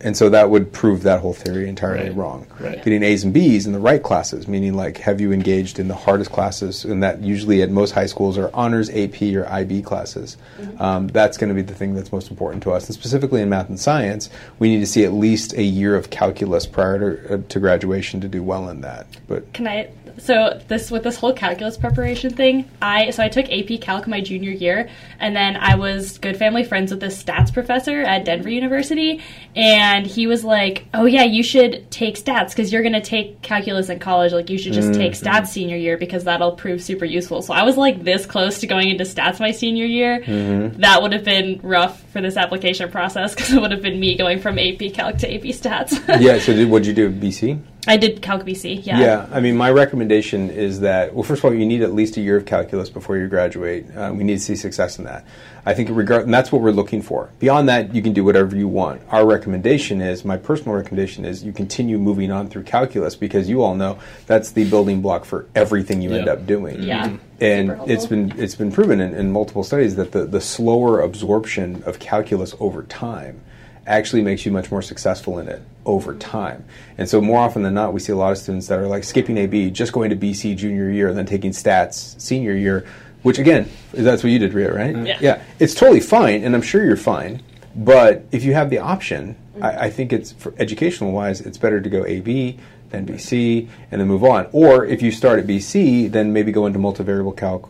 And 0.03 0.17
so 0.17 0.29
that 0.29 0.49
would 0.49 0.71
prove 0.73 1.03
that 1.03 1.21
whole 1.21 1.33
theory 1.33 1.67
entirely 1.69 2.09
Right. 2.09 2.15
wrong. 2.15 2.45
Right. 2.59 2.83
Getting 2.83 3.03
A's 3.03 3.23
and 3.23 3.33
B's 3.33 3.65
in 3.65 3.71
the 3.73 3.79
right 3.79 4.03
classes, 4.03 4.47
meaning 4.47 4.73
like 4.73 4.97
have 4.97 5.21
you 5.21 5.31
engaged 5.31 5.79
in 5.79 5.87
the 5.87 5.95
hardest 5.95 6.31
classes, 6.31 6.83
and 6.83 7.01
that 7.01 7.21
usually 7.21 7.61
at 7.61 7.71
most 7.71 7.91
high 7.91 8.05
schools 8.07 8.37
are 8.37 8.49
honors, 8.53 8.89
AP, 8.89 9.21
or 9.35 9.47
IB 9.49 9.81
classes. 9.81 10.35
Um, 10.79 11.07
that's 11.07 11.37
going 11.37 11.47
to 11.49 11.55
be 11.55 11.61
the 11.61 11.73
thing 11.73 11.95
that's 11.95 12.11
most 12.11 12.29
important 12.29 12.63
to 12.63 12.71
us. 12.71 12.85
And 12.87 12.93
specifically 12.93 13.41
in 13.41 13.49
math 13.49 13.69
and 13.69 13.79
science, 13.79 14.29
we 14.59 14.69
need 14.69 14.81
to 14.81 14.87
see 14.87 15.05
at 15.05 15.13
least 15.13 15.53
a 15.53 15.63
year 15.63 15.95
of 15.95 16.09
calculus 16.09 16.65
prior 16.65 16.99
to, 17.17 17.33
uh, 17.35 17.37
to 17.49 17.59
graduation 17.59 18.19
to 18.21 18.27
do 18.27 18.43
well 18.43 18.69
in 18.69 18.81
that. 18.81 19.07
But 19.27 19.53
Can 19.53 19.67
I? 19.67 19.87
So 20.17 20.61
this 20.67 20.91
with 20.91 21.03
this 21.03 21.17
whole 21.17 21.33
calculus 21.33 21.77
preparation 21.77 22.33
thing, 22.33 22.69
I 22.81 23.09
so 23.11 23.23
I 23.23 23.29
took 23.29 23.45
AP 23.51 23.81
Calc 23.81 24.07
my 24.07 24.21
junior 24.21 24.51
year, 24.51 24.89
and 25.19 25.35
then 25.35 25.55
I 25.57 25.75
was 25.75 26.17
good 26.17 26.37
family 26.37 26.63
friends 26.63 26.91
with 26.91 26.99
this 26.99 27.21
stats 27.21 27.53
professor 27.53 28.01
at 28.01 28.25
Denver 28.25 28.49
University, 28.49 29.21
and 29.55 30.05
he 30.05 30.27
was 30.27 30.43
like, 30.43 30.85
"Oh 30.93 31.05
yeah, 31.05 31.23
you 31.23 31.43
should 31.43 31.89
take 31.91 32.15
stats 32.15 32.49
because 32.49 32.71
you're 32.71 32.83
gonna 32.83 33.01
take 33.01 33.41
calculus 33.41 33.89
in 33.89 33.99
college. 33.99 34.33
Like 34.33 34.49
you 34.49 34.57
should 34.57 34.73
just 34.73 34.93
take 34.93 35.13
mm-hmm. 35.13 35.27
stats 35.27 35.47
senior 35.47 35.77
year 35.77 35.97
because 35.97 36.23
that'll 36.23 36.53
prove 36.53 36.81
super 36.81 37.05
useful." 37.05 37.41
So 37.41 37.53
I 37.53 37.63
was 37.63 37.77
like 37.77 38.03
this 38.03 38.25
close 38.25 38.59
to 38.59 38.67
going 38.67 38.89
into 38.89 39.03
stats 39.03 39.39
my 39.39 39.51
senior 39.51 39.85
year. 39.85 40.21
Mm-hmm. 40.21 40.81
That 40.81 41.01
would 41.01 41.13
have 41.13 41.23
been 41.23 41.59
rough 41.63 42.01
for 42.11 42.21
this 42.21 42.37
application 42.37 42.91
process 42.91 43.33
because 43.35 43.51
it 43.51 43.61
would 43.61 43.71
have 43.71 43.81
been 43.81 43.99
me 43.99 44.17
going 44.17 44.39
from 44.39 44.59
AP 44.59 44.93
Calc 44.93 45.17
to 45.17 45.33
AP 45.33 45.43
Stats. 45.55 46.21
yeah, 46.21 46.39
so 46.39 46.53
did, 46.53 46.69
what'd 46.69 46.87
you 46.87 46.93
do, 46.93 47.11
BC? 47.11 47.59
I 47.85 47.97
did 47.97 48.21
Calc 48.21 48.43
BC. 48.43 48.85
Yeah. 48.85 48.99
Yeah, 48.99 49.29
I 49.31 49.41
mean, 49.41 49.57
my 49.57 49.69
recommendation 49.69 50.49
is 50.49 50.79
that, 50.81 51.13
well, 51.13 51.23
first 51.23 51.39
of 51.39 51.45
all, 51.45 51.53
you 51.53 51.65
need 51.65 51.81
at 51.81 51.93
least 51.93 52.15
a 52.15 52.21
year 52.21 52.37
of 52.37 52.45
calculus 52.45 52.89
before 52.89 53.17
you 53.17 53.27
graduate. 53.27 53.85
Uh, 53.95 54.13
we 54.15 54.23
need 54.23 54.35
to 54.35 54.39
see 54.39 54.55
success 54.55 54.97
in 54.97 55.05
that. 55.05 55.25
I 55.65 55.73
think, 55.73 55.89
regard, 55.91 56.23
and 56.23 56.33
that's 56.33 56.51
what 56.51 56.61
we're 56.61 56.71
looking 56.71 57.01
for. 57.01 57.29
Beyond 57.39 57.69
that, 57.69 57.93
you 57.93 58.01
can 58.01 58.13
do 58.13 58.23
whatever 58.23 58.55
you 58.55 58.67
want. 58.67 59.01
Our 59.09 59.25
recommendation 59.25 60.01
is, 60.01 60.23
my 60.23 60.37
personal 60.37 60.75
recommendation 60.75 61.25
is, 61.25 61.43
you 61.43 61.51
continue 61.51 61.97
moving 61.97 62.31
on 62.31 62.49
through 62.49 62.63
calculus 62.63 63.15
because 63.15 63.49
you 63.49 63.61
all 63.61 63.75
know 63.75 63.99
that's 64.27 64.51
the 64.51 64.69
building 64.69 65.01
block 65.01 65.25
for 65.25 65.47
everything 65.55 66.01
you 66.01 66.13
end 66.13 66.29
up 66.29 66.45
doing. 66.45 66.83
Yeah. 66.83 67.17
And 67.39 67.69
Super 67.69 67.91
it's 67.91 68.05
helpful. 68.05 68.07
been 68.09 68.39
it's 68.39 68.55
been 68.55 68.71
proven 68.71 69.01
in, 69.01 69.13
in 69.13 69.31
multiple 69.31 69.63
studies 69.63 69.95
that 69.97 70.11
the, 70.13 70.25
the 70.25 70.39
slower 70.39 71.01
absorption 71.01 71.83
of 71.85 71.99
calculus 71.99 72.55
over 72.59 72.83
time 72.83 73.41
actually 73.85 74.21
makes 74.21 74.45
you 74.45 74.51
much 74.51 74.71
more 74.71 74.81
successful 74.81 75.39
in 75.39 75.47
it 75.47 75.61
over 75.85 76.15
time. 76.15 76.65
And 76.97 77.09
so 77.09 77.21
more 77.21 77.39
often 77.39 77.63
than 77.63 77.73
not, 77.73 77.93
we 77.93 77.99
see 77.99 78.11
a 78.11 78.15
lot 78.15 78.31
of 78.31 78.37
students 78.37 78.67
that 78.67 78.79
are 78.79 78.87
like 78.87 79.03
skipping 79.03 79.37
AB, 79.37 79.71
just 79.71 79.91
going 79.91 80.09
to 80.09 80.15
BC 80.15 80.55
junior 80.55 80.89
year, 80.89 81.09
and 81.09 81.17
then 81.17 81.25
taking 81.25 81.51
stats 81.51 82.19
senior 82.21 82.53
year, 82.53 82.85
which 83.23 83.39
again, 83.39 83.69
that's 83.91 84.23
what 84.23 84.31
you 84.31 84.39
did, 84.39 84.53
Rhea, 84.53 84.73
right? 84.73 84.95
Mm-hmm. 84.95 85.05
Yeah. 85.05 85.17
Yeah. 85.21 85.43
It's 85.59 85.73
totally 85.73 85.99
fine, 85.99 86.43
and 86.43 86.55
I'm 86.55 86.61
sure 86.61 86.85
you're 86.85 86.95
fine. 86.95 87.41
But 87.75 88.25
if 88.31 88.43
you 88.43 88.53
have 88.53 88.69
the 88.69 88.79
option, 88.79 89.35
I, 89.61 89.85
I 89.85 89.89
think 89.89 90.13
it's 90.13 90.31
for 90.31 90.53
educational 90.57 91.11
wise, 91.11 91.41
it's 91.41 91.57
better 91.57 91.81
to 91.81 91.89
go 91.89 92.05
AB 92.05 92.59
then 92.93 93.05
BC 93.05 93.67
and 93.91 93.99
then 93.99 94.07
move 94.07 94.23
on. 94.23 94.47
Or 94.53 94.85
if 94.85 95.01
you 95.01 95.11
start 95.11 95.39
at 95.39 95.47
BC, 95.47 96.09
then 96.11 96.31
maybe 96.31 96.51
go 96.51 96.65
into 96.65 96.79
multivariable 96.79 97.35
calc 97.35 97.69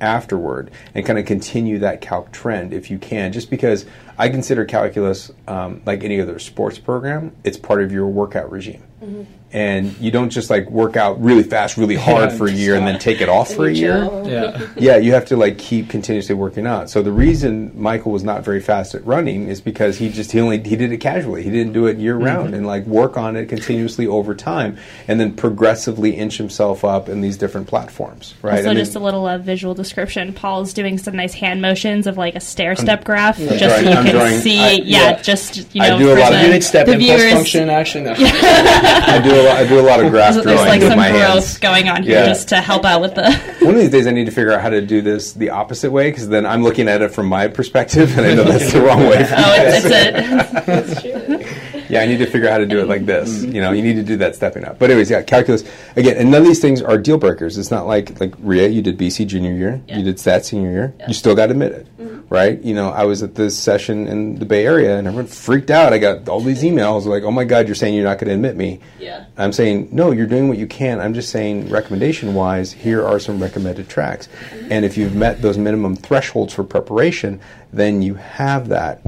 afterward 0.00 0.70
and 0.94 1.06
kind 1.06 1.18
of 1.18 1.26
continue 1.26 1.78
that 1.78 2.00
calc 2.00 2.32
trend 2.32 2.72
if 2.72 2.90
you 2.90 2.98
can. 2.98 3.32
Just 3.32 3.50
because 3.50 3.86
I 4.18 4.28
consider 4.28 4.64
calculus 4.64 5.30
um, 5.46 5.82
like 5.86 6.04
any 6.04 6.20
other 6.20 6.38
sports 6.38 6.78
program, 6.78 7.34
it's 7.44 7.56
part 7.56 7.82
of 7.82 7.92
your 7.92 8.06
workout 8.08 8.50
regime. 8.50 8.82
And 9.52 9.98
you 9.98 10.12
don't 10.12 10.30
just 10.30 10.48
like 10.48 10.70
work 10.70 10.96
out 10.96 11.20
really 11.20 11.42
fast, 11.42 11.76
really 11.76 11.96
hard 11.96 12.30
Yeah, 12.30 12.36
for 12.36 12.44
a 12.46 12.50
just 12.50 12.60
year 12.62 12.76
and 12.76 12.86
then 12.86 13.00
take 13.00 13.20
it 13.20 13.28
off 13.28 13.52
for 13.52 13.66
a 13.66 13.72
year 13.72 14.08
yeah, 14.24 14.68
yeah, 14.76 14.96
you 14.96 15.12
have 15.12 15.24
to 15.26 15.36
like 15.36 15.58
keep 15.58 15.88
continuously 15.88 16.36
working 16.36 16.68
out. 16.68 16.88
So 16.88 17.02
the 17.02 17.10
reason 17.10 17.72
Michael 17.74 18.12
was 18.12 18.22
not 18.22 18.44
very 18.44 18.60
fast 18.60 18.94
at 18.94 19.04
running 19.04 19.48
is 19.48 19.60
because 19.60 19.98
he 19.98 20.08
just 20.08 20.30
he 20.30 20.38
only 20.38 20.58
he 20.62 20.76
did 20.76 20.92
it 20.92 20.98
casually. 20.98 21.42
He 21.42 21.50
didn't 21.50 21.72
do 21.72 21.86
it 21.86 21.96
year 21.98 22.16
round 22.16 22.54
and 22.54 22.64
like 22.64 22.84
work 22.86 23.16
on 23.16 23.34
it 23.34 23.48
continuously 23.48 24.06
over 24.06 24.36
time, 24.36 24.76
and 25.08 25.18
then 25.18 25.34
progressively 25.34 26.10
inch 26.12 26.36
himself 26.38 26.84
up 26.84 27.08
in 27.08 27.20
these 27.20 27.36
different 27.36 27.66
platforms. 27.66 28.34
Right. 28.42 28.58
Also, 28.58 28.66
I 28.70 28.74
mean- 28.74 28.76
just 28.84 28.94
a 28.94 29.00
little 29.00 29.26
uh, 29.26 29.38
visual 29.38 29.74
description. 29.74 30.32
Paul's 30.32 30.72
doing 30.72 30.96
some 30.96 31.16
nice 31.16 31.34
hand 31.34 31.60
motions 31.60 32.06
of 32.06 32.16
like 32.16 32.36
a 32.36 32.40
stair 32.40 32.76
step 32.76 33.02
graph, 33.02 33.36
just 33.38 33.58
drawing- 33.58 33.84
so 33.84 33.90
you 33.90 33.96
I'm 33.96 34.04
can 34.04 34.14
drawing- 34.14 34.38
see. 34.40 34.60
I- 34.60 34.70
yeah, 34.72 34.82
yeah. 35.10 35.22
just 35.22 35.74
you 35.74 35.82
know. 35.82 35.96
I 35.96 35.98
do 35.98 36.10
a 36.10 36.14
for 36.14 36.20
lot 36.20 36.32
of 36.34 36.38
the, 36.38 36.44
unit 36.46 36.62
step 36.62 36.86
the 36.86 36.92
impulse 36.92 37.20
viewers. 37.20 37.32
function. 37.32 37.68
Actually, 37.68 38.04
no. 38.04 38.12
I 38.16 39.20
do 39.24 39.39
a 39.40 39.42
lot, 39.48 39.56
I 39.56 39.66
do 39.66 39.80
a 39.80 39.82
lot 39.82 40.02
of 40.04 40.10
graph 40.10 40.34
There's, 40.34 40.44
drawing 40.44 40.58
like 40.68 40.80
with 40.80 40.88
some 40.90 40.98
my 40.98 41.10
growth 41.10 41.20
hands. 41.34 41.58
going 41.58 41.88
on 41.88 42.02
here 42.02 42.20
Yeah. 42.20 42.26
just 42.26 42.48
to 42.50 42.60
help 42.60 42.84
out 42.84 43.00
with 43.00 43.14
the. 43.14 43.32
One 43.60 43.74
of 43.74 43.80
these 43.80 43.90
days, 43.90 44.06
I 44.06 44.10
need 44.12 44.26
to 44.26 44.32
figure 44.32 44.52
out 44.52 44.60
how 44.60 44.68
to 44.70 44.80
do 44.80 45.00
this 45.02 45.32
the 45.32 45.50
opposite 45.50 45.90
way 45.90 46.10
because 46.10 46.28
then 46.28 46.46
I'm 46.46 46.62
looking 46.62 46.88
at 46.88 47.02
it 47.02 47.10
from 47.12 47.26
my 47.26 47.48
perspective, 47.48 48.16
and 48.16 48.26
I 48.26 48.34
know 48.34 48.44
that's 48.44 48.72
the 48.72 48.80
wrong 48.80 49.00
way. 49.00 49.20
Oh, 49.20 49.24
for 49.26 49.34
Oh, 49.36 49.54
you 49.54 49.68
it's, 49.68 49.88
guys. 49.88 51.04
it's 51.04 51.04
a. 51.04 51.49
Yeah, 51.90 52.02
I 52.02 52.06
need 52.06 52.18
to 52.18 52.26
figure 52.26 52.48
out 52.48 52.52
how 52.52 52.58
to 52.58 52.66
do 52.66 52.78
it 52.78 52.88
like 52.88 53.04
this. 53.04 53.40
Mm-hmm. 53.40 53.54
You 53.54 53.60
know, 53.60 53.72
you 53.72 53.82
need 53.82 53.94
to 53.94 54.02
do 54.02 54.16
that 54.18 54.36
stepping 54.36 54.64
up. 54.64 54.78
But 54.78 54.90
anyways, 54.90 55.10
yeah, 55.10 55.22
calculus 55.22 55.64
again, 55.96 56.16
and 56.16 56.30
none 56.30 56.42
of 56.42 56.46
these 56.46 56.60
things 56.60 56.80
are 56.80 56.96
deal 56.96 57.18
breakers. 57.18 57.58
It's 57.58 57.70
not 57.70 57.86
like 57.86 58.20
like 58.20 58.34
Ria, 58.38 58.68
you 58.68 58.80
did 58.82 58.96
BC 58.96 59.26
junior 59.26 59.52
year, 59.52 59.82
Yeah. 59.86 59.98
you 59.98 60.04
did 60.04 60.16
stats 60.16 60.44
senior 60.44 60.70
year, 60.70 60.94
you 61.08 61.14
still 61.14 61.34
got 61.34 61.50
admitted, 61.50 61.88
mm-hmm. 61.98 62.32
right? 62.32 62.60
You 62.62 62.74
know, 62.74 62.90
I 62.90 63.04
was 63.04 63.22
at 63.22 63.34
this 63.34 63.58
session 63.58 64.06
in 64.06 64.38
the 64.38 64.44
Bay 64.44 64.64
Area, 64.64 64.98
and 64.98 65.06
everyone 65.06 65.26
freaked 65.26 65.70
out. 65.70 65.92
I 65.92 65.98
got 65.98 66.28
all 66.28 66.40
these 66.40 66.62
emails 66.62 67.06
like, 67.06 67.24
"Oh 67.24 67.30
my 67.30 67.44
God, 67.44 67.66
you're 67.66 67.74
saying 67.74 67.94
you're 67.94 68.04
not 68.04 68.18
going 68.18 68.28
to 68.28 68.34
admit 68.34 68.56
me?" 68.56 68.80
Yeah. 68.98 69.24
I'm 69.36 69.52
saying 69.52 69.88
no, 69.90 70.12
you're 70.12 70.26
doing 70.26 70.48
what 70.48 70.58
you 70.58 70.66
can. 70.66 71.00
I'm 71.00 71.14
just 71.14 71.30
saying 71.30 71.68
recommendation 71.70 72.34
wise, 72.34 72.72
here 72.72 73.04
are 73.04 73.18
some 73.18 73.42
recommended 73.42 73.88
tracks, 73.88 74.28
mm-hmm. 74.28 74.72
and 74.72 74.84
if 74.84 74.96
you've 74.96 75.14
met 75.14 75.42
those 75.42 75.58
minimum 75.58 75.96
thresholds 75.96 76.54
for 76.54 76.64
preparation, 76.64 77.40
then 77.72 78.02
you 78.02 78.14
have 78.14 78.68
that 78.68 79.00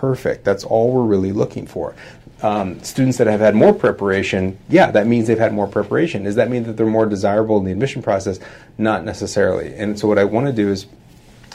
perfect. 0.00 0.44
That's 0.44 0.64
all 0.64 0.90
we're 0.90 1.04
really 1.04 1.32
looking 1.32 1.66
for. 1.66 1.94
Um, 2.42 2.82
students 2.82 3.18
that 3.18 3.26
have 3.26 3.40
had 3.40 3.54
more 3.54 3.74
preparation, 3.74 4.58
yeah, 4.68 4.90
that 4.90 5.06
means 5.06 5.26
they've 5.26 5.38
had 5.38 5.52
more 5.52 5.66
preparation. 5.66 6.24
Does 6.24 6.36
that 6.36 6.48
mean 6.50 6.62
that 6.64 6.76
they're 6.76 6.86
more 6.86 7.06
desirable 7.06 7.58
in 7.58 7.64
the 7.64 7.72
admission 7.72 8.02
process? 8.02 8.40
Not 8.78 9.04
necessarily. 9.04 9.74
And 9.74 9.98
so, 9.98 10.08
what 10.08 10.18
I 10.18 10.24
want 10.24 10.46
to 10.46 10.52
do 10.52 10.70
is 10.70 10.86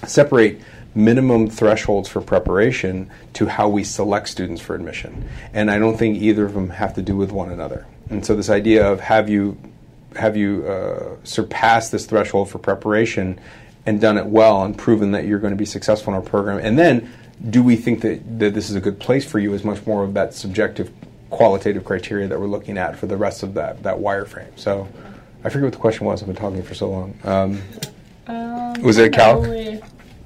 separate 0.05 0.61
minimum 0.95 1.49
thresholds 1.49 2.07
for 2.07 2.21
preparation 2.21 3.09
to 3.33 3.45
how 3.45 3.67
we 3.67 3.83
select 3.83 4.29
students 4.29 4.61
for 4.61 4.75
admission. 4.75 5.27
And 5.53 5.69
I 5.69 5.77
don't 5.77 5.97
think 5.97 6.21
either 6.21 6.45
of 6.45 6.53
them 6.53 6.69
have 6.69 6.93
to 6.95 7.01
do 7.01 7.17
with 7.17 7.31
one 7.31 7.51
another. 7.51 7.85
And 8.09 8.25
so 8.25 8.35
this 8.35 8.49
idea 8.49 8.89
of 8.89 9.01
have 9.01 9.29
you 9.29 9.57
have 10.15 10.37
you 10.37 10.65
uh, 10.65 11.17
surpassed 11.25 11.91
this 11.91 12.05
threshold 12.05 12.49
for 12.49 12.57
preparation 12.57 13.37
and 13.85 13.99
done 13.99 14.17
it 14.17 14.25
well 14.25 14.63
and 14.63 14.77
proven 14.77 15.11
that 15.11 15.25
you're 15.25 15.39
going 15.39 15.51
to 15.51 15.57
be 15.57 15.65
successful 15.65 16.13
in 16.13 16.17
our 16.17 16.25
program, 16.25 16.57
and 16.59 16.79
then 16.79 17.11
do 17.49 17.61
we 17.63 17.75
think 17.75 18.01
that, 18.01 18.39
that 18.39 18.53
this 18.53 18.69
is 18.69 18.75
a 18.75 18.81
good 18.81 18.99
place 18.99 19.25
for 19.25 19.39
you 19.39 19.53
is 19.53 19.63
much 19.63 19.85
more 19.85 20.03
of 20.03 20.13
that 20.13 20.33
subjective 20.33 20.91
qualitative 21.29 21.83
criteria 21.83 22.27
that 22.27 22.39
we're 22.39 22.47
looking 22.47 22.77
at 22.77 22.97
for 22.97 23.07
the 23.07 23.17
rest 23.17 23.43
of 23.43 23.53
that 23.55 23.83
that 23.83 23.97
wireframe. 23.97 24.57
So 24.57 24.87
I 25.43 25.49
forget 25.49 25.63
what 25.65 25.73
the 25.73 25.79
question 25.79 26.05
was. 26.05 26.21
I've 26.21 26.27
been 26.27 26.35
talking 26.35 26.63
for 26.63 26.73
so 26.75 26.89
long. 26.89 27.13
Um, 27.23 27.61
Um, 28.27 28.81
Was 28.81 28.97
it 28.97 29.07
a 29.07 29.09
calc? 29.09 29.41
probably- 29.43 29.81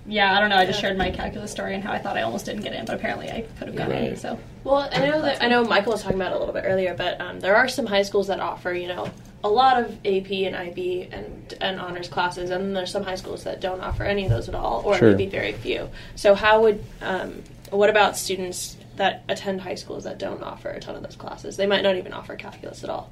Yeah, 0.08 0.36
I 0.36 0.40
don't 0.40 0.50
know. 0.50 0.56
I 0.56 0.66
just 0.66 0.80
shared 0.80 0.98
my 0.98 1.12
calculus 1.12 1.52
story 1.52 1.76
and 1.76 1.84
how 1.84 1.92
I 1.92 1.98
thought 2.00 2.16
I 2.18 2.22
almost 2.22 2.46
didn't 2.46 2.62
get 2.62 2.74
in, 2.74 2.86
but 2.86 2.96
apparently 2.96 3.30
I 3.30 3.42
could 3.58 3.68
have 3.68 3.76
gotten 3.76 3.96
in. 3.98 4.16
So 4.16 4.40
Well, 4.64 4.90
I 4.92 5.06
know 5.08 5.22
that 5.22 5.44
I 5.44 5.48
know 5.48 5.64
Michael 5.66 5.92
was 5.92 6.02
talking 6.02 6.18
about 6.18 6.32
it 6.32 6.36
a 6.36 6.40
little 6.40 6.54
bit 6.54 6.64
earlier, 6.66 6.94
but 6.96 7.20
um, 7.22 7.40
there 7.42 7.56
are 7.56 7.68
some 7.68 7.86
high 7.86 8.02
schools 8.04 8.28
that 8.28 8.40
offer, 8.40 8.74
you 8.74 8.88
know, 8.88 9.08
a 9.44 9.50
lot 9.50 9.82
of 9.82 9.92
AP 10.06 10.32
and 10.32 10.56
IB 10.56 11.10
and 11.12 11.54
and 11.62 11.80
honors 11.80 12.08
classes, 12.08 12.50
and 12.50 12.76
there's 12.76 12.92
some 12.92 13.04
high 13.04 13.16
schools 13.16 13.44
that 13.46 13.62
don't 13.62 13.82
offer 13.82 14.04
any 14.04 14.26
of 14.26 14.30
those 14.30 14.50
at 14.50 14.56
all, 14.56 14.82
or 14.86 14.98
Sure. 14.98 15.12
maybe 15.12 15.28
very 15.28 15.54
few. 15.54 15.90
So, 16.16 16.36
how 16.36 16.62
would 16.64 16.84
um, 17.02 17.44
what 17.70 17.90
about 17.90 18.18
students 18.18 18.76
that 18.98 19.24
attend 19.30 19.62
high 19.62 19.76
schools 19.76 20.04
that 20.04 20.18
don't 20.20 20.44
offer 20.44 20.70
a 20.70 20.80
ton 20.80 20.96
of 20.96 21.04
those 21.04 21.16
classes? 21.16 21.56
They 21.58 21.68
might 21.68 21.84
not 21.84 21.96
even 21.96 22.12
offer 22.14 22.36
calculus 22.36 22.84
at 22.84 22.90
all. 22.90 23.12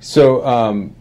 So 0.00 0.46
um, 0.46 0.94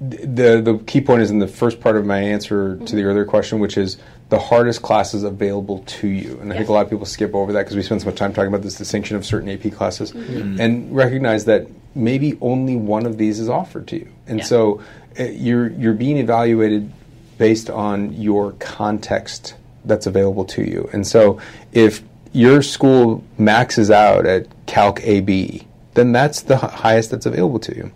the 0.00 0.60
the 0.60 0.78
key 0.86 1.00
point 1.00 1.22
is 1.22 1.30
in 1.30 1.38
the 1.38 1.48
first 1.48 1.80
part 1.80 1.96
of 1.96 2.04
my 2.06 2.18
answer 2.18 2.76
to 2.76 2.96
the 2.96 3.04
earlier 3.04 3.24
question, 3.24 3.58
which 3.60 3.76
is 3.76 3.98
the 4.30 4.38
hardest 4.38 4.82
classes 4.82 5.22
available 5.22 5.78
to 5.86 6.08
you. 6.08 6.38
And 6.40 6.52
I 6.52 6.56
think 6.56 6.68
a 6.68 6.72
lot 6.72 6.84
of 6.84 6.90
people 6.90 7.06
skip 7.06 7.34
over 7.34 7.52
that 7.52 7.60
because 7.60 7.76
we 7.76 7.82
spend 7.82 8.00
so 8.02 8.06
much 8.06 8.16
time 8.16 8.32
talking 8.32 8.48
about 8.48 8.62
this 8.62 8.74
distinction 8.76 9.16
of 9.16 9.24
certain 9.24 9.48
AP 9.48 9.72
classes, 9.72 10.10
and 10.12 10.94
recognize 10.94 11.44
that 11.46 11.66
maybe 11.98 12.38
only 12.40 12.76
one 12.76 13.04
of 13.06 13.18
these 13.18 13.40
is 13.40 13.48
offered 13.48 13.86
to 13.88 13.96
you. 13.96 14.08
And 14.26 14.38
Yeah. 14.38 14.44
so 14.44 14.80
uh, 15.18 15.24
you're 15.24 15.68
you're 15.70 15.92
being 15.94 16.16
evaluated 16.16 16.90
based 17.38 17.68
on 17.70 18.12
your 18.14 18.52
context 18.52 19.54
that's 19.84 20.06
available 20.06 20.44
to 20.44 20.62
you. 20.62 20.88
And 20.92 21.06
so 21.06 21.40
if 21.72 22.02
your 22.32 22.62
school 22.62 23.22
maxes 23.38 23.90
out 23.90 24.26
at 24.26 24.46
Calc 24.66 25.00
AB, 25.02 25.66
then 25.94 26.12
that's 26.12 26.42
the 26.42 26.56
hi- 26.58 26.68
highest 26.68 27.10
that's 27.10 27.26
available 27.26 27.58
to 27.60 27.74
you. 27.76 27.90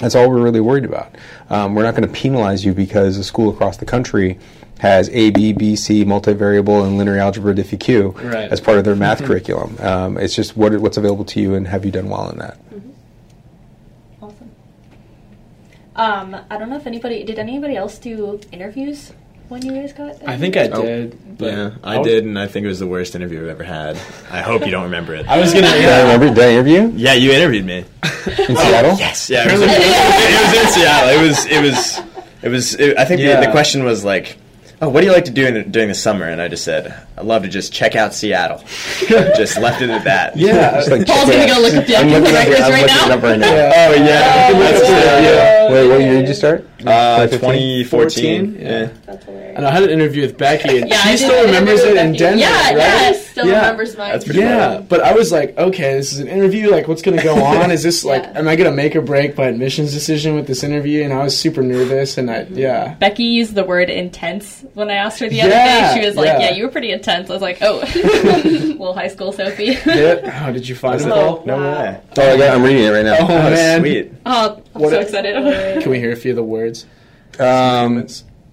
That's 0.00 0.14
all 0.14 0.28
we're 0.28 0.42
really 0.42 0.60
worried 0.60 0.84
about. 0.84 1.14
Um, 1.48 1.74
we're 1.74 1.84
not 1.84 1.94
going 1.94 2.08
to 2.08 2.12
penalize 2.12 2.64
you 2.64 2.72
because 2.74 3.18
a 3.18 3.24
school 3.24 3.50
across 3.50 3.76
the 3.76 3.84
country 3.84 4.38
has 4.80 5.08
A, 5.10 5.30
B, 5.30 5.52
B, 5.52 5.76
C, 5.76 6.04
multivariable, 6.04 6.84
and 6.84 6.98
linear 6.98 7.18
algebra 7.18 7.54
diffie-q 7.54 8.08
Right. 8.20 8.50
as 8.50 8.60
part 8.60 8.78
of 8.78 8.84
their 8.84 8.96
math 8.96 9.22
curriculum. 9.26 9.76
Um, 9.78 10.18
it's 10.18 10.34
just 10.34 10.56
what, 10.56 10.76
what's 10.80 10.96
available 10.96 11.24
to 11.26 11.40
you, 11.40 11.54
and 11.54 11.68
have 11.68 11.84
you 11.84 11.92
done 11.92 12.08
well 12.08 12.28
in 12.30 12.38
that? 12.38 12.56
awesome. 12.68 12.91
Um, 15.96 16.36
I 16.50 16.56
don't 16.58 16.70
know 16.70 16.76
if 16.76 16.86
anybody 16.86 17.22
did. 17.24 17.38
Anybody 17.38 17.76
else 17.76 17.98
do 17.98 18.40
interviews 18.50 19.12
when 19.48 19.64
you 19.64 19.72
guys 19.72 19.92
got? 19.92 20.16
I 20.26 20.36
think 20.38 20.56
I 20.56 20.68
Oh, 20.68 20.82
did. 20.82 21.38
But 21.38 21.52
Yeah, 21.52 21.70
I 21.84 21.98
was- 21.98 22.06
did, 22.06 22.24
and 22.24 22.38
I 22.38 22.46
think 22.46 22.64
it 22.64 22.68
was 22.68 22.78
the 22.78 22.86
worst 22.86 23.14
interview 23.14 23.42
I've 23.42 23.48
ever 23.50 23.64
had. 23.64 23.96
I 24.30 24.40
hope 24.40 24.64
you 24.64 24.70
don't 24.70 24.84
remember 24.84 25.14
it. 25.14 25.26
I 25.28 25.38
was 25.38 25.52
gonna. 25.52 25.66
Did 25.66 25.84
I 25.84 25.88
Yeah. 25.98 26.02
remember? 26.12 26.34
Did 26.34 26.44
I 26.44 26.50
interview 26.52 26.74
you 26.82 26.92
Yeah, 26.96 27.12
you 27.14 27.32
interviewed 27.32 27.64
me. 27.66 27.78
in 28.04 28.56
Seattle? 28.56 28.96
Yes, 28.98 29.28
yeah. 29.28 29.44
It 29.46 29.52
was, 29.52 29.60
it 29.62 29.66
was, 29.68 29.76
it 29.76 30.40
was 30.40 30.64
in 30.64 30.72
Seattle. 30.72 31.08
It 31.10 31.28
was, 31.28 31.46
it 31.46 31.62
was, 31.62 32.00
it 32.42 32.48
was. 32.48 32.74
It, 32.74 32.98
I 32.98 33.04
think 33.04 33.20
the, 33.20 33.44
the 33.46 33.50
question 33.50 33.84
was 33.84 34.04
like, 34.04 34.36
"Oh, 34.80 34.88
what 34.88 35.00
do 35.00 35.06
you 35.06 35.12
like 35.12 35.24
to 35.26 35.30
do 35.30 35.46
in, 35.46 35.70
during 35.70 35.88
the 35.88 35.94
summer?" 35.94 36.26
And 36.26 36.40
I 36.40 36.48
just 36.48 36.64
said, 36.64 36.94
"I 37.22 37.24
love 37.24 37.42
to 37.42 37.48
just 37.48 37.72
check 37.72 37.94
out 37.96 38.14
Seattle." 38.14 38.58
just 39.36 39.58
left 39.58 39.80
it 39.82 39.90
at 39.90 40.04
that. 40.04 40.36
Yeah. 40.36 40.72
Just 40.76 40.90
like 40.90 41.06
Paul's 41.06 41.30
gonna 41.30 41.46
go 41.46 41.60
look 41.60 41.74
up 41.74 41.86
the 41.86 41.96
I'm 41.96 42.08
looking 42.08 42.26
up- 42.28 42.34
records 42.34 42.60
I'm 42.60 42.72
right 42.72 42.86
now. 42.86 43.14
up 43.14 43.22
right 43.22 43.38
now. 43.38 43.48
Oh 43.48 43.92
yeah, 43.94 44.52
that's. 44.52 44.88
Yeah. 44.88 45.72
Wait, 45.72 45.88
what 45.88 46.00
year 46.00 46.12
did 46.20 46.28
you 46.28 46.34
start? 46.34 46.66
Uh, 46.84 47.26
2015? 47.28 47.84
2014. 47.84 48.54
Yeah. 48.54 48.68
Yeah. 48.82 48.88
That's 49.06 49.24
hilarious. 49.24 49.56
And 49.56 49.66
I 49.66 49.70
had 49.70 49.82
an 49.84 49.90
interview 49.90 50.22
with 50.22 50.36
Becky, 50.36 50.78
and 50.78 50.88
Yeah, 50.90 51.00
I 51.04 51.10
she 51.12 51.18
still 51.18 51.44
remembers 51.44 51.80
it 51.80 51.96
in 51.96 52.12
Denver. 52.14 52.40
Yeah, 52.40 52.66
right? 52.68 52.76
yeah. 52.76 53.12
Still 53.12 53.46
Yeah. 53.46 53.60
remembers 53.60 53.96
mine. 53.96 54.12
That's 54.12 54.24
pretty 54.24 54.40
Yeah, 54.40 54.74
funny. 54.74 54.86
but 54.88 55.00
I 55.02 55.12
was 55.14 55.30
like, 55.30 55.56
okay, 55.56 55.94
this 55.94 56.12
is 56.12 56.18
an 56.18 56.26
interview. 56.28 56.70
Like, 56.70 56.88
what's 56.88 57.02
going 57.02 57.16
to 57.16 57.22
go 57.22 57.36
on? 57.44 57.70
Is 57.70 57.82
this 57.84 58.04
like, 58.04 58.22
Yeah. 58.24 58.38
am 58.38 58.48
I 58.48 58.56
going 58.56 58.68
to 58.68 58.74
make 58.74 58.96
or 58.96 59.00
break 59.00 59.38
my 59.38 59.44
admissions 59.46 59.92
decision 59.92 60.34
with 60.34 60.46
this 60.48 60.64
interview? 60.64 61.04
And 61.04 61.12
I 61.12 61.22
was 61.22 61.36
super 61.38 61.62
nervous, 61.62 62.18
and 62.18 62.30
I, 62.30 62.46
yeah, 62.50 62.94
Becky 62.94 63.24
used 63.24 63.54
the 63.54 63.64
word 63.64 63.88
intense 63.88 64.64
when 64.74 64.90
I 64.90 64.94
asked 64.94 65.20
her 65.20 65.28
the 65.28 65.36
Yeah, 65.36 65.44
other 65.44 65.52
day. 65.54 66.00
She 66.00 66.06
was 66.06 66.16
like, 66.16 66.26
yeah. 66.26 66.40
"Yeah, 66.40 66.50
you 66.56 66.64
were 66.64 66.70
pretty 66.70 66.90
intense." 66.90 67.11
I 67.12 67.20
was 67.32 67.42
like, 67.42 67.58
"Oh, 67.62 67.78
little 68.44 68.94
high 68.94 69.08
school 69.08 69.32
Sophie." 69.32 69.76
yeah. 69.86 70.44
Oh, 70.48 70.52
did 70.52 70.66
you 70.68 70.74
find 70.74 71.00
it? 71.00 71.08
Paul? 71.08 71.42
No 71.46 71.56
Wow. 71.56 71.72
way. 71.82 72.00
Oh, 72.18 72.32
I 72.34 72.36
got, 72.36 72.54
I'm 72.56 72.62
reading 72.62 72.84
it 72.84 72.90
right 72.90 73.04
now. 73.04 73.16
Oh, 73.20 73.28
man, 73.28 73.80
Sweet. 73.80 74.12
oh, 74.26 74.62
I'm 74.74 74.80
What 74.80 74.90
so 74.90 74.98
a- 74.98 75.02
excited. 75.02 75.82
Can 75.82 75.90
we 75.90 75.98
hear 75.98 76.12
a 76.12 76.16
few 76.16 76.32
of 76.32 76.36
the 76.36 76.42
words? 76.42 76.86
Um, 77.38 78.06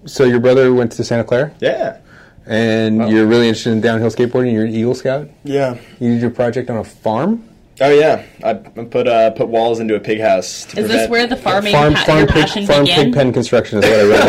so 0.06 0.24
your 0.24 0.40
brother 0.40 0.72
went 0.72 0.92
to 0.92 1.04
Santa 1.04 1.24
Clara, 1.24 1.52
Yeah. 1.60 1.98
and 2.46 2.98
Wow. 2.98 3.08
you're 3.08 3.26
really 3.26 3.48
interested 3.48 3.72
in 3.72 3.80
downhill 3.80 4.10
skateboarding. 4.10 4.52
You're 4.52 4.64
an 4.64 4.74
Eagle 4.74 4.94
Scout. 4.94 5.28
Yeah. 5.44 5.76
You 5.98 6.12
did 6.12 6.20
your 6.22 6.30
project 6.30 6.70
on 6.70 6.78
a 6.78 6.84
farm. 6.84 7.44
Oh 7.82 7.90
yeah. 7.90 8.24
I 8.44 8.50
I 8.50 8.54
put 8.84 9.08
uh 9.08 9.30
put 9.30 9.48
walls 9.48 9.80
into 9.80 9.94
a 9.94 10.00
pig 10.00 10.20
house. 10.20 10.66
To 10.66 10.80
Is 10.80 10.88
this 10.88 11.08
where 11.08 11.26
the 11.26 11.36
farming 11.36 11.72
farm, 11.72 11.94
pa- 11.94 12.04
farm, 12.04 12.26
pig, 12.26 12.48
farm 12.66 12.84
began? 12.84 13.04
pig 13.06 13.14
pen 13.14 13.32
construction 13.32 13.78
is 13.78 13.84
what 13.84 13.98
I 13.98 14.02
read. 14.04 14.22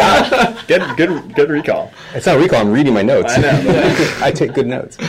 about. 0.54 0.68
Good 0.68 0.98
good 0.98 1.36
good 1.36 1.50
recall. 1.50 1.92
it's 2.14 2.26
not 2.26 2.40
recall. 2.40 2.62
I'm 2.62 2.72
reading 2.72 2.94
my 2.94 3.02
notes. 3.02 3.34
I 3.38 3.42
know. 3.42 4.18
I 4.22 4.32
take 4.32 4.54
good 4.54 4.68
notes. 4.68 4.98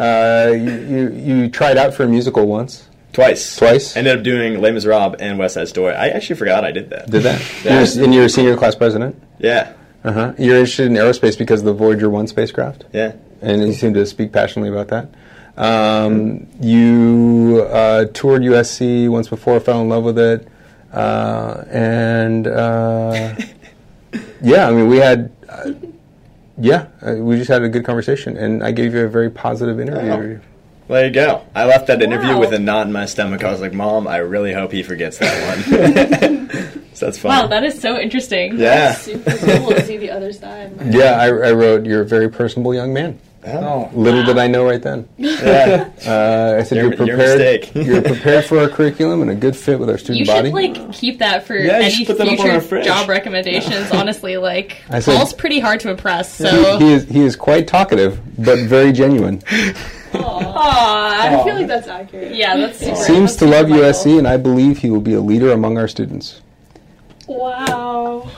Uh, 0.00 0.52
you, 0.54 0.70
you 0.70 1.10
you 1.10 1.48
tried 1.50 1.76
out 1.76 1.92
for 1.92 2.04
a 2.04 2.08
musical 2.08 2.46
once. 2.46 2.88
Twice. 3.12 3.56
Twice? 3.56 3.96
Ended 3.96 4.16
up 4.18 4.22
doing 4.24 4.60
Les 4.60 4.70
Miserables 4.70 5.16
and 5.20 5.38
West 5.38 5.54
Side 5.54 5.68
Story. 5.68 5.94
I 5.94 6.08
actually 6.08 6.36
forgot 6.36 6.64
I 6.64 6.70
did 6.70 6.90
that. 6.90 7.10
Did 7.10 7.24
that? 7.24 7.42
Yeah. 7.64 7.84
You're, 7.84 8.04
and 8.04 8.14
you're 8.14 8.24
a 8.24 8.28
senior 8.28 8.56
class 8.56 8.74
president. 8.76 9.20
Yeah. 9.38 9.72
Uh 10.04 10.12
huh. 10.12 10.32
You're 10.38 10.56
interested 10.56 10.86
in 10.86 10.94
aerospace 10.94 11.36
because 11.36 11.60
of 11.60 11.66
the 11.66 11.72
Voyager 11.74 12.08
One 12.08 12.26
spacecraft, 12.28 12.84
Yeah. 12.92 13.12
and 13.42 13.62
you 13.66 13.72
seem 13.74 13.92
to 13.94 14.06
speak 14.06 14.32
passionately 14.32 14.70
about 14.70 14.88
that. 14.88 15.10
Um, 15.60 16.46
you 16.58 17.66
uh, 17.70 18.06
toured 18.14 18.40
USC 18.42 19.10
once 19.10 19.28
before, 19.28 19.60
fell 19.60 19.82
in 19.82 19.90
love 19.90 20.04
with 20.04 20.18
it, 20.18 20.48
uh, 20.90 21.64
and 21.70 22.46
uh, 22.46 23.34
yeah, 24.40 24.68
I 24.68 24.70
mean, 24.72 24.88
we 24.88 24.96
had. 24.96 25.30
Uh, 25.48 25.72
yeah, 26.56 26.88
uh, 27.00 27.14
we 27.14 27.36
just 27.36 27.48
had 27.48 27.62
a 27.62 27.68
good 27.68 27.84
conversation, 27.84 28.36
and 28.36 28.62
I 28.62 28.70
gave 28.72 28.92
you 28.94 29.00
a 29.04 29.08
very 29.08 29.30
positive 29.30 29.80
interview. 29.80 30.40
Oh. 30.40 30.46
There 30.88 31.06
you 31.06 31.12
go. 31.12 31.46
I 31.54 31.66
left 31.66 31.86
that 31.86 32.02
interview 32.02 32.32
Wow. 32.32 32.40
with 32.40 32.52
a 32.52 32.58
knot 32.58 32.86
in 32.86 32.92
my 32.92 33.06
stomach. 33.06 33.44
I 33.44 33.50
was 33.52 33.60
like, 33.60 33.72
"Mom, 33.72 34.08
I 34.08 34.16
really 34.18 34.52
hope 34.52 34.72
he 34.72 34.82
forgets 34.82 35.18
that 35.18 35.56
one." 35.56 36.48
so 36.94 37.06
that's 37.06 37.18
fun. 37.18 37.28
Wow, 37.30 37.46
that 37.48 37.64
is 37.64 37.80
so 37.80 37.98
interesting. 37.98 38.58
yeah. 38.58 38.94
Super 38.94 39.36
cool 39.36 39.70
to 39.70 39.84
see 39.84 39.98
the 39.98 40.10
other 40.10 40.32
side. 40.32 40.72
Yeah, 40.92 41.12
I, 41.20 41.26
I 41.26 41.52
wrote, 41.52 41.84
"You're 41.86 42.00
a 42.02 42.06
very 42.06 42.28
personable 42.30 42.74
young 42.74 42.92
man." 42.92 43.18
Oh, 43.46 43.88
Little 43.94 44.22
did 44.22 44.36
I 44.36 44.48
know 44.48 44.64
right 44.66 44.82
then. 44.82 45.08
Yeah. 45.16 45.88
Uh, 46.06 46.58
I 46.60 46.62
said 46.62 46.76
Your- 46.76 46.88
you're 46.88 46.96
prepared. 46.96 47.38
mistake." 47.38 47.74
you're 47.74 48.02
prepared 48.02 48.44
for 48.44 48.58
our 48.58 48.68
curriculum 48.68 49.22
and 49.22 49.30
a 49.30 49.34
good 49.34 49.56
fit 49.56 49.78
with 49.80 49.88
our 49.88 49.96
student 49.96 50.18
You 50.20 50.26
body. 50.26 50.50
You 50.50 50.56
should 50.74 50.78
like 50.86 50.92
keep 50.92 51.18
that 51.20 51.46
for 51.46 51.56
Yeah, 51.56 51.78
any 51.78 52.04
put 52.04 52.18
that 52.18 52.26
up 52.28 52.38
on 52.40 52.60
future 52.60 52.76
our 52.76 52.82
job 52.82 53.08
recommendations. 53.08 53.90
Honestly, 53.92 54.36
like 54.36 54.82
I 54.90 55.00
said- 55.00 55.16
Paul's 55.16 55.32
pretty 55.32 55.58
hard 55.58 55.80
to 55.80 55.90
impress. 55.90 56.36
he, 56.36 56.44
So, 56.44 56.78
he 56.78 56.92
is 56.92 57.04
he 57.08 57.20
is 57.20 57.34
quite 57.36 57.66
talkative, 57.66 58.20
but 58.38 58.58
very 58.58 58.92
genuine. 58.92 59.38
Aww, 59.40 60.56
I 60.56 61.42
feel 61.44 61.54
like 61.54 61.66
that's 61.68 61.88
accurate. 61.88 62.34
yeah, 62.34 62.56
that's 62.56 62.78
super. 62.78 62.96
Seems 62.96 63.30
that's 63.30 63.36
to 63.36 63.46
love 63.46 63.66
super 63.68 63.80
USC, 63.80 64.18
and 64.18 64.28
I 64.28 64.36
believe 64.36 64.78
he 64.78 64.90
will 64.90 65.00
be 65.00 65.14
a 65.14 65.20
leader 65.20 65.52
among 65.52 65.78
our 65.78 65.88
students. 65.88 66.42
Wow. 67.26 68.28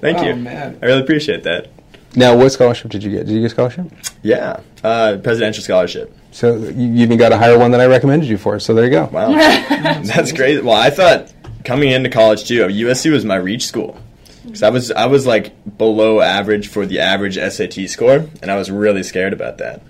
Thank 0.00 0.18
oh 0.18 0.24
you. 0.24 0.34
man. 0.36 0.78
I 0.82 0.86
really 0.86 1.02
appreciate 1.02 1.42
that. 1.44 1.68
Now, 2.16 2.36
what 2.36 2.50
scholarship 2.50 2.90
did 2.90 3.02
you 3.04 3.10
get? 3.10 3.26
Did 3.26 3.34
you 3.34 3.40
get 3.40 3.46
a 3.46 3.50
scholarship? 3.50 3.86
Yeah. 4.22 4.60
Uh, 4.82 5.18
presidential 5.22 5.62
scholarship. 5.62 6.16
So 6.32 6.56
you, 6.56 6.88
you 6.88 7.02
even 7.02 7.18
got 7.18 7.32
a 7.32 7.36
higher 7.38 7.58
one 7.58 7.70
than 7.70 7.80
I 7.80 7.86
recommended 7.86 8.28
you 8.28 8.38
for. 8.38 8.58
So 8.58 8.74
there 8.74 8.84
you 8.84 8.90
go. 8.90 9.04
Wow. 9.12 9.32
That's 10.02 10.32
great. 10.32 10.64
Well, 10.64 10.74
I 10.74 10.90
thought 10.90 11.32
coming 11.64 11.90
into 11.90 12.08
college 12.10 12.46
too, 12.48 12.62
USC 12.66 13.10
was 13.10 13.24
my 13.24 13.36
reach 13.36 13.66
school. 13.66 13.98
Because 14.44 14.62
I 14.62 14.70
was 14.70 14.90
I 14.90 15.06
was 15.06 15.26
like 15.26 15.52
below 15.78 16.20
average 16.20 16.68
for 16.68 16.84
the 16.86 17.00
average 17.00 17.36
SAT 17.36 17.88
score, 17.88 18.26
and 18.42 18.50
I 18.50 18.56
was 18.56 18.70
really 18.70 19.02
scared 19.02 19.32
about 19.32 19.58
that. 19.58 19.82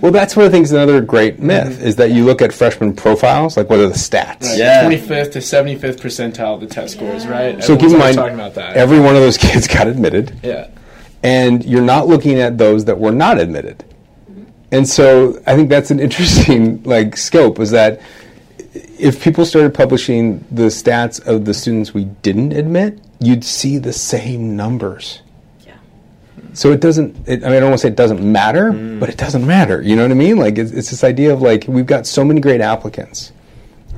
Well, 0.00 0.12
that's 0.12 0.36
one 0.36 0.46
of 0.46 0.52
the 0.52 0.56
things. 0.56 0.72
Another 0.72 1.00
great 1.00 1.38
myth 1.40 1.82
is 1.82 1.96
that 1.96 2.10
you 2.12 2.24
look 2.24 2.40
at 2.40 2.52
freshman 2.52 2.94
profiles, 2.94 3.56
like 3.56 3.68
what 3.68 3.78
are 3.80 3.88
the 3.88 3.94
stats. 3.94 4.42
Right. 4.42 4.58
Yeah. 4.58 4.84
25th 4.88 5.32
to 5.32 5.38
75th 5.40 5.96
percentile 6.00 6.54
of 6.54 6.60
the 6.60 6.66
test 6.66 6.94
scores, 6.94 7.26
right? 7.26 7.62
So 7.62 7.76
keep 7.76 7.90
in 7.90 7.98
mind, 7.98 8.16
talking 8.16 8.34
about 8.34 8.54
that. 8.54 8.76
every 8.76 9.00
one 9.00 9.16
of 9.16 9.22
those 9.22 9.36
kids 9.38 9.66
got 9.66 9.86
admitted. 9.86 10.38
yeah. 10.42 10.68
And 11.26 11.64
you're 11.64 11.82
not 11.82 12.06
looking 12.06 12.38
at 12.38 12.56
those 12.56 12.84
that 12.84 13.00
were 13.00 13.10
not 13.10 13.36
admitted. 13.40 13.84
And 14.70 14.88
so 14.88 15.42
I 15.44 15.56
think 15.56 15.68
that's 15.68 15.90
an 15.90 15.98
interesting 15.98 16.82
like 16.84 17.16
scope 17.16 17.58
is 17.58 17.72
that 17.72 18.00
if 18.98 19.20
people 19.20 19.44
started 19.44 19.74
publishing 19.74 20.44
the 20.52 20.66
stats 20.66 21.24
of 21.26 21.44
the 21.44 21.52
students 21.52 21.92
we 21.92 22.04
didn't 22.04 22.52
admit, 22.52 23.00
you'd 23.18 23.42
see 23.42 23.76
the 23.78 23.92
same 23.92 24.56
numbers. 24.56 25.22
Yeah. 25.66 25.74
So 26.52 26.70
it 26.70 26.80
doesn't. 26.80 27.16
It, 27.26 27.42
I 27.42 27.48
mean, 27.48 27.56
I 27.56 27.60
don't 27.60 27.70
want 27.70 27.80
to 27.80 27.82
say 27.82 27.88
it 27.88 27.96
doesn't 27.96 28.22
matter, 28.22 28.70
mm. 28.70 29.00
but 29.00 29.08
it 29.08 29.16
doesn't 29.16 29.44
matter. 29.44 29.82
You 29.82 29.96
know 29.96 30.02
what 30.02 30.12
I 30.12 30.14
mean? 30.14 30.36
Like 30.36 30.58
it's, 30.58 30.70
it's 30.70 30.90
this 30.90 31.02
idea 31.02 31.32
of 31.32 31.42
like 31.42 31.64
we've 31.66 31.86
got 31.86 32.06
so 32.06 32.24
many 32.24 32.40
great 32.40 32.60
applicants, 32.60 33.32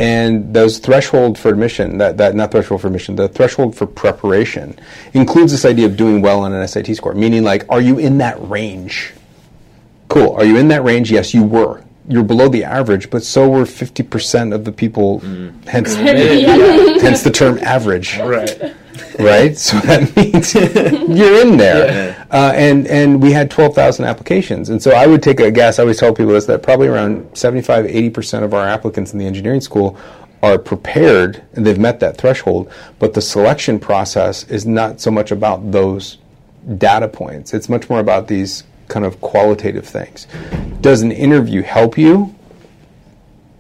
And 0.01 0.55
those 0.55 0.79
threshold 0.79 1.39
for 1.39 1.49
admission, 1.49 1.99
that, 1.99 2.19
that 2.19 2.35
not 2.35 2.53
threshold 2.53 2.81
for 2.81 2.87
admission, 2.87 3.17
the 3.17 3.29
threshold 3.29 3.77
for 3.77 3.87
preparation 3.87 4.79
includes 5.13 5.51
this 5.53 5.65
idea 5.65 5.87
of 5.87 5.97
doing 5.97 6.23
well 6.23 6.41
on 6.41 6.53
an 6.53 6.67
SAT 6.69 6.95
score, 6.95 7.15
meaning 7.15 7.43
like, 7.43 7.65
are 7.69 7.81
you 7.81 7.99
in 7.99 8.19
that 8.19 8.37
range? 8.49 9.13
Cool. 10.09 10.35
Are 10.37 10.45
you 10.45 10.57
in 10.57 10.69
that 10.69 10.85
range? 10.85 11.11
Yes, 11.11 11.35
you 11.35 11.43
were. 11.43 11.83
You're 12.09 12.25
below 12.25 12.49
the 12.49 12.65
average, 12.65 13.11
but 13.11 13.23
so 13.23 13.49
were 13.49 13.65
50% 13.65 14.55
of 14.55 14.65
the 14.65 14.73
people, 14.73 15.21
mm. 15.21 15.65
hence, 15.67 15.95
hence 17.03 17.23
the 17.23 17.31
term 17.31 17.59
average 17.59 18.19
Right. 18.19 18.75
Right? 19.19 19.57
So 19.57 19.79
that 19.85 20.15
means 20.17 20.55
you're 21.19 21.41
in 21.41 21.57
there. 21.57 22.27
Uh, 22.31 22.53
and 22.55 22.87
and 22.87 23.23
we 23.23 23.33
had 23.33 23.51
12,000 23.51 24.05
applications. 24.05 24.69
And 24.69 24.83
so 24.83 24.93
I 24.93 25.07
would 25.07 25.23
take 25.23 25.41
a 25.41 25.51
guess, 25.51 25.79
I 25.79 25.83
always 25.83 25.99
tell 25.99 26.15
people 26.15 26.33
this, 26.33 26.47
that 26.47 26.63
probably 26.63 26.89
around 26.89 27.37
75, 27.37 27.87
80% 27.87 28.43
of 28.43 28.55
our 28.55 28.67
applicants 28.67 29.13
in 29.13 29.19
the 29.19 29.27
engineering 29.27 29.61
school 29.61 29.99
are 30.43 30.59
prepared 30.59 31.43
and 31.55 31.67
they've 31.67 31.79
met 31.79 32.01
that 32.01 32.17
threshold. 32.17 32.71
But 32.99 33.15
the 33.15 33.21
selection 33.21 33.79
process 33.79 34.45
is 34.45 34.67
not 34.67 35.01
so 35.01 35.11
much 35.11 35.31
about 35.31 35.73
those 35.73 36.19
data 36.77 37.09
points, 37.09 37.55
it's 37.55 37.69
much 37.69 37.89
more 37.89 38.01
about 38.01 38.29
these 38.29 38.65
kind 38.89 39.05
of 39.05 39.21
qualitative 39.21 39.87
things. 39.87 40.27
Does 40.81 41.03
an 41.03 41.13
interview 41.13 41.63
help 41.63 41.99
you? 41.99 42.35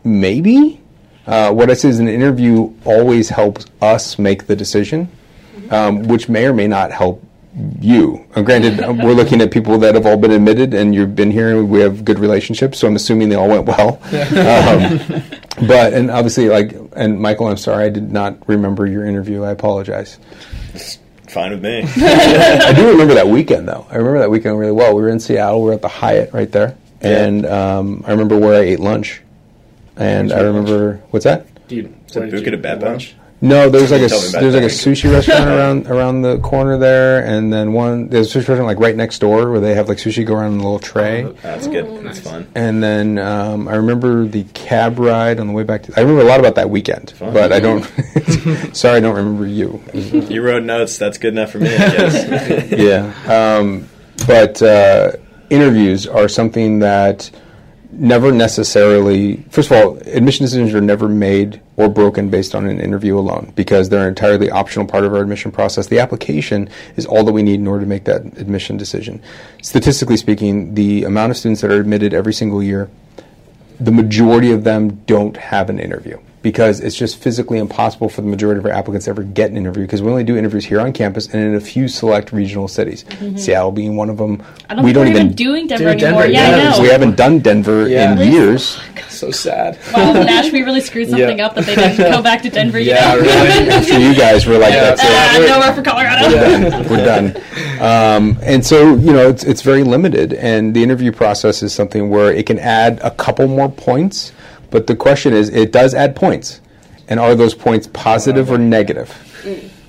Maybe. 0.04 0.80
Uh, 1.26 1.52
what 1.52 1.70
I 1.70 1.74
say 1.74 1.90
is 1.90 1.98
an 1.98 2.09
interview 2.09 2.72
always 2.84 3.28
helps 3.28 3.66
us 3.82 4.18
make 4.18 4.46
the 4.46 4.56
decision, 4.56 5.11
um, 5.70 6.02
which 6.09 6.28
may 6.28 6.46
or 6.46 6.52
may 6.52 6.66
not 6.66 6.90
help 6.92 7.22
you. 7.80 8.24
Uh, 8.34 8.42
granted, 8.42 8.78
we're 9.02 9.14
looking 9.14 9.40
at 9.40 9.50
people 9.50 9.78
that 9.78 9.94
have 9.94 10.06
all 10.06 10.16
been 10.16 10.30
admitted, 10.30 10.74
and 10.74 10.94
you've 10.94 11.14
been 11.14 11.30
here, 11.30 11.56
and 11.59 11.70
we 11.70 11.80
have 11.80 12.04
good 12.04 12.18
relationships, 12.18 12.78
so 12.78 12.86
I'm 12.86 12.96
assuming 12.96 13.28
they 13.28 13.36
all 13.36 13.48
went 13.48 13.66
well. 13.66 14.00
Um, 14.38 15.22
but 15.66 15.92
and 15.92 16.11
obviously, 16.11 16.48
like, 16.48 16.76
and 16.94 17.20
Michael, 17.20 17.48
I'm 17.48 17.56
sorry, 17.56 17.86
I 17.86 17.88
did 17.88 18.12
not 18.12 18.48
remember 18.48 18.86
your 18.86 19.04
interview. 19.04 19.42
I 19.42 19.50
apologize. 19.50 20.18
It's 20.72 20.98
fine 21.26 21.50
with 21.50 21.62
me. 21.62 21.82
I 21.82 22.72
do 22.74 22.88
remember 22.88 23.14
that 23.14 23.26
weekend, 23.26 23.66
though. 23.66 23.84
I 23.90 23.96
remember 23.96 24.20
that 24.20 24.30
weekend 24.30 24.56
really 24.59 24.72
well. 24.72 24.94
We 24.94 25.02
were 25.02 25.09
in 25.09 25.18
Seattle. 25.18 25.62
We 25.62 25.70
were 25.70 25.72
at 25.72 25.82
the 25.82 25.88
Hyatt 25.88 26.32
right 26.32 26.50
there, 26.52 26.76
and 27.00 27.44
um, 27.46 28.04
I 28.06 28.12
remember 28.12 28.38
where 28.38 28.54
I 28.54 28.64
ate 28.64 28.78
lunch. 28.80 29.22
And 29.96 30.32
I 30.32 30.40
remember 30.40 31.02
what's 31.11 31.24
that? 31.24 31.46
Dude, 31.66 31.92
Is 32.09 32.16
it 32.16 32.30
Buca 32.30 32.50
de 32.52 32.56
Beppo? 32.59 33.14
No, 33.41 33.70
there's 33.70 33.91
like 33.93 34.03
a 34.03 34.09
Tell 34.09 34.20
me 34.20 34.28
about 34.28 34.41
there's 34.41 34.55
like 34.55 34.64
a 34.64 34.66
sushi 34.66 35.12
restaurant 35.12 35.49
around 35.49 35.86
around 35.86 36.22
the 36.22 36.39
corner 36.39 36.76
there, 36.76 37.24
and 37.24 37.53
then 37.53 37.72
one 37.72 38.09
there's 38.09 38.34
a 38.34 38.39
sushi 38.39 38.49
restaurant 38.49 38.66
like 38.66 38.80
right 38.80 38.97
next 38.97 39.20
door 39.20 39.51
where 39.51 39.61
they 39.61 39.74
have 39.74 39.89
like 39.89 39.99
sushi 39.99 40.26
go 40.26 40.34
around 40.34 40.55
in 40.55 40.61
a 40.61 40.62
little 40.62 40.78
tray. 40.80 41.22
That's 41.43 41.68
good. 41.68 42.05
That's 42.05 42.20
fun. 42.20 42.49
And 42.55 42.82
then 42.82 43.18
um, 43.18 43.68
I 43.68 43.76
remember 43.76 44.24
the 44.26 44.45
cab 44.55 44.99
ride 44.99 45.39
on 45.39 45.47
the 45.47 45.53
way 45.53 45.62
back. 45.62 45.84
to 45.84 45.93
I 45.97 46.01
remember 46.01 46.22
a 46.22 46.26
lot 46.26 46.41
about 46.41 46.57
that 46.57 46.68
weekend, 46.70 47.14
but 47.20 47.53
I 47.53 47.61
don't. 47.61 47.84
sorry, 48.72 48.97
I 48.97 49.01
don't 49.01 49.16
remember 49.16 49.47
you. 49.47 49.82
You 49.93 50.43
wrote 50.43 50.64
notes. 50.64 50.99
That's 50.99 51.18
good 51.18 51.34
enough 51.34 51.53
for 51.53 51.59
me, 51.59 51.72
I 51.72 51.78
guess. 51.78 52.72
yeah. 52.72 53.57
Um, 53.57 53.89
but 54.26 54.61
uh, 54.61 55.12
interviews 55.49 56.07
are 56.07 56.28
something 56.28 56.80
that 56.80 57.30
never 57.99 58.30
necessarily, 58.30 59.36
first 59.51 59.70
of 59.70 59.76
all, 59.76 59.96
admission 60.07 60.44
decisions 60.44 60.72
are 60.72 60.80
never 60.80 61.09
made 61.09 61.61
or 61.76 61.88
broken 61.88 62.30
based 62.30 62.55
on 62.55 62.66
an 62.66 62.80
interview 62.80 63.18
alone 63.18 63.53
because 63.57 63.88
they're 63.88 64.03
an 64.03 64.09
entirely 64.09 64.51
optional 64.51 64.86
part 64.86 65.05
of 65.05 65.12
our 65.12 65.20
admission 65.20 65.51
process. 65.51 65.88
The 65.88 65.99
application 65.99 66.70
is 66.96 67.05
all 67.05 67.24
that 67.24 67.32
we 67.32 67.42
need 67.42 67.61
in 67.61 67.66
order 67.66 67.80
to 67.80 67.88
make 67.88 68.05
that 68.05 68.22
admission 68.38 68.76
decision. 68.76 69.20
Statistically 69.62 70.16
speaking, 70.16 70.74
the 70.74 71.05
amount 71.05 71.30
of 71.30 71.36
students 71.36 71.61
that 71.61 71.72
are 71.72 71.80
admitted 71.80 72.14
every 72.14 72.32
single 72.32 72.62
year, 72.62 72.88
the 73.80 73.92
majority 73.92 74.53
of 74.53 74.64
them 74.64 74.96
don't 75.07 75.36
have 75.36 75.68
an 75.68 75.78
interview 75.78 76.18
because 76.49 76.80
it's 76.80 76.96
just 76.96 77.18
physically 77.18 77.59
impossible 77.59 78.09
for 78.09 78.22
the 78.22 78.26
majority 78.26 78.59
of 78.59 78.64
our 78.64 78.70
applicants 78.72 79.05
to 79.05 79.11
ever 79.11 79.22
get 79.22 79.51
an 79.51 79.57
interview 79.59 79.82
because 79.84 80.01
we 80.01 80.11
only 80.11 80.24
do 80.24 80.34
interviews 80.34 80.64
here 80.64 80.80
on 80.80 80.94
campus 80.94 81.26
and 81.26 81.42
in 81.42 81.55
a 81.57 81.61
few 81.61 81.88
select 81.88 82.32
regional 82.32 82.66
cities. 82.68 83.05
Seattle 83.36 83.70
being 83.70 83.96
one 83.96 84.09
of 84.09 84.16
them. 84.16 84.42
I 84.70 84.74
don't 84.74 84.82
we 84.82 84.92
think 84.92 84.94
don't 84.94 85.05
we're 85.05 85.11
even 85.11 85.22
even 85.26 85.36
doing 85.36 85.66
Denver 85.66 85.92
Dude, 85.92 86.03
anymore. 86.05 86.22
Denver, 86.22 86.32
yeah, 86.32 86.57
yeah, 86.57 86.68
I 86.72 86.76
know. 86.78 86.82
we 86.82 86.88
haven't 86.88 87.16
done 87.16 87.40
Denver 87.40 87.86
Yeah. 87.86 88.12
in 88.18 88.32
years. 88.32 88.80
So 89.11 89.30
sad. 89.30 89.78
Wow, 89.92 90.14
Nash, 90.14 90.51
we 90.53 90.62
really 90.62 90.80
screwed 90.80 91.09
something 91.11 91.36
Yeah. 91.38 91.46
up 91.46 91.55
that 91.57 91.66
they 91.66 91.74
didn't 91.74 92.12
go 92.12 92.22
back 92.22 92.40
to 92.42 92.49
Denver. 92.51 92.78
You 92.78 92.92
Yeah, 92.92 93.14
know? 93.14 93.20
really. 93.20 93.70
After 93.70 93.99
you 93.99 94.14
guys 94.14 94.46
were 94.46 94.57
like, 94.57 94.72
Yeah. 94.72 94.94
that's 94.94 95.03
it. 95.03 95.07
Uh, 95.11 95.38
we're- 95.38 95.49
no, 95.51 95.59
we're 95.61 95.74
from 95.74 95.84
Colorado. 95.84 96.88
We're 96.88 97.05
done. 97.05 97.36
Um, 97.80 98.38
and 98.42 98.64
so, 98.64 98.96
you 98.96 99.12
know, 99.12 99.28
it's, 99.28 99.44
it's 99.44 99.61
very 99.62 99.82
limited. 99.82 100.32
And 100.32 100.74
the 100.74 100.82
interview 100.82 101.12
process 101.12 101.62
is 101.62 101.74
something 101.74 102.09
where 102.09 102.32
it 102.32 102.46
can 102.46 102.59
add 102.59 103.01
a 103.03 103.11
couple 103.11 103.46
more 103.49 103.68
points. 103.70 104.32
But 104.71 104.87
the 104.87 104.97
question 104.97 105.33
is, 105.33 105.49
it 105.49 105.73
does 105.73 105.95
add 105.95 106.14
points. 106.14 106.61
And 107.09 107.19
are 107.19 107.35
those 107.35 107.55
points 107.55 107.89
positive 107.93 108.51
or 108.51 108.59
negative? 108.59 109.14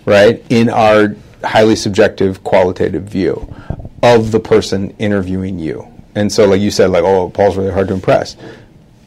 Right? 0.06 0.44
In 0.50 0.70
our 0.70 1.16
highly 1.44 1.76
subjective 1.76 2.44
qualitative 2.44 3.04
view 3.04 3.54
of 4.04 4.32
the 4.32 4.40
person 4.40 4.92
interviewing 5.00 5.60
you. 5.60 5.88
And 6.16 6.32
so, 6.32 6.48
like 6.48 6.62
you 6.62 6.72
said, 6.72 6.90
like, 6.90 7.04
oh, 7.04 7.30
Paul's 7.30 7.58
really 7.58 7.72
hard 7.72 7.88
to 7.90 7.94
impress. 7.94 8.36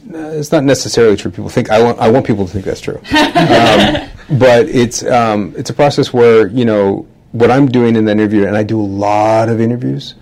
No, 0.05 0.31
it's 0.31 0.53
not 0.53 0.65
necessarily 0.65 1.17
true. 1.17 1.31
People 1.31 1.49
think 1.49 1.71
I 1.71 1.83
want. 1.83 1.99
I 1.99 2.11
want 2.11 2.27
people 2.27 2.47
to 2.47 2.53
think 2.53 2.65
that's 2.65 2.81
true, 2.81 2.97
um, 3.17 4.09
but 4.39 4.69
it's 4.69 5.05
um, 5.05 5.55
it's 5.57 5.71
a 5.71 5.75
process 5.75 6.13
where 6.13 6.49
you 6.49 6.65
know 6.65 7.07
what 7.31 7.51
I'm 7.51 7.67
doing 7.67 7.97
in 7.97 8.05
the 8.05 8.13
interview, 8.13 8.47
and 8.47 8.57
I 8.57 8.63
do 8.63 8.81
a 8.81 8.83
lot 8.83 9.49
of 9.49 9.61
interviews, 9.61 10.15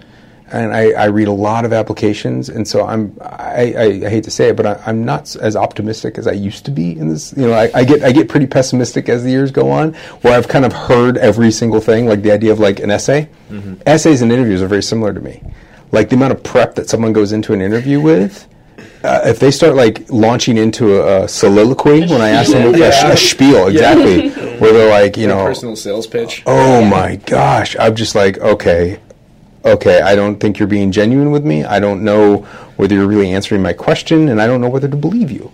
and 0.53 0.75
I, 0.75 0.91
I 0.93 1.05
read 1.07 1.29
a 1.29 1.33
lot 1.33 1.65
of 1.65 1.73
applications, 1.73 2.49
and 2.49 2.67
so 2.67 2.87
I'm 2.87 3.17
I, 3.21 3.75
I, 3.77 3.83
I 4.07 4.09
hate 4.11 4.25
to 4.25 4.31
say 4.31 4.49
it, 4.49 4.57
but 4.57 4.67
I, 4.67 4.81
I'm 4.87 5.05
not 5.05 5.35
as 5.37 5.57
optimistic 5.57 6.19
as 6.19 6.27
I 6.27 6.33
used 6.33 6.65
to 6.67 6.71
be 6.71 6.97
in 6.99 7.09
this. 7.09 7.33
You 7.37 7.47
know, 7.49 7.53
I, 7.55 7.71
I 7.75 7.85
get 7.85 8.03
I 8.03 8.13
get 8.13 8.29
pretty 8.29 8.47
pessimistic 8.47 9.09
as 9.09 9.23
the 9.25 9.31
years 9.31 9.51
go 9.51 9.71
on, 9.71 9.95
where 10.23 10.37
I've 10.37 10.49
kind 10.49 10.65
of 10.65 10.73
heard 10.73 11.17
every 11.19 11.51
single 11.51 11.81
thing, 11.81 12.07
like 12.07 12.23
the 12.23 12.33
idea 12.33 12.53
of 12.53 12.59
like 12.61 12.81
an 12.81 12.91
essay. 12.91 13.29
Essays 13.87 14.23
and 14.23 14.31
interviews 14.33 14.63
are 14.63 14.69
very 14.69 14.83
similar 14.83 15.13
to 15.13 15.21
me, 15.21 15.43
like 15.93 16.09
the 16.09 16.17
amount 16.17 16.33
of 16.33 16.43
prep 16.43 16.75
that 16.77 16.89
someone 16.89 17.13
goes 17.13 17.33
into 17.33 17.53
an 17.53 17.61
interview 17.61 18.01
with 18.01 18.47
uh, 19.03 19.23
if 19.25 19.39
they 19.41 19.51
start 19.51 19.75
like 19.75 20.09
launching 20.11 20.57
into 20.59 21.01
a, 21.01 21.25
a 21.25 21.29
soliloquy 21.29 22.01
when 22.03 22.21
I 22.21 22.31
ask 22.31 22.53
them 22.53 22.75
Yeah. 22.75 23.09
a, 23.09 23.13
a 23.15 23.17
spiel 23.17 23.69
exactly, 23.69 24.31
where 24.59 24.73
they're 24.73 24.91
like, 24.91 25.17
you 25.17 25.27
know, 25.27 25.45
Personal 25.47 25.75
sales 25.77 26.07
pitch. 26.07 26.43
oh 26.47 26.85
my 26.85 27.17
gosh, 27.17 27.77
I'm 27.79 27.95
just 27.97 28.15
like, 28.15 28.39
okay, 28.39 29.01
okay, 29.65 30.01
I 30.01 30.15
don't 30.15 30.39
think 30.39 30.59
you're 30.59 30.69
being 30.69 30.93
genuine 30.93 31.31
with 31.31 31.45
me. 31.45 31.65
I 31.65 31.81
don't 31.81 32.03
know 32.03 32.39
whether 32.77 32.95
you're 32.95 33.07
really 33.07 33.33
answering 33.33 33.63
my 33.63 33.73
question, 33.73 34.29
and 34.29 34.41
I 34.41 34.47
don't 34.47 34.61
know 34.61 34.69
whether 34.69 34.89
to 34.89 34.97
believe 34.97 35.31
you. 35.31 35.53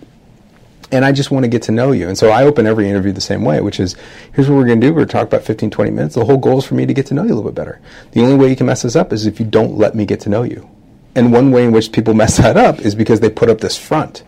And 0.89 1.03
I 1.03 1.11
just 1.11 1.31
want 1.31 1.43
to 1.43 1.49
get 1.49 1.63
to 1.63 1.73
know 1.73 1.91
you. 1.91 2.07
And 2.07 2.17
so 2.17 2.29
I 2.29 2.43
open 2.43 2.65
every 2.65 2.89
interview 2.89 3.11
the 3.11 3.19
same 3.19 3.43
way, 3.43 3.59
which 3.59 3.79
is 3.79 3.97
here's 4.33 4.49
what 4.49 4.55
we're 4.55 4.65
going 4.65 4.79
to 4.79 4.87
do. 4.87 4.93
We're 4.93 4.99
going 4.99 5.09
to 5.09 5.13
talk 5.13 5.27
about 5.27 5.43
15, 5.43 5.69
20 5.69 5.91
minutes. 5.91 6.15
The 6.15 6.23
whole 6.23 6.37
goal 6.37 6.59
is 6.59 6.65
for 6.65 6.75
me 6.75 6.85
to 6.85 6.93
get 6.93 7.05
to 7.07 7.13
know 7.13 7.23
you 7.23 7.33
a 7.33 7.35
little 7.35 7.51
bit 7.51 7.55
better. 7.55 7.81
The 8.11 8.21
only 8.21 8.35
way 8.35 8.49
you 8.49 8.55
can 8.55 8.67
mess 8.67 8.83
this 8.83 8.95
up 8.95 9.11
is 9.11 9.25
if 9.25 9.37
you 9.37 9.45
don't 9.45 9.77
let 9.77 9.95
me 9.95 10.05
get 10.05 10.21
to 10.21 10.29
know 10.29 10.43
you. 10.43 10.69
And 11.13 11.33
one 11.33 11.51
way 11.51 11.65
in 11.65 11.73
which 11.73 11.91
people 11.91 12.13
mess 12.13 12.37
that 12.37 12.55
up 12.55 12.79
is 12.79 12.95
because 12.95 13.19
they 13.19 13.29
put 13.29 13.49
up 13.49 13.59
this 13.59 13.77
front 13.77 14.23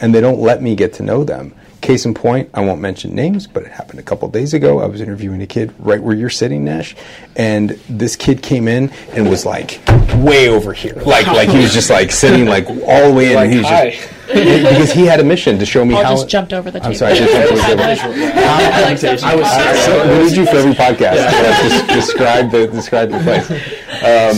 and 0.00 0.14
they 0.14 0.20
don't 0.20 0.40
let 0.40 0.62
me 0.62 0.74
get 0.74 0.94
to 0.94 1.02
know 1.02 1.24
them. 1.24 1.54
Case 1.80 2.04
in 2.04 2.12
point, 2.12 2.50
I 2.52 2.60
won't 2.60 2.82
mention 2.82 3.14
names, 3.14 3.46
but 3.46 3.62
it 3.62 3.70
happened 3.70 4.00
a 4.00 4.02
couple 4.02 4.28
days 4.28 4.52
ago. 4.52 4.80
I 4.80 4.86
was 4.86 5.00
interviewing 5.00 5.40
a 5.40 5.46
kid 5.46 5.72
right 5.78 6.02
where 6.02 6.14
you're 6.14 6.28
sitting, 6.28 6.62
Nash, 6.62 6.94
and 7.36 7.70
this 7.88 8.16
kid 8.16 8.42
came 8.42 8.68
in 8.68 8.90
and 9.12 9.30
was 9.30 9.46
like 9.46 9.80
way 10.16 10.48
over 10.48 10.74
here, 10.74 11.00
like 11.06 11.26
like 11.26 11.48
he 11.48 11.56
was 11.56 11.72
just 11.72 11.88
like 11.88 12.12
sitting 12.12 12.44
like 12.44 12.68
all 12.68 13.08
the 13.08 13.14
way 13.14 13.30
in. 13.30 13.34
Like, 13.34 13.44
and 13.46 13.52
he 13.52 13.58
was 13.60 13.66
hi. 13.66 13.90
just 13.92 14.08
because 14.26 14.92
he 14.92 15.06
had 15.06 15.20
a 15.20 15.24
mission 15.24 15.58
to 15.58 15.64
show 15.64 15.82
me 15.82 15.94
Paul 15.94 16.04
how. 16.04 16.14
just 16.16 16.28
jumped 16.28 16.52
over 16.52 16.70
the 16.70 16.80
table. 16.80 16.90
I'm 16.90 16.96
sorry, 16.96 17.12
I 17.12 17.16
just 17.16 17.32
jumped 17.32 17.52
over 17.52 17.56
the 17.56 17.66
table. 17.66 17.82
I 19.24 19.34
was 19.34 19.48
So 19.86 20.18
we 20.18 20.24
need 20.24 20.36
you 20.36 20.44
for 20.44 20.56
every 20.56 20.74
podcast. 20.74 21.14
Yeah, 21.14 21.68
just 21.68 21.86
describe 21.88 22.50
the 22.50 22.66
describe 22.66 23.10
the 23.10 23.20
place. 23.20 23.46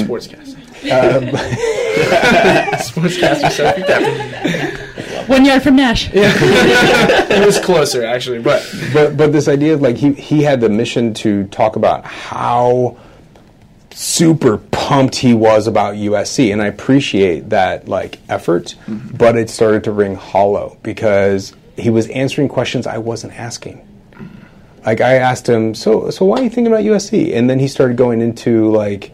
sportscast. 0.00 0.52
Sportscaster 2.82 3.42
um, 3.42 3.44
um, 3.44 3.50
Sophie 3.50 3.82
Pepper. 3.82 4.78
One 5.32 5.46
yard 5.46 5.62
from 5.62 5.76
Nash. 5.76 6.12
Yeah. 6.12 6.30
it 6.36 7.46
was 7.46 7.58
closer 7.58 8.04
actually, 8.04 8.40
but 8.40 8.62
but 8.92 9.16
but 9.16 9.32
this 9.32 9.48
idea 9.48 9.72
of 9.72 9.80
like 9.80 9.96
he 9.96 10.12
he 10.12 10.42
had 10.42 10.60
the 10.60 10.68
mission 10.68 11.14
to 11.14 11.44
talk 11.44 11.76
about 11.76 12.04
how 12.04 12.98
super 13.94 14.58
pumped 14.58 15.16
he 15.16 15.32
was 15.32 15.66
about 15.66 15.94
USC 15.94 16.52
and 16.52 16.60
I 16.60 16.66
appreciate 16.66 17.48
that 17.48 17.88
like 17.88 18.18
effort 18.28 18.74
mm-hmm. 18.86 19.16
but 19.16 19.36
it 19.36 19.48
started 19.48 19.84
to 19.84 19.92
ring 19.92 20.16
hollow 20.16 20.78
because 20.82 21.54
he 21.76 21.90
was 21.90 22.08
answering 22.08 22.48
questions 22.48 22.86
I 22.86 22.98
wasn't 22.98 23.38
asking 23.38 23.86
mm-hmm. 24.12 24.86
like 24.86 25.00
I 25.00 25.14
asked 25.14 25.46
him 25.48 25.74
so 25.74 26.10
so 26.10 26.24
why 26.24 26.40
are 26.40 26.42
you 26.42 26.50
thinking 26.50 26.72
about 26.72 26.84
USC 26.84 27.34
and 27.34 27.50
then 27.50 27.58
he 27.58 27.68
started 27.68 27.96
going 27.96 28.22
into 28.22 28.70
like 28.70 29.12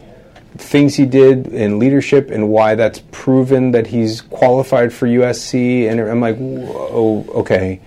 things 0.56 0.96
he 0.96 1.06
did 1.06 1.48
in 1.48 1.78
leadership 1.78 2.30
and 2.30 2.48
why 2.48 2.74
that's 2.74 3.00
proven 3.10 3.72
that 3.72 3.86
he's 3.86 4.22
qualified 4.22 4.92
for 4.92 5.06
USC 5.06 5.88
and 5.88 6.00
I'm 6.00 6.20
like 6.20 6.36
oh, 6.40 7.24
okay 7.40 7.80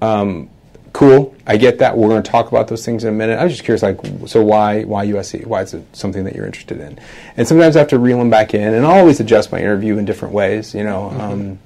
um, 0.00 0.50
cool. 0.92 1.34
I 1.46 1.58
get 1.58 1.78
that. 1.78 1.96
We're 1.96 2.08
going 2.08 2.22
to 2.22 2.30
talk 2.30 2.48
about 2.48 2.68
those 2.68 2.84
things 2.84 3.04
in 3.04 3.10
a 3.10 3.16
minute. 3.16 3.38
I 3.38 3.44
was 3.44 3.52
just 3.52 3.64
curious, 3.64 3.82
like, 3.82 3.98
so 4.26 4.42
why 4.42 4.84
why 4.84 5.06
USC? 5.06 5.44
Why 5.46 5.62
is 5.62 5.74
it 5.74 5.84
something 5.94 6.24
that 6.24 6.34
you're 6.34 6.46
interested 6.46 6.80
in? 6.80 6.98
And 7.36 7.46
sometimes 7.46 7.76
I 7.76 7.80
have 7.80 7.88
to 7.88 7.98
reel 7.98 8.18
them 8.18 8.30
back 8.30 8.54
in, 8.54 8.74
and 8.74 8.86
I'll 8.86 8.98
always 9.00 9.20
adjust 9.20 9.52
my 9.52 9.58
interview 9.58 9.98
in 9.98 10.04
different 10.04 10.32
ways. 10.32 10.74
You 10.74 10.84
know, 10.84 11.10
um, 11.10 11.58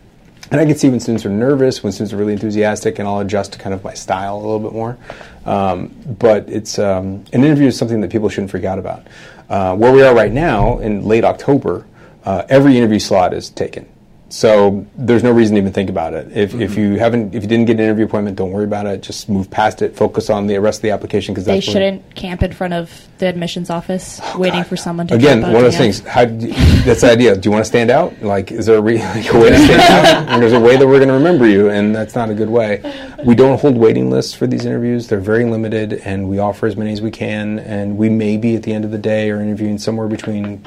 and 0.50 0.60
I 0.60 0.64
can 0.64 0.76
see 0.76 0.88
when 0.88 0.98
students 0.98 1.26
are 1.26 1.30
nervous, 1.30 1.82
when 1.82 1.92
students 1.92 2.12
are 2.12 2.16
really 2.16 2.32
enthusiastic, 2.32 2.98
and 2.98 3.06
I'll 3.06 3.20
adjust 3.20 3.58
kind 3.58 3.74
of 3.74 3.84
my 3.84 3.94
style 3.94 4.36
a 4.36 4.42
little 4.42 4.60
bit 4.60 4.72
more. 4.72 4.96
Um, 5.44 5.94
but 6.18 6.48
it's 6.48 6.78
um, 6.78 7.24
an 7.32 7.44
interview 7.44 7.68
is 7.68 7.78
something 7.78 8.00
that 8.00 8.10
people 8.10 8.28
shouldn't 8.28 8.50
freak 8.50 8.64
out 8.64 8.78
about. 8.78 9.06
Uh, 9.48 9.74
where 9.74 9.92
we 9.92 10.02
are 10.02 10.14
right 10.14 10.32
now 10.32 10.78
in 10.78 11.04
late 11.04 11.24
October, 11.24 11.86
uh, 12.24 12.42
every 12.48 12.76
interview 12.76 12.98
slot 12.98 13.32
is 13.32 13.48
taken. 13.48 13.88
So 14.30 14.86
there's 14.94 15.22
no 15.22 15.32
reason 15.32 15.54
to 15.54 15.62
even 15.62 15.72
think 15.72 15.88
about 15.88 16.12
it. 16.12 16.36
If, 16.36 16.54
if 16.54 16.76
you 16.76 16.90
mm-hmm. 16.90 16.96
haven't, 16.96 17.34
if 17.34 17.42
you 17.42 17.48
didn't 17.48 17.64
get 17.64 17.74
an 17.74 17.80
interview 17.80 18.04
appointment, 18.04 18.36
don't 18.36 18.50
worry 18.50 18.64
about 18.64 18.86
it. 18.86 19.00
Just 19.00 19.28
move 19.30 19.50
past 19.50 19.80
it. 19.80 19.96
Focus 19.96 20.28
on 20.28 20.46
the 20.46 20.58
rest 20.58 20.78
of 20.78 20.82
the 20.82 20.90
application 20.90 21.32
because 21.32 21.46
They 21.46 21.54
when- 21.54 21.60
shouldn't 21.62 22.14
camp 22.14 22.42
in 22.42 22.52
front 22.52 22.74
of 22.74 23.08
the 23.16 23.26
admissions 23.26 23.70
office 23.70 24.20
oh, 24.22 24.38
waiting 24.38 24.64
for 24.64 24.76
someone 24.76 25.06
to 25.06 25.14
Again, 25.14 25.40
one 25.40 25.56
of 25.56 25.62
those 25.62 25.72
the 25.72 25.78
things. 25.78 26.00
How 26.00 26.22
you- 26.22 26.52
that's 26.84 27.00
the 27.00 27.10
idea. 27.10 27.36
Do 27.36 27.48
you 27.48 27.52
want 27.52 27.64
to 27.64 27.68
stand 27.68 27.90
out? 27.90 28.22
Like, 28.22 28.52
is 28.52 28.66
there 28.66 28.76
a, 28.76 28.82
re, 28.82 28.98
like 29.14 29.32
a 29.32 29.38
way 29.38 29.48
to 29.48 29.58
stand 29.58 29.80
out? 29.80 30.28
And 30.28 30.42
there's 30.42 30.52
a 30.52 30.60
way 30.60 30.76
that 30.76 30.86
we're 30.86 30.98
going 30.98 31.08
to 31.08 31.14
remember 31.14 31.46
you, 31.46 31.70
and 31.70 31.94
that's 31.96 32.14
not 32.14 32.28
a 32.28 32.34
good 32.34 32.50
way. 32.50 32.82
We 33.24 33.34
don't 33.34 33.58
hold 33.58 33.76
waiting 33.78 34.10
lists 34.10 34.34
for 34.34 34.46
these 34.46 34.66
interviews. 34.66 35.08
They're 35.08 35.20
very 35.20 35.46
limited, 35.46 35.94
and 36.04 36.28
we 36.28 36.38
offer 36.38 36.66
as 36.66 36.76
many 36.76 36.92
as 36.92 37.00
we 37.00 37.10
can. 37.10 37.58
And 37.60 37.96
we 37.96 38.10
maybe 38.10 38.56
at 38.56 38.62
the 38.62 38.74
end 38.74 38.84
of 38.84 38.90
the 38.90 38.98
day 38.98 39.30
are 39.30 39.40
interviewing 39.40 39.78
somewhere 39.78 40.06
between 40.06 40.66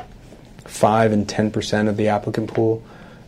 five 0.65 1.11
and 1.11 1.29
ten 1.29 1.51
percent 1.51 1.89
of 1.89 1.97
the 1.97 2.07
applicant 2.07 2.51
pool, 2.51 2.81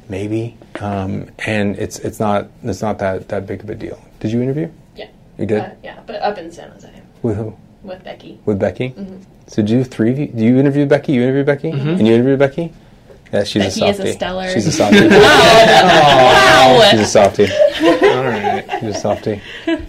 maybe. 0.10 0.58
Um, 0.80 1.30
and 1.46 1.76
it's 1.78 2.00
it's 2.00 2.20
not 2.20 2.48
it's 2.64 2.82
not 2.82 3.00
that 3.00 3.28
that 3.30 3.46
big 3.48 3.64
of 3.64 3.70
a 3.70 3.76
deal. 3.76 4.00
Did 4.20 4.32
you 4.32 4.42
interview? 4.42 4.70
Yeah. 4.96 5.08
You 5.38 5.46
did 5.46 5.60
Uh, 5.62 5.70
yeah, 5.84 6.00
but 6.06 6.16
up 6.22 6.38
in 6.38 6.52
San 6.52 6.70
Jose 6.72 6.90
with 7.22 7.38
who? 7.38 7.56
with 7.84 8.04
Becky. 8.04 8.40
With 8.46 8.60
Becky? 8.60 8.94
So 9.48 9.62
do 9.62 9.74
you 9.74 9.84
three? 9.84 10.28
Do 10.28 10.44
you 10.44 10.58
interview 10.58 10.86
Becky? 10.86 11.14
You 11.14 11.24
interview 11.24 11.44
Becky? 11.44 11.70
And 11.70 12.08
you 12.08 12.14
interview 12.14 12.38
Becky? 12.38 12.72
Yeah, 13.34 13.44
she's 13.44 13.64
Becky 13.64 13.82
a 13.86 13.90
is 13.90 13.98
softie. 13.98 14.10
a 14.10 14.14
stellar- 14.14 14.50
She's 14.50 14.68
a 14.68 14.72
softie. 14.80 14.98
She's 16.92 17.00
a 17.00 17.06
softie. 17.06 17.48
All 17.52 18.24
right. 18.26 18.66
She's 18.80 18.96
a 18.96 19.00
softie. 19.00 19.42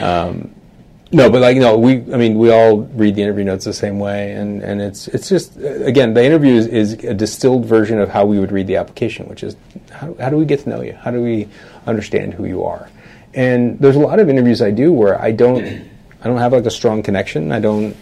Um, 0.00 0.54
no, 1.12 1.28
but 1.28 1.40
like 1.40 1.56
no, 1.56 1.76
we. 1.76 1.94
I 2.12 2.16
mean, 2.16 2.38
we 2.38 2.52
all 2.52 2.82
read 2.82 3.16
the 3.16 3.22
interview 3.22 3.42
notes 3.42 3.64
the 3.64 3.72
same 3.72 3.98
way, 3.98 4.32
and, 4.32 4.62
and 4.62 4.80
it's 4.80 5.08
it's 5.08 5.28
just 5.28 5.56
again, 5.56 6.14
the 6.14 6.24
interview 6.24 6.54
is, 6.54 6.66
is 6.68 6.92
a 7.04 7.14
distilled 7.14 7.66
version 7.66 7.98
of 7.98 8.08
how 8.08 8.24
we 8.24 8.38
would 8.38 8.52
read 8.52 8.68
the 8.68 8.76
application, 8.76 9.28
which 9.28 9.42
is 9.42 9.56
how, 9.90 10.14
how 10.20 10.30
do 10.30 10.36
we 10.36 10.44
get 10.44 10.60
to 10.60 10.68
know 10.68 10.82
you? 10.82 10.92
How 10.92 11.10
do 11.10 11.20
we 11.20 11.48
understand 11.86 12.34
who 12.34 12.44
you 12.44 12.62
are? 12.62 12.88
And 13.34 13.78
there's 13.80 13.96
a 13.96 14.00
lot 14.00 14.20
of 14.20 14.28
interviews 14.28 14.62
I 14.62 14.70
do 14.70 14.92
where 14.92 15.20
I 15.20 15.32
don't 15.32 15.64
I 16.22 16.28
don't 16.28 16.38
have 16.38 16.52
like 16.52 16.66
a 16.66 16.70
strong 16.70 17.02
connection. 17.02 17.50
I 17.50 17.58
don't 17.58 17.96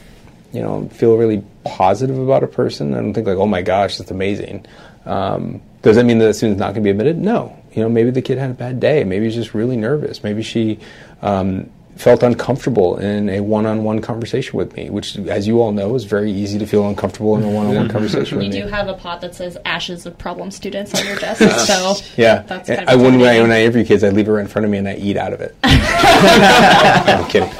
you 0.52 0.60
know 0.60 0.88
feel 0.90 1.16
really 1.16 1.42
positive 1.64 2.18
about 2.18 2.42
a 2.42 2.48
person. 2.48 2.92
I 2.92 2.98
don't 2.98 3.14
think 3.14 3.26
like 3.26 3.38
oh 3.38 3.46
my 3.46 3.62
gosh, 3.62 3.96
that's 3.96 4.10
amazing. 4.10 4.66
Um, 5.06 5.62
does 5.80 5.96
that 5.96 6.04
mean 6.04 6.18
that 6.18 6.26
the 6.26 6.34
student's 6.34 6.60
not 6.60 6.74
going 6.74 6.82
to 6.82 6.86
be 6.86 6.90
admitted? 6.90 7.16
No. 7.16 7.56
You 7.72 7.82
know, 7.82 7.88
maybe 7.88 8.10
the 8.10 8.20
kid 8.20 8.36
had 8.36 8.50
a 8.50 8.54
bad 8.54 8.80
day. 8.80 9.04
Maybe 9.04 9.24
he's 9.24 9.34
just 9.34 9.54
really 9.54 9.76
nervous. 9.76 10.22
Maybe 10.22 10.42
she 10.42 10.80
um, 11.22 11.70
felt 11.98 12.22
uncomfortable 12.22 12.96
in 12.98 13.28
a 13.28 13.40
one-on-one 13.40 14.00
conversation 14.00 14.56
with 14.56 14.74
me, 14.76 14.88
which, 14.88 15.18
as 15.18 15.46
you 15.48 15.60
all 15.60 15.72
know, 15.72 15.94
is 15.96 16.04
very 16.04 16.30
easy 16.30 16.56
to 16.58 16.64
feel 16.66 16.86
uncomfortable 16.88 17.36
in 17.36 17.42
a 17.42 17.50
one-on-one 17.50 17.88
conversation 17.88 18.40
You 18.40 18.46
with 18.46 18.54
me. 18.54 18.62
do 18.62 18.68
have 18.68 18.86
a 18.88 18.94
pot 18.94 19.20
that 19.20 19.34
says 19.34 19.58
ashes 19.64 20.06
of 20.06 20.16
problem 20.16 20.50
students 20.52 20.94
on 20.98 21.04
your 21.04 21.16
desk, 21.16 21.40
so 21.66 21.96
Yeah, 22.16 22.42
That's 22.46 22.68
And 22.70 22.78
kind 22.86 22.88
of 22.88 22.94
I, 22.94 22.96
when, 22.96 23.04
I, 23.06 23.16
intimidating. 23.16 23.42
when 23.42 23.50
I 23.52 23.60
interview 23.62 23.84
kids, 23.84 24.04
I 24.04 24.10
leave 24.10 24.28
it 24.28 24.30
right 24.32 24.40
in 24.42 24.46
front 24.46 24.64
of 24.64 24.70
me 24.70 24.78
and 24.78 24.88
I 24.88 24.94
eat 24.94 25.16
out 25.16 25.32
of 25.32 25.40
it. 25.40 25.56
I'm 25.64 27.28
kidding. 27.28 27.50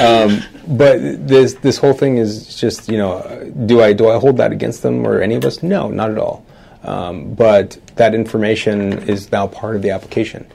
Um, 0.00 0.42
but 0.68 0.98
this 1.26 1.54
this 1.54 1.76
whole 1.78 1.94
thing 1.94 2.18
is 2.18 2.54
just 2.54 2.88
you 2.88 2.96
know, 2.98 3.14
uh, 3.14 3.44
do 3.66 3.82
I 3.82 3.92
do 3.92 4.08
I 4.08 4.18
hold 4.18 4.36
that 4.36 4.52
against 4.52 4.82
them 4.82 5.04
or 5.06 5.20
any 5.20 5.34
of 5.34 5.44
us? 5.44 5.62
No, 5.62 5.88
not 5.88 6.10
at 6.10 6.18
all. 6.18 6.44
Um, 6.84 7.34
but 7.34 7.76
that 7.96 8.14
information 8.14 8.92
is 9.08 9.30
now 9.32 9.46
part 9.48 9.74
of 9.76 9.82
the 9.82 9.90
application. 9.90 10.46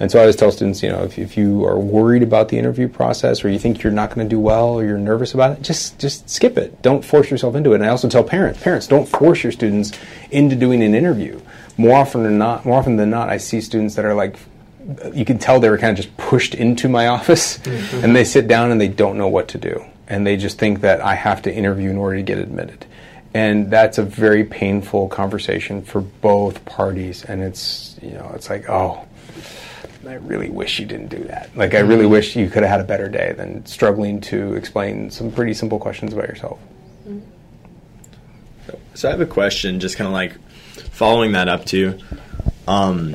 And 0.00 0.10
so 0.10 0.18
I 0.18 0.22
always 0.22 0.36
tell 0.36 0.50
students, 0.50 0.82
you 0.82 0.88
know, 0.88 1.04
if, 1.04 1.18
if 1.18 1.36
you 1.36 1.64
are 1.64 1.78
worried 1.78 2.22
about 2.22 2.48
the 2.48 2.58
interview 2.58 2.88
process 2.88 3.44
or 3.44 3.48
you 3.48 3.58
think 3.58 3.82
you're 3.82 3.92
not 3.92 4.12
going 4.12 4.28
to 4.28 4.30
do 4.30 4.40
well 4.40 4.68
or 4.70 4.84
you're 4.84 4.98
nervous 4.98 5.34
about 5.34 5.52
it, 5.52 5.62
just 5.62 5.98
just 6.00 6.28
skip 6.28 6.58
it. 6.58 6.82
Don't 6.82 7.04
force 7.04 7.30
yourself 7.30 7.54
into 7.54 7.72
it. 7.72 7.76
And 7.76 7.86
I 7.86 7.88
also 7.88 8.08
tell 8.08 8.24
parents, 8.24 8.60
parents, 8.60 8.88
don't 8.88 9.08
force 9.08 9.42
your 9.42 9.52
students 9.52 9.92
into 10.30 10.56
doing 10.56 10.82
an 10.82 10.94
interview. 10.94 11.40
More 11.76 11.96
often 11.96 12.24
than 12.24 12.38
not, 12.38 12.64
more 12.64 12.78
often 12.78 12.96
than 12.96 13.10
not, 13.10 13.28
I 13.28 13.36
see 13.36 13.60
students 13.60 13.94
that 13.94 14.04
are 14.04 14.14
like, 14.14 14.36
you 15.12 15.24
can 15.24 15.38
tell 15.38 15.60
they 15.60 15.70
were 15.70 15.78
kind 15.78 15.96
of 15.96 16.04
just 16.04 16.16
pushed 16.16 16.54
into 16.54 16.88
my 16.88 17.06
office, 17.18 17.58
mm-hmm. 17.58 18.04
and 18.04 18.16
they 18.16 18.24
sit 18.24 18.48
down 18.48 18.70
and 18.70 18.80
they 18.80 18.88
don't 18.88 19.16
know 19.16 19.28
what 19.28 19.48
to 19.48 19.58
do, 19.58 19.84
and 20.08 20.26
they 20.26 20.36
just 20.36 20.58
think 20.58 20.80
that 20.80 21.00
I 21.00 21.14
have 21.14 21.42
to 21.42 21.54
interview 21.54 21.90
in 21.90 21.96
order 21.96 22.16
to 22.16 22.22
get 22.22 22.38
admitted. 22.38 22.84
And 23.32 23.68
that's 23.68 23.98
a 23.98 24.04
very 24.04 24.44
painful 24.44 25.08
conversation 25.08 25.82
for 25.82 26.00
both 26.00 26.64
parties. 26.64 27.24
And 27.24 27.42
it's, 27.42 27.98
you 28.00 28.12
know, 28.12 28.30
it's 28.32 28.48
like, 28.48 28.70
oh, 28.70 29.04
I 30.08 30.14
really 30.14 30.50
wish 30.50 30.78
you 30.78 30.86
didn't 30.86 31.08
do 31.08 31.24
that. 31.24 31.50
Like, 31.56 31.74
I 31.74 31.80
really 31.80 32.06
wish 32.06 32.36
you 32.36 32.48
could 32.50 32.62
have 32.62 32.70
had 32.70 32.80
a 32.80 32.84
better 32.84 33.08
day 33.08 33.32
than 33.36 33.64
struggling 33.66 34.20
to 34.22 34.54
explain 34.54 35.10
some 35.10 35.30
pretty 35.32 35.54
simple 35.54 35.78
questions 35.78 36.12
about 36.12 36.28
yourself. 36.28 36.58
So 38.94 39.08
I 39.08 39.10
have 39.10 39.20
a 39.20 39.26
question, 39.26 39.80
just 39.80 39.96
kind 39.96 40.06
of 40.06 40.12
like 40.12 40.34
following 40.92 41.32
that 41.32 41.48
up 41.48 41.64
too. 41.64 41.98
Um, 42.68 43.10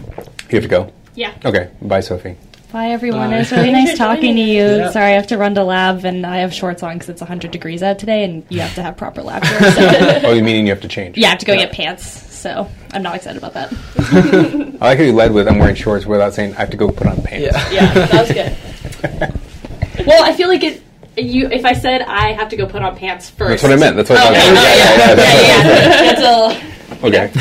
You 0.50 0.60
have 0.60 0.64
to 0.64 0.68
go. 0.68 0.92
yeah. 1.16 1.34
Okay. 1.46 1.72
Bye, 1.82 2.02
Sophie. 2.02 2.36
Bye, 2.72 2.90
everyone. 2.90 3.30
Bye. 3.32 3.38
It 3.38 3.40
was 3.40 3.52
really 3.52 3.72
nice 3.72 3.98
talking 3.98 4.36
to 4.36 4.42
you. 4.42 4.62
Yeah. 4.64 4.92
Sorry, 4.92 5.06
I 5.14 5.16
have 5.16 5.28
to 5.28 5.38
run 5.38 5.56
to 5.56 5.64
lab, 5.64 6.06
and 6.06 6.26
I 6.26 6.38
have 6.38 6.54
shorts 6.54 6.84
on 6.84 6.94
because 6.96 7.10
it's 7.10 7.22
100 7.22 7.50
degrees 7.52 7.82
out 7.82 7.98
today, 7.98 8.24
and 8.26 8.46
you 8.50 8.60
have 8.60 8.76
to 8.76 8.84
have 8.84 8.96
proper 8.98 9.24
lab 9.24 9.42
wear. 9.44 9.72
So. 10.22 10.28
Oh, 10.30 10.34
you 10.34 10.44
mean 10.44 10.66
you 10.66 10.72
have 10.72 10.82
to 10.82 10.88
change? 10.88 11.18
yeah, 11.18 11.28
I 11.28 11.30
have 11.32 11.40
to 11.40 11.46
go 11.48 11.56
get 11.56 11.72
pants. 11.72 12.06
So 12.06 12.70
I'm 12.92 13.04
not 13.04 13.16
excited 13.16 13.38
about 13.38 13.54
that. 13.54 13.72
I 14.82 14.86
like 14.90 14.98
how 14.98 15.04
you 15.04 15.14
led 15.14 15.32
with 15.32 15.48
I'm 15.48 15.60
wearing 15.60 15.76
shorts 15.76 16.06
without 16.06 16.34
saying 16.34 16.56
I 16.56 16.60
have 16.60 16.70
to 16.72 16.78
go 16.78 16.90
put 16.90 17.08
on 17.08 17.22
pants. 17.22 17.56
Yeah. 17.72 17.72
Yeah, 17.72 17.94
that 17.94 18.28
was 18.28 18.32
good. 18.32 20.06
well, 20.08 20.24
I 20.24 20.34
feel 20.34 20.48
like 20.48 20.64
it. 20.64 20.82
You, 21.18 21.48
if 21.50 21.66
I 21.66 21.74
said 21.74 22.02
I 22.04 22.32
have 22.32 22.50
to 22.50 22.56
go 22.56 22.66
put 22.66 22.82
on 22.82 22.96
pants 22.96 23.30
first. 23.30 23.50
That's 23.50 23.64
what 23.64 23.72
I 23.74 23.76
meant. 23.76 23.96
That's 23.98 24.10
what 24.10 24.20
I 24.20 24.30
Okay, 24.30 24.40
thought. 24.40 24.54
yeah, 24.56 25.16
yeah, 25.16 25.74
yeah, 25.74 26.14
That's 26.14 26.24
all. 26.24 26.58
Okay. 27.02 27.32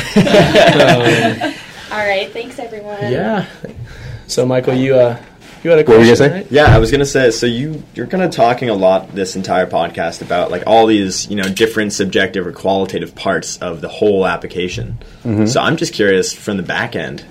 All 1.91 1.97
right, 2.07 2.31
thanks 2.31 2.59
everyone. 2.59 3.01
Yeah. 3.11 3.45
So, 4.27 4.45
Michael, 4.45 4.75
you 4.75 4.95
uh, 4.95 5.17
you 5.63 5.69
had 5.69 5.79
a 5.79 5.83
What 5.83 5.97
were 5.97 6.03
you 6.03 6.05
gonna 6.05 6.15
say? 6.15 6.31
right? 6.31 6.47
yeah, 6.51 6.73
I 6.75 6.77
was 6.79 6.91
gonna 6.91 7.05
say. 7.05 7.31
So 7.31 7.45
you 7.45 7.83
you're 7.95 8.07
kind 8.07 8.23
of 8.23 8.31
talking 8.31 8.69
a 8.69 8.73
lot 8.73 9.13
this 9.15 9.35
entire 9.35 9.67
podcast 9.67 10.21
about 10.21 10.51
like 10.51 10.63
all 10.67 10.85
these 10.87 11.29
you 11.29 11.35
know 11.35 11.43
different 11.49 11.93
subjective 11.93 12.45
or 12.47 12.51
qualitative 12.51 13.15
parts 13.15 13.57
of 13.57 13.81
the 13.81 13.89
whole 13.89 14.25
application. 14.25 14.97
So 15.45 15.61
I'm 15.61 15.77
just 15.77 15.93
curious 15.93 16.33
from 16.33 16.57
the 16.57 16.63
back 16.63 16.95
end, 16.95 17.23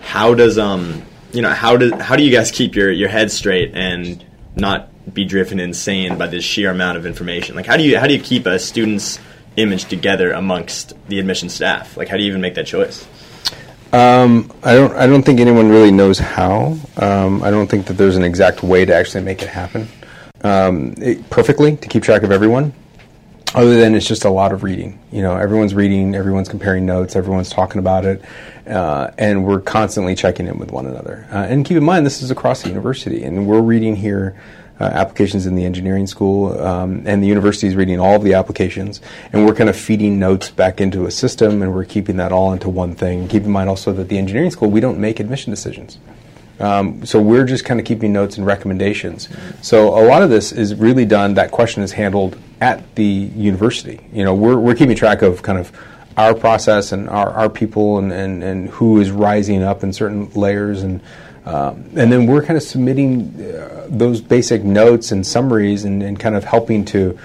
how 0.00 0.34
does 0.34 0.58
um 0.58 1.02
you 1.32 1.42
know 1.42 1.50
how 1.50 1.76
do 1.76 1.94
how 1.96 2.16
do 2.16 2.22
you 2.22 2.30
guys 2.32 2.50
keep 2.50 2.74
your 2.74 2.90
your 2.90 3.08
head 3.08 3.30
straight 3.30 3.72
and 3.74 4.24
not 4.56 4.88
be 5.12 5.24
driven 5.24 5.60
insane 5.60 6.16
by 6.16 6.26
this 6.26 6.44
sheer 6.44 6.70
amount 6.70 6.96
of 6.96 7.04
information? 7.06 7.54
Like 7.56 7.66
how 7.66 7.76
do 7.76 7.82
you 7.82 7.98
how 7.98 8.06
do 8.06 8.14
you 8.14 8.20
keep 8.20 8.46
a 8.46 8.58
student's 8.58 9.18
image 9.56 9.84
together 9.84 10.32
amongst 10.32 10.94
the 11.08 11.18
admission 11.20 11.48
staff? 11.48 11.96
Like 11.96 12.08
how 12.08 12.16
do 12.16 12.22
you 12.22 12.28
even 12.30 12.40
make 12.40 12.54
that 12.54 12.66
choice? 12.66 13.06
Um, 13.94 14.50
I 14.64 14.74
don't. 14.74 14.92
I 14.96 15.06
don't 15.06 15.22
think 15.22 15.38
anyone 15.38 15.68
really 15.68 15.92
knows 15.92 16.18
how. 16.18 16.76
Um, 16.96 17.44
I 17.44 17.52
don't 17.52 17.68
think 17.68 17.86
that 17.86 17.94
there's 17.94 18.16
an 18.16 18.24
exact 18.24 18.64
way 18.64 18.84
to 18.84 18.92
actually 18.92 19.22
make 19.22 19.40
it 19.40 19.48
happen 19.48 19.86
um, 20.42 20.94
it, 20.98 21.30
perfectly 21.30 21.76
to 21.76 21.88
keep 21.88 22.02
track 22.02 22.24
of 22.24 22.32
everyone. 22.32 22.72
Other 23.54 23.78
than 23.78 23.94
it's 23.94 24.08
just 24.08 24.24
a 24.24 24.30
lot 24.30 24.50
of 24.50 24.64
reading. 24.64 24.98
You 25.12 25.22
know, 25.22 25.36
everyone's 25.36 25.76
reading, 25.76 26.16
everyone's 26.16 26.48
comparing 26.48 26.84
notes, 26.84 27.14
everyone's 27.14 27.50
talking 27.50 27.78
about 27.78 28.04
it, 28.04 28.20
uh, 28.66 29.12
and 29.16 29.44
we're 29.44 29.60
constantly 29.60 30.16
checking 30.16 30.48
in 30.48 30.58
with 30.58 30.72
one 30.72 30.86
another. 30.86 31.28
Uh, 31.30 31.46
and 31.48 31.64
keep 31.64 31.76
in 31.76 31.84
mind, 31.84 32.04
this 32.04 32.20
is 32.20 32.32
across 32.32 32.62
the 32.62 32.68
university, 32.70 33.22
and 33.22 33.46
we're 33.46 33.60
reading 33.60 33.94
here. 33.94 34.36
Uh, 34.80 34.86
applications 34.86 35.46
in 35.46 35.54
the 35.54 35.64
engineering 35.64 36.04
school, 36.04 36.60
um, 36.60 37.00
and 37.06 37.22
the 37.22 37.28
university 37.28 37.68
is 37.68 37.76
reading 37.76 38.00
all 38.00 38.16
of 38.16 38.24
the 38.24 38.34
applications, 38.34 39.00
and 39.32 39.46
we're 39.46 39.54
kind 39.54 39.70
of 39.70 39.76
feeding 39.76 40.18
notes 40.18 40.50
back 40.50 40.80
into 40.80 41.06
a 41.06 41.12
system, 41.12 41.62
and 41.62 41.72
we're 41.72 41.84
keeping 41.84 42.16
that 42.16 42.32
all 42.32 42.52
into 42.52 42.68
one 42.68 42.92
thing. 42.92 43.28
Keep 43.28 43.44
in 43.44 43.52
mind 43.52 43.68
also 43.68 43.92
that 43.92 44.08
the 44.08 44.18
engineering 44.18 44.50
school, 44.50 44.68
we 44.68 44.80
don't 44.80 44.98
make 44.98 45.20
admission 45.20 45.52
decisions. 45.52 46.00
Um, 46.58 47.06
so 47.06 47.22
we're 47.22 47.44
just 47.44 47.64
kind 47.64 47.78
of 47.78 47.86
keeping 47.86 48.12
notes 48.12 48.36
and 48.36 48.44
recommendations. 48.44 49.28
So 49.62 49.96
a 49.96 50.02
lot 50.06 50.24
of 50.24 50.30
this 50.30 50.50
is 50.50 50.74
really 50.74 51.04
done. 51.04 51.34
That 51.34 51.52
question 51.52 51.84
is 51.84 51.92
handled 51.92 52.36
at 52.60 52.96
the 52.96 53.04
university. 53.04 54.00
You 54.12 54.24
know, 54.24 54.34
we're 54.34 54.58
we're 54.58 54.74
keeping 54.74 54.96
track 54.96 55.22
of 55.22 55.42
kind 55.42 55.58
of 55.58 55.70
our 56.16 56.34
process 56.34 56.92
and 56.92 57.08
our, 57.08 57.30
our 57.30 57.50
people 57.50 57.98
and, 57.98 58.12
and, 58.12 58.42
and 58.42 58.68
who 58.70 59.00
is 59.00 59.10
rising 59.10 59.62
up 59.62 59.82
in 59.82 59.92
certain 59.92 60.30
layers 60.30 60.82
and 60.82 61.00
um, 61.46 61.84
and 61.96 62.10
then 62.10 62.26
we're 62.26 62.42
kind 62.42 62.56
of 62.56 62.62
submitting 62.62 63.34
uh, 63.40 63.86
those 63.90 64.20
basic 64.20 64.64
notes 64.64 65.12
and 65.12 65.26
summaries 65.26 65.84
and, 65.84 66.02
and 66.02 66.18
kind 66.18 66.34
of 66.34 66.44
helping 66.44 66.84
to 66.86 67.18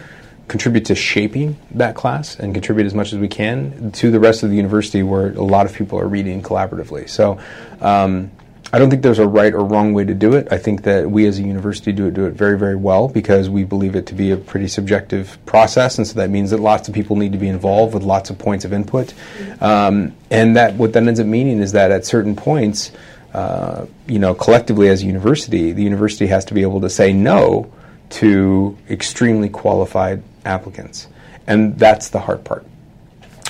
contribute 0.48 0.86
to 0.86 0.96
shaping 0.96 1.58
that 1.72 1.96
class 1.96 2.38
and 2.40 2.54
contribute 2.54 2.86
as 2.86 2.94
much 2.94 3.14
as 3.14 3.20
we 3.20 3.28
can 3.28 3.92
to 3.92 4.12
the 4.12 4.20
rest 4.20 4.44
of 4.44 4.50
the 4.50 4.56
university 4.56 5.04
where 5.04 5.32
a 5.34 5.44
lot 5.44 5.66
of 5.66 5.74
people 5.74 6.00
are 6.00 6.08
reading 6.08 6.42
collaboratively. 6.42 7.08
So 7.08 7.40
um, 7.82 8.32
I 8.72 8.78
don't 8.78 8.90
think 8.90 9.02
there's 9.02 9.20
a 9.20 9.28
right 9.28 9.54
or 9.54 9.64
wrong 9.64 9.94
way 9.94 10.06
to 10.06 10.14
do 10.14 10.34
it. 10.34 10.48
I 10.52 10.58
think 10.58 10.84
that 10.84 11.10
we 11.10 11.26
as 11.26 11.40
a 11.40 11.44
university 11.44 11.92
do 11.92 12.08
it 12.08 12.14
do 12.14 12.26
it 12.26 12.34
very 12.34 12.58
very 12.58 12.76
well 12.76 13.08
because 13.08 13.50
we 13.50 13.64
believe 13.64 13.96
it 13.96 14.06
to 14.08 14.14
be 14.14 14.32
a 14.32 14.38
pretty 14.38 14.68
subjective 14.68 15.44
process, 15.46 15.98
and 15.98 16.06
so 16.06 16.16
that 16.16 16.30
means 16.30 16.52
that 16.52 16.60
lots 16.60 16.88
of 16.88 16.94
people 16.94 17.16
need 17.16 17.32
to 17.32 17.40
be 17.40 17.48
involved 17.48 17.96
with 17.96 18.04
lots 18.04 18.30
of 18.30 18.38
points 18.38 18.66
of 18.66 18.74
input, 18.74 19.14
um, 19.62 20.16
and 20.30 20.56
that 20.56 20.76
what 20.76 20.94
that 20.94 21.02
ends 21.02 21.20
up 21.20 21.26
meaning 21.26 21.60
is 21.60 21.72
that 21.72 21.90
at 21.90 22.06
certain 22.06 22.36
points, 22.36 22.92
uh, 23.34 23.86
you 24.08 24.20
know, 24.20 24.34
collectively 24.34 24.90
as 24.90 25.04
a 25.04 25.06
university, 25.06 25.72
the 25.72 25.84
university 25.84 26.28
has 26.28 26.46
to 26.46 26.54
be 26.54 26.62
able 26.62 26.82
to 26.82 26.90
say 26.90 27.14
no 27.14 27.72
to 28.10 28.78
extremely 28.90 29.50
qualified 29.50 30.24
applicants, 30.46 31.08
and 31.46 31.78
that's 31.78 32.10
the 32.10 32.20
hard 32.20 32.44
part. 32.44 32.66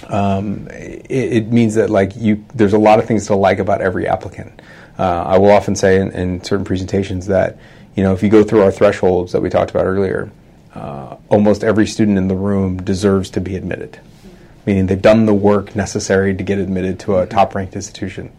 Um, 0.07 0.67
it, 0.71 1.33
it 1.33 1.51
means 1.51 1.75
that 1.75 1.89
like 1.89 2.15
you, 2.15 2.43
there's 2.53 2.73
a 2.73 2.79
lot 2.79 2.99
of 2.99 3.05
things 3.05 3.27
to 3.27 3.35
like 3.35 3.59
about 3.59 3.81
every 3.81 4.07
applicant. 4.07 4.61
Uh, 4.97 5.23
I 5.25 5.37
will 5.37 5.51
often 5.51 5.75
say 5.75 6.01
in, 6.01 6.11
in, 6.11 6.43
certain 6.43 6.65
presentations 6.65 7.27
that, 7.27 7.57
you 7.95 8.03
know, 8.03 8.13
if 8.13 8.21
you 8.21 8.27
go 8.27 8.43
through 8.43 8.63
our 8.63 8.71
thresholds 8.71 9.31
that 9.31 9.41
we 9.41 9.49
talked 9.49 9.71
about 9.71 9.85
earlier, 9.85 10.29
uh, 10.73 11.15
almost 11.29 11.63
every 11.63 11.87
student 11.87 12.17
in 12.17 12.27
the 12.27 12.35
room 12.35 12.77
deserves 12.83 13.29
to 13.31 13.41
be 13.41 13.55
admitted, 13.55 13.99
meaning 14.65 14.87
they've 14.87 15.01
done 15.01 15.25
the 15.25 15.33
work 15.33 15.75
necessary 15.75 16.35
to 16.35 16.43
get 16.43 16.57
admitted 16.57 16.99
to 16.99 17.17
a 17.17 17.25
top-ranked 17.25 17.75
institution. 17.75 18.31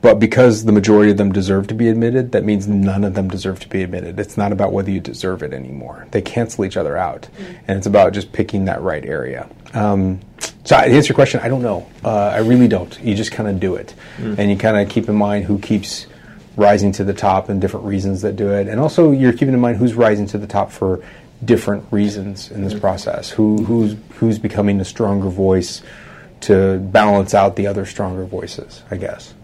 But 0.00 0.20
because 0.20 0.64
the 0.64 0.72
majority 0.72 1.10
of 1.10 1.16
them 1.16 1.32
deserve 1.32 1.66
to 1.66 1.74
be 1.74 1.88
admitted, 1.88 2.32
that 2.32 2.44
means 2.44 2.68
none 2.68 3.02
of 3.02 3.14
them 3.14 3.28
deserve 3.28 3.60
to 3.60 3.68
be 3.68 3.82
admitted. 3.82 4.20
It's 4.20 4.36
not 4.36 4.52
about 4.52 4.72
whether 4.72 4.90
you 4.90 5.00
deserve 5.00 5.42
it 5.42 5.52
anymore. 5.52 6.06
They 6.12 6.22
cancel 6.22 6.64
each 6.64 6.76
other 6.76 6.96
out, 6.96 7.22
mm-hmm. 7.22 7.54
and 7.66 7.78
it's 7.78 7.86
about 7.86 8.12
just 8.12 8.32
picking 8.32 8.66
that 8.66 8.80
right 8.82 9.04
area. 9.04 9.48
Um, 9.74 10.20
so, 10.64 10.76
to 10.76 10.76
answer 10.76 11.08
your 11.08 11.14
question, 11.14 11.40
I 11.40 11.48
don't 11.48 11.62
know. 11.62 11.86
Uh, 12.04 12.28
I 12.28 12.38
really 12.38 12.68
don't. 12.68 12.98
You 13.00 13.14
just 13.14 13.32
kind 13.32 13.48
of 13.48 13.58
do 13.58 13.74
it, 13.74 13.94
mm. 14.16 14.38
and 14.38 14.50
you 14.50 14.56
kind 14.56 14.76
of 14.76 14.88
keep 14.88 15.08
in 15.08 15.16
mind 15.16 15.44
who 15.44 15.58
keeps 15.58 16.06
rising 16.56 16.92
to 16.92 17.04
the 17.04 17.12
top 17.12 17.48
and 17.48 17.60
different 17.60 17.84
reasons 17.84 18.22
that 18.22 18.36
do 18.36 18.52
it, 18.52 18.68
and 18.68 18.80
also 18.80 19.10
you're 19.10 19.32
keeping 19.32 19.54
in 19.54 19.60
mind 19.60 19.76
who's 19.76 19.94
rising 19.94 20.26
to 20.28 20.38
the 20.38 20.46
top 20.46 20.70
for 20.70 21.04
different 21.44 21.84
reasons 21.90 22.50
in 22.50 22.62
this 22.62 22.74
mm. 22.74 22.80
process. 22.80 23.30
Who 23.30 23.64
who's 23.64 23.96
who's 24.14 24.38
becoming 24.38 24.80
a 24.80 24.84
stronger 24.84 25.28
voice 25.28 25.82
to 26.42 26.78
balance 26.78 27.34
out 27.34 27.56
the 27.56 27.66
other 27.66 27.84
stronger 27.86 28.24
voices, 28.24 28.82
I 28.90 28.96
guess. 28.96 29.34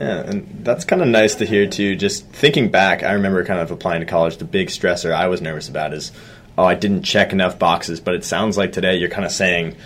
Yeah, 0.00 0.20
and 0.20 0.64
that's 0.64 0.86
kind 0.86 1.02
of 1.02 1.08
nice 1.08 1.34
to 1.36 1.46
hear 1.46 1.66
too. 1.66 1.94
Just 1.94 2.26
thinking 2.28 2.70
back, 2.70 3.02
I 3.02 3.12
remember 3.12 3.44
kind 3.44 3.60
of 3.60 3.70
applying 3.70 4.00
to 4.00 4.06
college. 4.06 4.38
The 4.38 4.46
big 4.46 4.68
stressor 4.68 5.12
I 5.12 5.28
was 5.28 5.42
nervous 5.42 5.68
about 5.68 5.92
is, 5.92 6.10
oh, 6.56 6.64
I 6.64 6.74
didn't 6.74 7.02
check 7.02 7.32
enough 7.34 7.58
boxes. 7.58 8.00
But 8.00 8.14
it 8.14 8.24
sounds 8.24 8.56
like 8.56 8.72
today 8.72 8.96
you're 8.96 9.10
kind 9.10 9.26
of 9.26 9.30
saying, 9.30 9.76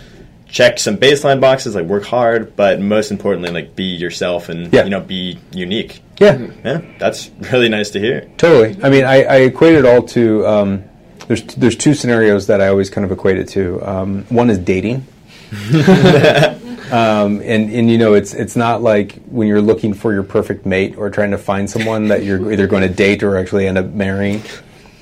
check 0.47 0.79
some 0.79 0.95
baseline 0.95 1.41
boxes, 1.41 1.75
like 1.75 1.85
work 1.85 2.05
hard, 2.05 2.55
but 2.55 2.79
most 2.79 3.11
importantly, 3.11 3.51
like 3.51 3.75
be 3.75 3.83
yourself 3.83 4.47
and 4.47 4.71
yeah. 4.71 4.85
you 4.85 4.89
know 4.89 5.01
be 5.01 5.37
unique. 5.51 6.01
Yeah, 6.17 6.47
yeah, 6.63 6.81
that's 6.97 7.29
really 7.51 7.67
nice 7.67 7.89
to 7.91 7.99
hear. 7.99 8.21
Totally. 8.37 8.81
I 8.81 8.89
mean, 8.89 9.03
I, 9.03 9.23
I 9.23 9.35
equate 9.39 9.75
it 9.75 9.85
all 9.85 10.03
to. 10.03 10.47
Um, 10.47 10.83
there's 11.27 11.43
there's 11.43 11.75
two 11.75 11.93
scenarios 11.93 12.47
that 12.47 12.61
I 12.61 12.69
always 12.69 12.89
kind 12.89 13.03
of 13.03 13.11
equate 13.11 13.37
it 13.37 13.49
to. 13.49 13.85
Um, 13.85 14.23
one 14.29 14.49
is 14.49 14.59
dating. 14.59 15.05
Um, 16.91 17.41
and 17.41 17.71
and 17.71 17.89
you 17.89 17.97
know 17.97 18.13
it's 18.13 18.33
it's 18.33 18.55
not 18.55 18.81
like 18.81 19.15
when 19.25 19.47
you're 19.47 19.61
looking 19.61 19.93
for 19.93 20.13
your 20.13 20.23
perfect 20.23 20.65
mate 20.65 20.97
or 20.97 21.09
trying 21.09 21.31
to 21.31 21.37
find 21.37 21.69
someone 21.69 22.07
that 22.09 22.23
you're 22.23 22.51
either 22.53 22.67
going 22.67 22.83
to 22.83 22.93
date 22.93 23.23
or 23.23 23.37
actually 23.37 23.67
end 23.67 23.77
up 23.77 23.87
marrying. 23.87 24.41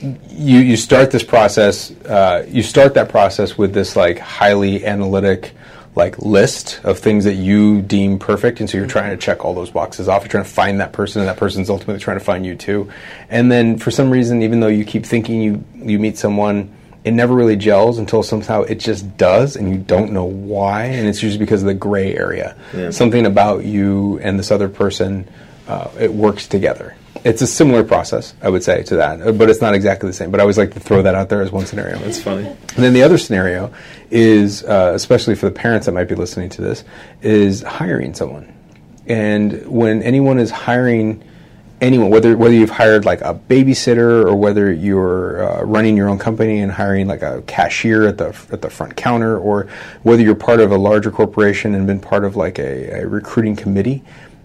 You 0.01 0.59
you 0.59 0.77
start 0.77 1.11
this 1.11 1.23
process. 1.23 1.91
Uh, 2.05 2.45
you 2.49 2.63
start 2.63 2.93
that 2.93 3.09
process 3.09 3.57
with 3.57 3.73
this 3.73 3.95
like 3.95 4.19
highly 4.19 4.85
analytic 4.85 5.53
like 5.95 6.17
list 6.19 6.81
of 6.83 6.97
things 6.97 7.23
that 7.23 7.35
you 7.35 7.81
deem 7.83 8.17
perfect 8.17 8.59
and 8.59 8.69
so 8.69 8.77
you're 8.77 8.87
trying 8.87 9.11
to 9.11 9.17
check 9.17 9.45
all 9.45 9.53
those 9.53 9.69
boxes 9.69 10.07
off 10.07 10.23
you're 10.23 10.29
trying 10.29 10.43
to 10.43 10.49
find 10.49 10.79
that 10.79 10.91
person 10.91 11.21
and 11.21 11.29
that 11.29 11.37
person's 11.37 11.69
ultimately 11.69 11.99
trying 11.99 12.17
to 12.17 12.23
find 12.23 12.45
you 12.45 12.55
too 12.55 12.89
and 13.29 13.51
then 13.51 13.77
for 13.77 13.91
some 13.91 14.09
reason 14.09 14.41
even 14.41 14.59
though 14.59 14.67
you 14.67 14.83
keep 14.83 15.05
thinking 15.05 15.39
you 15.39 15.63
you 15.75 15.99
meet 15.99 16.17
someone 16.17 16.73
it 17.03 17.11
never 17.11 17.33
really 17.33 17.55
gels 17.55 17.97
until 17.97 18.23
somehow 18.23 18.61
it 18.61 18.75
just 18.79 19.17
does 19.17 19.55
and 19.55 19.69
you 19.69 19.77
don't 19.77 20.11
know 20.11 20.23
why 20.23 20.85
and 20.85 21.07
it's 21.07 21.21
usually 21.21 21.39
because 21.39 21.61
of 21.61 21.67
the 21.67 21.73
gray 21.73 22.15
area. 22.15 22.55
Yeah. 22.73 22.91
something 22.91 23.25
about 23.25 23.65
you 23.65 24.19
and 24.19 24.39
this 24.39 24.51
other 24.51 24.69
person 24.69 25.27
uh, 25.67 25.89
it 25.99 26.13
works 26.13 26.47
together. 26.47 26.95
It's 27.23 27.41
a 27.41 27.47
similar 27.47 27.83
process 27.83 28.33
i 28.41 28.49
would 28.49 28.63
say 28.63 28.83
to 28.83 28.97
that 28.97 29.37
but 29.37 29.49
it's 29.49 29.61
not 29.61 29.73
exactly 29.73 30.07
the 30.09 30.13
same 30.13 30.29
but 30.29 30.39
i 30.39 30.43
always 30.43 30.57
like 30.57 30.73
to 30.73 30.79
throw 30.79 31.01
that 31.01 31.15
out 31.15 31.29
there 31.29 31.41
as 31.41 31.51
one 31.51 31.65
scenario. 31.65 31.97
That's 31.99 32.21
funny. 32.21 32.45
And 32.47 32.83
then 32.83 32.93
the 32.93 33.03
other 33.03 33.17
scenario 33.17 33.73
is 34.11 34.63
uh, 34.63 34.91
especially 34.95 35.35
for 35.35 35.47
the 35.47 35.55
parents 35.55 35.85
that 35.85 35.93
might 35.93 36.07
be 36.09 36.15
listening 36.15 36.49
to 36.49 36.61
this 36.61 36.83
is 37.21 37.61
hiring 37.63 38.13
someone. 38.13 38.53
And 39.07 39.67
when 39.67 40.01
anyone 40.03 40.39
is 40.39 40.51
hiring 40.51 41.23
anyone, 41.83 42.09
whether 42.09 42.35
whether 42.35 42.53
you've 42.53 42.69
hired 42.69 43.05
like 43.05 43.21
a 43.21 43.33
babysitter 43.33 44.25
or 44.25 44.35
whether 44.35 44.71
you're 44.71 45.43
uh, 45.43 45.63
running 45.63 45.95
your 45.95 46.09
own 46.09 46.17
company 46.17 46.59
and 46.59 46.71
hiring 46.71 47.07
like 47.07 47.21
a 47.21 47.41
cashier 47.43 48.07
at 48.07 48.17
the 48.17 48.29
at 48.51 48.61
the 48.61 48.69
front 48.69 48.95
counter, 48.95 49.37
or 49.37 49.67
whether 50.03 50.21
you're 50.21 50.35
part 50.35 50.59
of 50.59 50.71
a 50.71 50.77
larger 50.77 51.11
corporation 51.11 51.75
and 51.75 51.85
been 51.85 51.99
part 51.99 52.23
of 52.23 52.35
like 52.35 52.57
a, 52.59 53.01
a 53.01 53.07
recruiting 53.07 53.55
committee. 53.55 54.03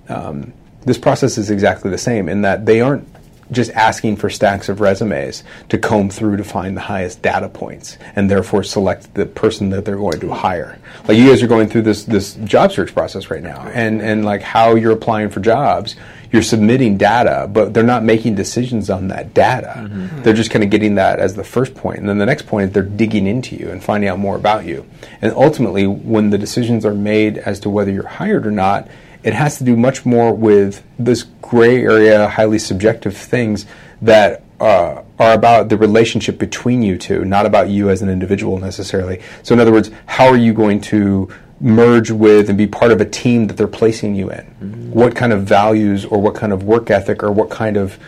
Um, 0.09 0.53
this 0.85 0.99
process 0.99 1.39
is 1.39 1.51
exactly 1.51 1.91
the 1.91 1.99
same 1.99 2.29
in 2.29 2.43
that 2.43 2.67
they 2.67 2.81
aren't 2.81 3.07
just 3.51 3.71
asking 3.73 4.17
for 4.17 4.31
stacks 4.31 4.69
of 4.69 4.81
resumes 4.81 5.45
to 5.69 5.79
comb 5.79 6.11
through 6.11 6.37
to 6.37 6.45
find 6.45 6.77
the 6.77 6.83
highest 6.83 7.23
data 7.23 7.49
points 7.49 7.99
and 8.17 8.31
therefore 8.31 8.63
select 8.63 9.15
the 9.15 9.27
person 9.27 9.71
that 9.71 9.85
they're 9.85 9.97
going 9.97 10.21
to 10.21 10.33
hire. 10.33 10.79
Like 11.07 11.17
you 11.17 11.29
guys 11.29 11.43
are 11.43 11.47
going 11.47 11.69
through 11.69 11.83
this 11.83 12.05
this 12.05 12.35
job 12.35 12.73
search 12.73 12.93
process 12.95 13.31
right 13.31 13.43
now 13.43 13.63
and 13.69 14.03
and 14.03 14.25
like 14.25 14.43
how 14.43 14.75
you're 14.75 14.93
applying 14.93 15.31
for 15.31 15.41
jobs 15.41 15.97
you're 16.33 16.43
submitting 16.43 16.99
data, 16.99 17.49
but 17.51 17.73
they're 17.73 17.83
not 17.83 18.05
making 18.05 18.35
decisions 18.35 18.91
on 18.91 19.09
that 19.09 19.33
data. 19.33 19.75
Mm-hmm. 19.77 20.23
They're 20.23 20.35
just 20.35 20.51
kind 20.51 20.63
of 20.63 20.71
getting 20.71 20.97
that 20.97 21.19
as 21.19 21.35
the 21.35 21.45
first 21.45 21.75
point. 21.75 21.99
And 21.99 22.09
then 22.09 22.19
the 22.19 22.27
next 22.27 22.47
point 22.47 22.69
is 22.69 22.75
they're 22.75 22.83
digging 22.83 23.27
into 23.27 23.57
you 23.57 23.71
and 23.71 23.83
finding 23.83 24.11
out 24.11 24.19
more 24.19 24.37
about 24.37 24.67
you. 24.67 24.87
And 25.23 25.33
ultimately, 25.33 25.87
when 25.87 26.31
the 26.31 26.39
decisions 26.39 26.85
are 26.85 26.95
made 26.95 27.39
as 27.39 27.61
to 27.61 27.71
whether 27.71 27.91
you're 27.91 28.07
hired 28.07 28.47
or 28.47 28.51
not, 28.51 28.89
it 29.23 29.35
has 29.35 29.59
to 29.59 29.65
do 29.65 29.77
much 29.77 30.07
more 30.07 30.33
with 30.33 30.85
this 30.99 31.25
gray 31.43 31.83
area, 31.83 32.29
highly 32.29 32.59
subjective 32.59 33.17
things 33.17 33.67
that 34.03 34.43
uh, 34.61 35.03
are 35.19 35.33
about 35.35 35.69
the 35.69 35.77
relationship 35.77 36.39
between 36.39 36.83
you 36.83 36.97
two, 36.97 37.25
not 37.25 37.47
about 37.47 37.69
you 37.69 37.91
as 37.91 38.03
an 38.03 38.09
individual 38.09 38.59
necessarily. 38.59 39.21
So, 39.43 39.55
in 39.55 39.61
other 39.61 39.73
words, 39.73 39.91
how 40.07 40.27
are 40.27 40.37
you 40.37 40.53
going 40.53 40.81
to 40.83 41.29
merge 41.61 42.11
with 42.11 42.49
and 42.49 42.57
be 42.57 42.67
part 42.67 42.93
of 42.93 43.01
a 43.01 43.05
team 43.05 43.47
that 43.49 43.57
they're 43.57 43.67
placing 43.67 44.15
you 44.15 44.31
in? 44.31 44.45
Mm-hmm. 44.45 44.91
What 44.93 45.15
kind 45.15 45.33
of 45.33 45.45
values 45.45 46.05
or 46.05 46.21
what 46.21 46.35
kind 46.35 46.53
of 46.53 46.65
work 46.65 46.91
ethic 46.91 47.23
or 47.23 47.33
what 47.33 47.51
kind 47.51 47.77
of 47.77 47.99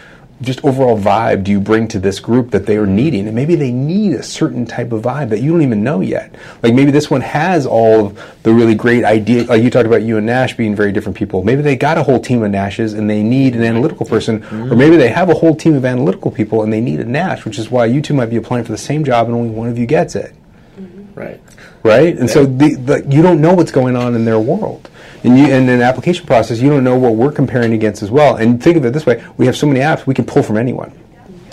just 0.43 0.65
overall 0.65 0.99
vibe 0.99 1.45
do 1.45 1.51
you 1.51 1.61
bring 1.61 1.87
to 1.89 1.99
this 1.99 2.19
group 2.19 2.51
that 2.51 2.67
they 2.67 2.77
are 2.77 2.87
needing? 2.87 3.27
And 3.27 3.35
maybe 3.35 3.55
they 3.55 3.71
need 3.71 4.13
a 4.13 4.23
certain 4.23 4.67
type 4.67 4.93
of 4.93 5.03
vibe 5.03 5.29
that 5.31 5.41
you 5.41 5.53
don't 5.53 5.63
even 5.63 5.85
know 5.85 6.01
yet. 6.01 6.35
Like 6.63 6.75
maybe 6.75 6.91
this 6.91 7.11
one 7.11 7.21
has 7.21 7.67
all 7.67 8.07
of 8.07 8.35
the 8.43 8.53
really 8.53 8.75
great 8.75 9.05
ideas. 9.05 9.49
Like 9.49 9.63
you 9.63 9.71
talked 9.71 9.87
about 9.87 10.03
you 10.03 10.17
and 10.17 10.27
Nash 10.27 10.57
being 10.57 10.75
very 10.75 10.93
different 10.93 11.17
people. 11.17 11.45
Maybe 11.45 11.63
they 11.63 11.77
got 11.77 11.99
a 11.99 12.03
whole 12.03 12.21
team 12.21 12.43
of 12.43 12.51
Nashes 12.51 12.95
and 12.95 13.09
they 13.09 13.23
need 13.23 13.55
an 13.55 13.63
analytical 13.63 14.07
person. 14.07 14.41
Mm-hmm. 14.41 14.73
Or 14.73 14.77
maybe 14.77 14.97
they 14.97 15.09
have 15.09 15.29
a 15.29 15.35
whole 15.35 15.55
team 15.55 15.75
of 15.75 15.85
analytical 15.85 16.31
people 16.31 16.63
and 16.63 16.73
they 16.73 16.81
need 16.81 17.01
a 17.01 17.05
Nash, 17.05 17.45
which 17.45 17.59
is 17.59 17.71
why 17.71 17.87
you 17.87 18.01
two 18.01 18.15
might 18.15 18.31
be 18.31 18.37
applying 18.37 18.65
for 18.65 18.73
the 18.73 18.79
same 18.79 19.05
job 19.05 19.27
and 19.27 19.37
only 19.37 19.51
one 19.51 19.69
of 19.69 19.79
you 19.79 19.87
gets 19.87 20.15
it. 20.15 20.35
Mm-hmm. 20.79 21.19
Right 21.19 21.41
right? 21.83 22.17
And 22.17 22.29
yeah. 22.29 22.35
so 22.35 22.47
the, 22.47 22.75
the, 22.75 23.07
you 23.09 23.23
don't 23.23 23.41
know 23.41 23.55
what's 23.55 23.73
going 23.73 23.97
on 23.97 24.15
in 24.15 24.25
their 24.25 24.39
world. 24.39 24.90
And 25.23 25.39
you, 25.39 25.47
in 25.47 25.69
an 25.69 25.83
application 25.83 26.27
process, 26.27 26.61
you 26.61 26.71
don't 26.71 26.85
know 26.85 26.99
what 26.99 27.15
we're 27.15 27.33
comparing 27.33 27.73
against 27.73 28.03
as 28.03 28.11
well. 28.11 28.37
And 28.37 28.63
think 28.63 28.77
of 28.77 28.85
it 28.85 28.93
this 28.93 29.07
way: 29.07 29.25
we 29.37 29.47
have 29.47 29.57
so 29.57 29.67
many 29.67 29.81
apps, 29.81 30.07
we 30.07 30.15
can 30.15 30.25
pull 30.25 30.43
from 30.43 30.57
anyone. 30.57 30.93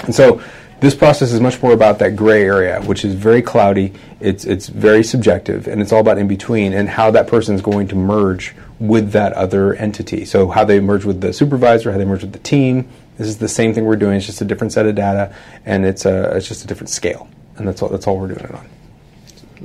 And 0.06 0.16
so 0.16 0.42
this 0.80 0.94
process 0.94 1.32
is 1.32 1.40
much 1.40 1.62
more 1.62 1.74
about 1.74 2.00
that 2.00 2.16
gray 2.16 2.44
area, 2.44 2.82
which 2.84 3.04
is 3.04 3.16
very 3.16 3.42
cloudy. 3.42 3.94
It's 4.20 4.46
it's 4.46 4.68
very 4.68 5.04
subjective, 5.04 5.68
and 5.68 5.82
it's 5.82 5.92
all 5.92 6.02
about 6.02 6.18
in 6.18 6.28
between 6.28 6.74
and 6.74 6.88
how 6.88 7.12
that 7.12 7.28
person 7.28 7.56
is 7.56 7.62
going 7.62 7.88
to 7.90 7.96
merge 7.96 8.56
with 8.80 9.12
that 9.12 9.34
other 9.34 9.74
entity. 9.74 10.24
So 10.24 10.50
how 10.50 10.64
they 10.64 10.80
merge 10.80 11.04
with 11.04 11.22
the 11.22 11.34
supervisor, 11.34 11.92
how 11.92 11.98
they 11.98 12.06
merge 12.06 12.22
with 12.22 12.34
the 12.34 12.40
team. 12.40 12.88
This 13.18 13.28
is 13.28 13.40
the 13.40 13.48
same 13.48 13.74
thing 13.74 13.86
we're 13.86 13.96
doing. 13.96 14.18
It's 14.18 14.28
just 14.28 14.42
a 14.42 14.46
different 14.46 14.72
set 14.72 14.86
of 14.86 14.94
data, 14.94 15.34
and 15.66 15.84
it's 15.84 16.06
a 16.06 16.36
it's 16.38 16.48
just 16.48 16.64
a 16.64 16.68
different 16.68 16.90
scale, 16.90 17.28
and 17.58 17.68
that's 17.68 17.82
all 17.82 17.90
that's 17.90 18.06
all 18.06 18.20
we're 18.20 18.28
doing 18.28 18.42
it 18.42 18.54
on. 18.54 18.70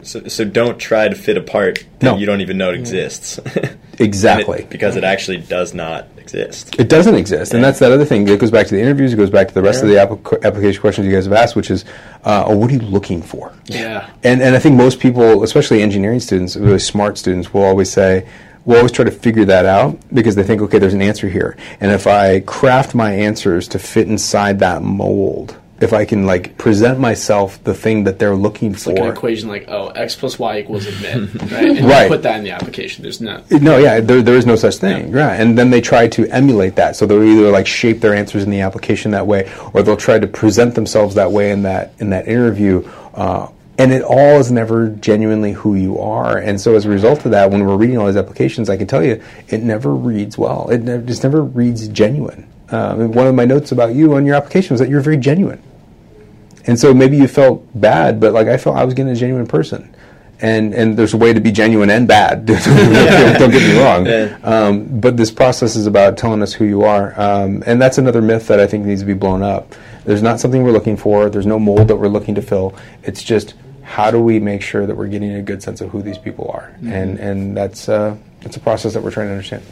So, 0.03 0.27
so 0.29 0.45
don't 0.45 0.79
try 0.79 1.09
to 1.09 1.15
fit 1.15 1.37
a 1.37 1.41
part 1.41 1.85
that 2.01 2.13
no. 2.13 2.17
you 2.17 2.27
don't 2.27 2.41
even 2.41 2.59
know 2.59 2.71
exists. 2.71 3.39
exactly. 3.99 4.61
It, 4.61 4.71
because 4.71 4.97
it 4.97 5.05
actually 5.05 5.39
does 5.39 5.75
not 5.75 6.07
exist. 6.17 6.79
It 6.79 6.89
doesn't 6.89 7.15
exist. 7.15 7.53
Yeah. 7.53 7.57
And 7.57 7.65
that's 7.65 7.79
that 7.79 7.93
other 7.93 8.05
thing. 8.05 8.27
It 8.29 8.41
goes 8.41 8.51
back 8.51 8.67
to 8.67 8.75
the 8.75 8.81
interviews, 8.81 9.13
it 9.13 9.17
goes 9.17 9.31
back 9.31 9.49
to 9.49 9.55
the 9.55 9.63
rest 9.63 9.85
yeah. 9.85 10.03
of 10.03 10.11
the 10.11 10.33
app- 10.33 10.45
application 10.45 10.81
questions 10.81 11.07
you 11.07 11.13
guys 11.13 11.25
have 11.25 11.33
asked, 11.33 11.55
which 11.55 11.71
is, 11.71 11.85
uh, 12.25 12.45
oh, 12.47 12.57
what 12.57 12.71
are 12.71 12.75
you 12.75 12.81
looking 12.81 13.23
for? 13.23 13.53
Yeah. 13.67 14.11
And, 14.25 14.43
and 14.43 14.57
I 14.57 14.59
think 14.59 14.77
most 14.77 14.99
people, 14.99 15.45
especially 15.45 15.83
engineering 15.83 16.21
students, 16.21 16.57
really 16.57 16.79
smart 16.79 17.17
students, 17.17 17.55
will 17.55 17.63
always 17.63 17.91
say, 17.91 18.27
we'll 18.65 18.79
always 18.79 18.93
try 18.93 19.05
to 19.05 19.11
figure 19.11 19.45
that 19.45 19.67
out 19.67 19.99
because 20.13 20.35
they 20.35 20.43
think, 20.43 20.63
okay, 20.63 20.79
there's 20.79 20.95
an 20.95 21.03
answer 21.03 21.29
here. 21.29 21.57
And 21.81 21.93
if 21.93 22.07
I 22.07 22.41
craft 22.41 22.95
my 22.95 23.13
answers 23.13 23.69
to 23.69 23.79
fit 23.79 24.09
inside 24.09 24.59
that 24.61 24.83
mold, 24.83 25.59
if 25.83 25.93
I 25.93 26.05
can 26.05 26.27
like 26.27 26.57
present 26.59 26.99
myself 26.99 27.63
the 27.65 27.75
thing 27.75 28.05
that 28.05 28.19
they're 28.19 28.35
looking 28.37 28.73
It's 28.73 28.85
for. 28.85 28.91
like 28.93 29.01
an 29.01 29.07
equation 29.09 29.49
like, 29.49 29.67
oh, 29.69 29.89
x 29.89 30.15
plus 30.17 30.39
y 30.39 30.59
equals 30.61 30.87
admit, 30.87 31.35
right? 31.53 31.77
And 31.79 31.87
Right. 31.87 32.09
put 32.09 32.23
that 32.23 32.39
in 32.39 32.45
the 32.45 32.51
application. 32.53 33.03
There's 33.03 33.21
no. 33.21 33.43
No, 33.51 33.79
yeah, 33.79 34.01
there, 34.01 34.23
there 34.23 34.37
is 34.37 34.47
no 34.47 34.57
such 34.57 34.77
thing. 34.77 35.13
Yeah. 35.15 35.33
And 35.33 35.59
then 35.59 35.71
they 35.71 35.81
try 35.81 36.09
to 36.09 36.27
emulate 36.29 36.77
that. 36.77 36.97
So 36.97 37.07
they'll 37.07 37.23
either 37.23 37.51
like 37.51 37.67
shape 37.67 38.01
their 38.01 38.15
answers 38.15 38.43
in 38.45 38.51
the 38.51 38.61
application 38.61 39.11
that 39.13 39.27
way, 39.27 39.51
or 39.73 39.83
they'll 39.83 39.97
try 39.97 40.19
to 40.19 40.27
present 40.27 40.75
themselves 40.75 41.15
that 41.17 41.33
way 41.33 41.51
in 41.51 41.63
that 41.63 41.93
in 41.99 42.11
that 42.11 42.29
interview. 42.29 42.89
Uh, 43.15 43.49
and 43.79 43.91
it 43.91 44.03
all 44.03 44.39
is 44.39 44.53
never 44.53 44.89
genuinely 44.91 45.53
who 45.53 45.75
you 45.75 45.99
are. 45.99 46.37
And 46.37 46.61
so 46.61 46.75
as 46.77 46.85
a 46.85 46.91
result 46.91 47.25
of 47.25 47.31
that, 47.33 47.51
when 47.51 47.67
we're 47.67 47.77
reading 47.77 47.97
all 47.99 48.07
these 48.07 48.17
applications, 48.19 48.69
I 48.69 48.77
can 48.77 48.87
tell 48.87 49.03
you, 49.03 49.21
it 49.49 49.63
never 49.63 49.95
reads 49.95 50.37
well. 50.37 50.69
It 50.71 50.83
never, 50.83 51.03
just 51.03 51.23
never 51.23 51.43
reads 51.43 51.89
genuine. 51.89 52.47
Um, 52.69 53.13
one 53.13 53.27
of 53.27 53.35
my 53.35 53.45
notes 53.47 53.73
about 53.73 53.95
you 53.95 54.15
on 54.15 54.25
your 54.27 54.35
application 54.37 54.75
was 54.75 54.81
that 54.81 54.89
you're 54.91 55.01
very 55.01 55.17
genuine. 55.17 55.61
And 56.67 56.79
so 56.79 56.95
maybe 56.95 57.17
you 57.17 57.29
felt 57.29 57.67
bad, 57.81 58.21
but 58.21 58.33
like 58.33 58.49
I 58.49 58.57
felt 58.57 58.77
I 58.77 58.85
was 58.85 58.95
getting 58.95 59.13
a 59.13 59.17
genuine 59.17 59.47
person. 59.47 59.95
And, 60.41 60.75
and 60.75 60.97
there's 60.97 61.15
a 61.15 61.17
way 61.17 61.33
to 61.33 61.41
be 61.41 61.53
genuine 61.53 61.89
and 61.89 62.09
bad. 62.09 62.47
don't, 62.47 62.65
don't 63.39 63.51
get 63.51 63.63
me 63.63 63.79
wrong. 63.81 64.07
Um, 64.43 65.01
but 65.01 65.17
this 65.17 65.31
process 65.31 65.77
is 65.77 65.87
about 65.87 66.17
telling 66.19 66.43
us 66.43 66.53
who 66.53 66.65
you 66.65 66.83
are. 66.83 67.19
Um, 67.19 67.63
and 67.65 67.81
that's 67.81 67.99
another 67.99 68.21
myth 68.21 68.49
that 68.49 68.59
I 68.59 68.67
think 68.67 68.85
needs 68.85 69.03
to 69.03 69.07
be 69.07 69.15
blown 69.15 69.43
up. 69.43 69.73
There's 70.05 70.23
not 70.23 70.41
something 70.41 70.65
we're 70.65 70.73
looking 70.73 70.97
for. 70.97 71.31
There's 71.31 71.47
no 71.47 71.61
mold 71.61 71.87
that 71.89 71.97
we're 71.97 72.09
looking 72.09 72.35
to 72.35 72.43
fill. 72.43 72.75
It's 73.05 73.23
just 73.23 73.55
how 73.83 74.11
do 74.11 74.21
we 74.21 74.41
make 74.41 74.63
sure 74.63 74.85
that 74.85 74.97
we're 74.97 75.07
getting 75.07 75.35
a 75.35 75.43
good 75.43 75.63
sense 75.63 75.81
of 75.81 75.91
who 75.91 76.03
these 76.03 76.19
people 76.19 76.51
are? 76.53 76.75
And, 76.93 77.21
and 77.21 77.57
that's, 77.57 77.89
uh, 77.89 78.17
that's 78.41 78.57
a 78.57 78.61
process 78.61 78.95
that 78.95 79.03
we're 79.03 79.13
trying 79.13 79.29
to 79.29 79.33
understand. 79.33 79.63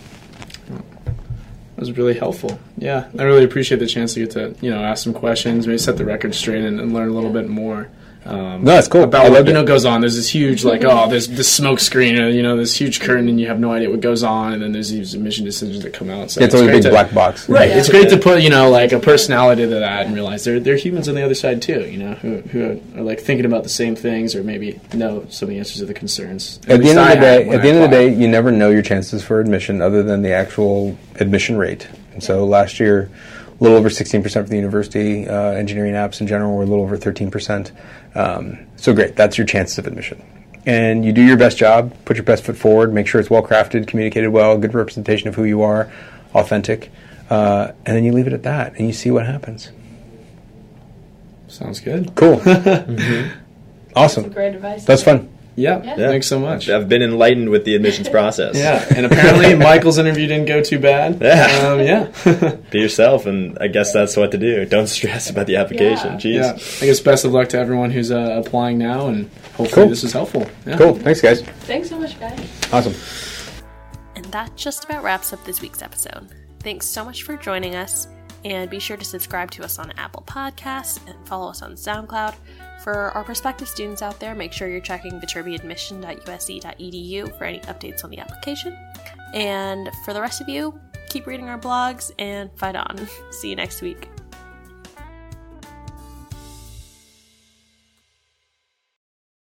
Was 1.81 1.97
really 1.97 2.12
helpful. 2.12 2.61
Yeah, 2.76 3.09
I 3.18 3.22
really 3.22 3.43
appreciate 3.43 3.78
the 3.78 3.87
chance 3.87 4.12
to 4.12 4.20
get 4.20 4.33
to 4.33 4.55
you 4.61 4.70
know 4.70 4.85
ask 4.85 5.03
some 5.03 5.14
questions, 5.14 5.66
maybe 5.66 5.78
set 5.78 5.97
the 5.97 6.05
record 6.05 6.35
straight, 6.35 6.62
and, 6.62 6.78
and 6.78 6.93
learn 6.93 7.09
a 7.09 7.12
little 7.12 7.33
bit 7.33 7.49
more. 7.49 7.89
Um, 8.24 8.64
No, 8.64 8.72
that's 8.72 8.86
cool. 8.88 9.00
I 9.00 9.04
About 9.04 9.22
what 9.24 9.32
loved 9.32 9.48
you 9.48 9.52
it. 9.54 9.54
know 9.54 9.64
goes 9.64 9.84
on. 9.86 10.02
There's 10.02 10.16
this 10.16 10.28
huge 10.28 10.62
like 10.64 10.84
oh, 10.84 11.08
there's 11.08 11.26
this 11.28 11.50
smoke 11.50 11.80
screen, 11.80 12.18
or, 12.20 12.28
you 12.28 12.42
know, 12.42 12.56
this 12.56 12.74
huge 12.78 13.00
curtain, 13.00 13.28
and 13.28 13.40
you 13.40 13.46
have 13.48 13.58
no 13.58 13.72
idea 13.72 13.88
what 13.90 14.00
goes 14.00 14.22
on, 14.22 14.52
and 14.52 14.62
then 14.62 14.72
there's 14.72 14.90
these 14.90 15.14
admission 15.14 15.44
decisions 15.46 15.82
that 15.82 15.94
come 15.94 16.10
out. 16.10 16.30
So 16.30 16.42
It's 16.42 16.54
always 16.54 16.68
a 16.68 16.72
big 16.72 16.82
to- 16.82 16.90
black 16.90 17.14
box. 17.14 17.48
Right. 17.48 17.70
It's 17.70 17.88
great 17.88 18.10
to 18.10 18.18
put, 18.18 18.42
you 18.42 18.50
know, 18.50 18.68
like 18.70 18.92
a 18.92 18.98
personality 19.00 19.62
to 19.62 19.68
that 19.80 20.04
and 20.06 20.14
realize 20.14 20.44
there 20.44 20.60
there 20.60 20.74
are 20.74 20.78
humans 20.78 21.08
on 21.08 21.14
the 21.14 21.22
other 21.24 21.34
side 21.34 21.62
too, 21.62 21.80
you 21.90 21.98
know, 21.98 22.12
who, 22.14 22.36
who 22.42 22.80
are 22.96 23.02
like 23.02 23.20
thinking 23.20 23.46
about 23.46 23.62
the 23.62 23.68
same 23.70 23.96
things 23.96 24.34
or 24.34 24.42
maybe 24.42 24.78
know 24.92 25.24
some 25.30 25.46
of 25.48 25.50
the 25.50 25.58
answers 25.58 25.78
to 25.78 25.86
the 25.86 25.94
concerns. 25.94 26.60
At 26.68 26.82
the 26.82 26.90
end 26.90 26.98
of 26.98 27.08
the 27.08 27.14
day, 27.16 27.46
when 27.46 27.56
at 27.56 27.62
the 27.62 27.68
end 27.68 27.78
of 27.82 27.90
the 27.90 27.96
day, 27.96 28.12
you 28.14 28.28
never 28.28 28.52
know 28.52 28.68
your 28.70 28.82
chances 28.82 29.22
for 29.22 29.40
admission 29.40 29.80
other 29.80 30.02
than 30.02 30.20
the 30.22 30.32
actual 30.32 30.96
admission 31.18 31.56
rate. 31.56 31.88
And 32.12 32.22
so 32.22 32.44
last 32.44 32.80
year, 32.80 33.08
a 33.61 33.62
little 33.62 33.76
over 33.76 33.90
16% 33.90 34.32
for 34.32 34.42
the 34.42 34.56
university. 34.56 35.28
Uh, 35.28 35.52
engineering 35.52 35.92
apps 35.92 36.20
in 36.20 36.26
general 36.26 36.56
were 36.56 36.62
a 36.62 36.66
little 36.66 36.82
over 36.82 36.96
13%. 36.96 37.70
Um, 38.14 38.66
so 38.76 38.94
great, 38.94 39.16
that's 39.16 39.36
your 39.36 39.46
chances 39.46 39.78
of 39.78 39.86
admission. 39.86 40.22
And 40.66 41.04
you 41.04 41.12
do 41.12 41.22
your 41.22 41.36
best 41.36 41.58
job, 41.58 41.94
put 42.04 42.16
your 42.16 42.24
best 42.24 42.44
foot 42.44 42.56
forward, 42.56 42.92
make 42.92 43.06
sure 43.06 43.20
it's 43.20 43.30
well 43.30 43.42
crafted, 43.42 43.86
communicated 43.86 44.28
well, 44.28 44.56
good 44.56 44.74
representation 44.74 45.28
of 45.28 45.34
who 45.34 45.44
you 45.44 45.62
are, 45.62 45.92
authentic, 46.34 46.90
uh, 47.28 47.72
and 47.84 47.96
then 47.96 48.04
you 48.04 48.12
leave 48.12 48.26
it 48.26 48.32
at 48.32 48.42
that, 48.44 48.74
and 48.76 48.86
you 48.86 48.92
see 48.92 49.11
what 49.11 49.26
happens. 49.26 49.70
Sounds 51.48 51.80
good. 51.80 52.14
Cool, 52.14 52.40
awesome. 53.96 54.30
Great 54.30 54.54
advice. 54.54 54.84
That's 54.84 55.02
fun. 55.02 55.30
Yeah. 55.61 55.82
Yeah. 55.84 55.96
Thanks 56.08 56.26
so 56.26 56.38
much. 56.40 56.68
I've 56.68 56.88
been 56.88 57.02
enlightened 57.02 57.50
with 57.50 57.64
the 57.64 57.74
admissions 57.74 58.08
process. 58.18 58.56
Yeah, 58.56 58.84
and 58.96 59.06
apparently 59.06 59.54
Michael's 59.68 59.98
interview 59.98 60.26
didn't 60.26 60.46
go 60.46 60.62
too 60.62 60.78
bad. 60.78 61.20
Yeah. 61.20 61.68
Um, 61.68 61.80
yeah. 61.80 62.56
Be 62.70 62.80
yourself, 62.80 63.26
and 63.26 63.56
I 63.61 63.68
guess 63.68 63.92
that's 63.92 64.16
what 64.16 64.30
to 64.32 64.38
do. 64.38 64.64
Don't 64.64 64.86
stress 64.88 65.30
about 65.30 65.46
the 65.46 65.56
application. 65.56 66.12
Yeah. 66.12 66.18
Jeez. 66.18 66.34
yeah. 66.34 66.82
I 66.82 66.86
guess 66.86 67.00
best 67.00 67.24
of 67.24 67.32
luck 67.32 67.48
to 67.50 67.58
everyone 67.58 67.90
who's 67.90 68.11
uh, 68.11 68.42
applying 68.44 68.78
now, 68.78 69.08
and 69.08 69.30
hopefully 69.56 69.68
Cool. 69.70 69.88
this 69.88 70.02
is 70.04 70.12
helpful. 70.12 70.46
Yeah. 70.66 70.76
Cool. 70.78 70.94
Thanks, 70.96 71.20
guys. 71.20 71.42
Thanks 71.42 71.88
so 71.88 71.98
much, 71.98 72.18
guys. 72.18 72.38
Awesome. 72.72 72.94
And 74.16 74.24
that 74.26 74.54
just 74.56 74.84
about 74.84 75.02
wraps 75.02 75.32
up 75.32 75.44
this 75.44 75.61
week's 75.61 75.82
episode. 75.82 76.28
Thanks 76.61 76.86
so 76.86 77.04
much 77.04 77.22
for 77.22 77.36
joining 77.36 77.74
us, 77.74 78.06
and 78.44 78.68
be 78.70 78.78
sure 78.78 78.96
to 78.96 79.04
subscribe 79.04 79.50
to 79.52 79.64
us 79.64 79.78
on 79.78 79.92
Apple 79.96 80.22
Podcasts 80.26 80.98
and 81.08 81.16
follow 81.26 81.50
us 81.50 81.62
on 81.62 81.72
SoundCloud. 81.74 82.34
For 82.83 83.12
our 83.12 83.24
prospective 83.24 83.68
students 83.68 84.03
out 84.03 84.20
there, 84.20 84.35
make 84.35 84.53
sure 84.53 84.68
you're 84.68 84.81
checking 84.81 85.20
viterbiadmission.usc.edu 85.20 87.39
for 87.39 87.45
any 87.45 87.61
updates 87.61 88.05
on 88.05 88.11
the 88.11 88.18
application. 88.18 88.76
And 89.35 89.91
for 90.05 90.12
the 90.12 90.20
rest 90.20 90.41
of 90.41 90.49
you, 90.49 90.78
keep 91.09 91.26
reading 91.26 91.49
our 91.49 91.59
blogs 91.59 92.12
and 92.18 92.51
fight 92.59 92.76
on. 92.76 93.09
See 93.31 93.51
you 93.51 93.57
next 93.57 93.83
week. 93.83 94.09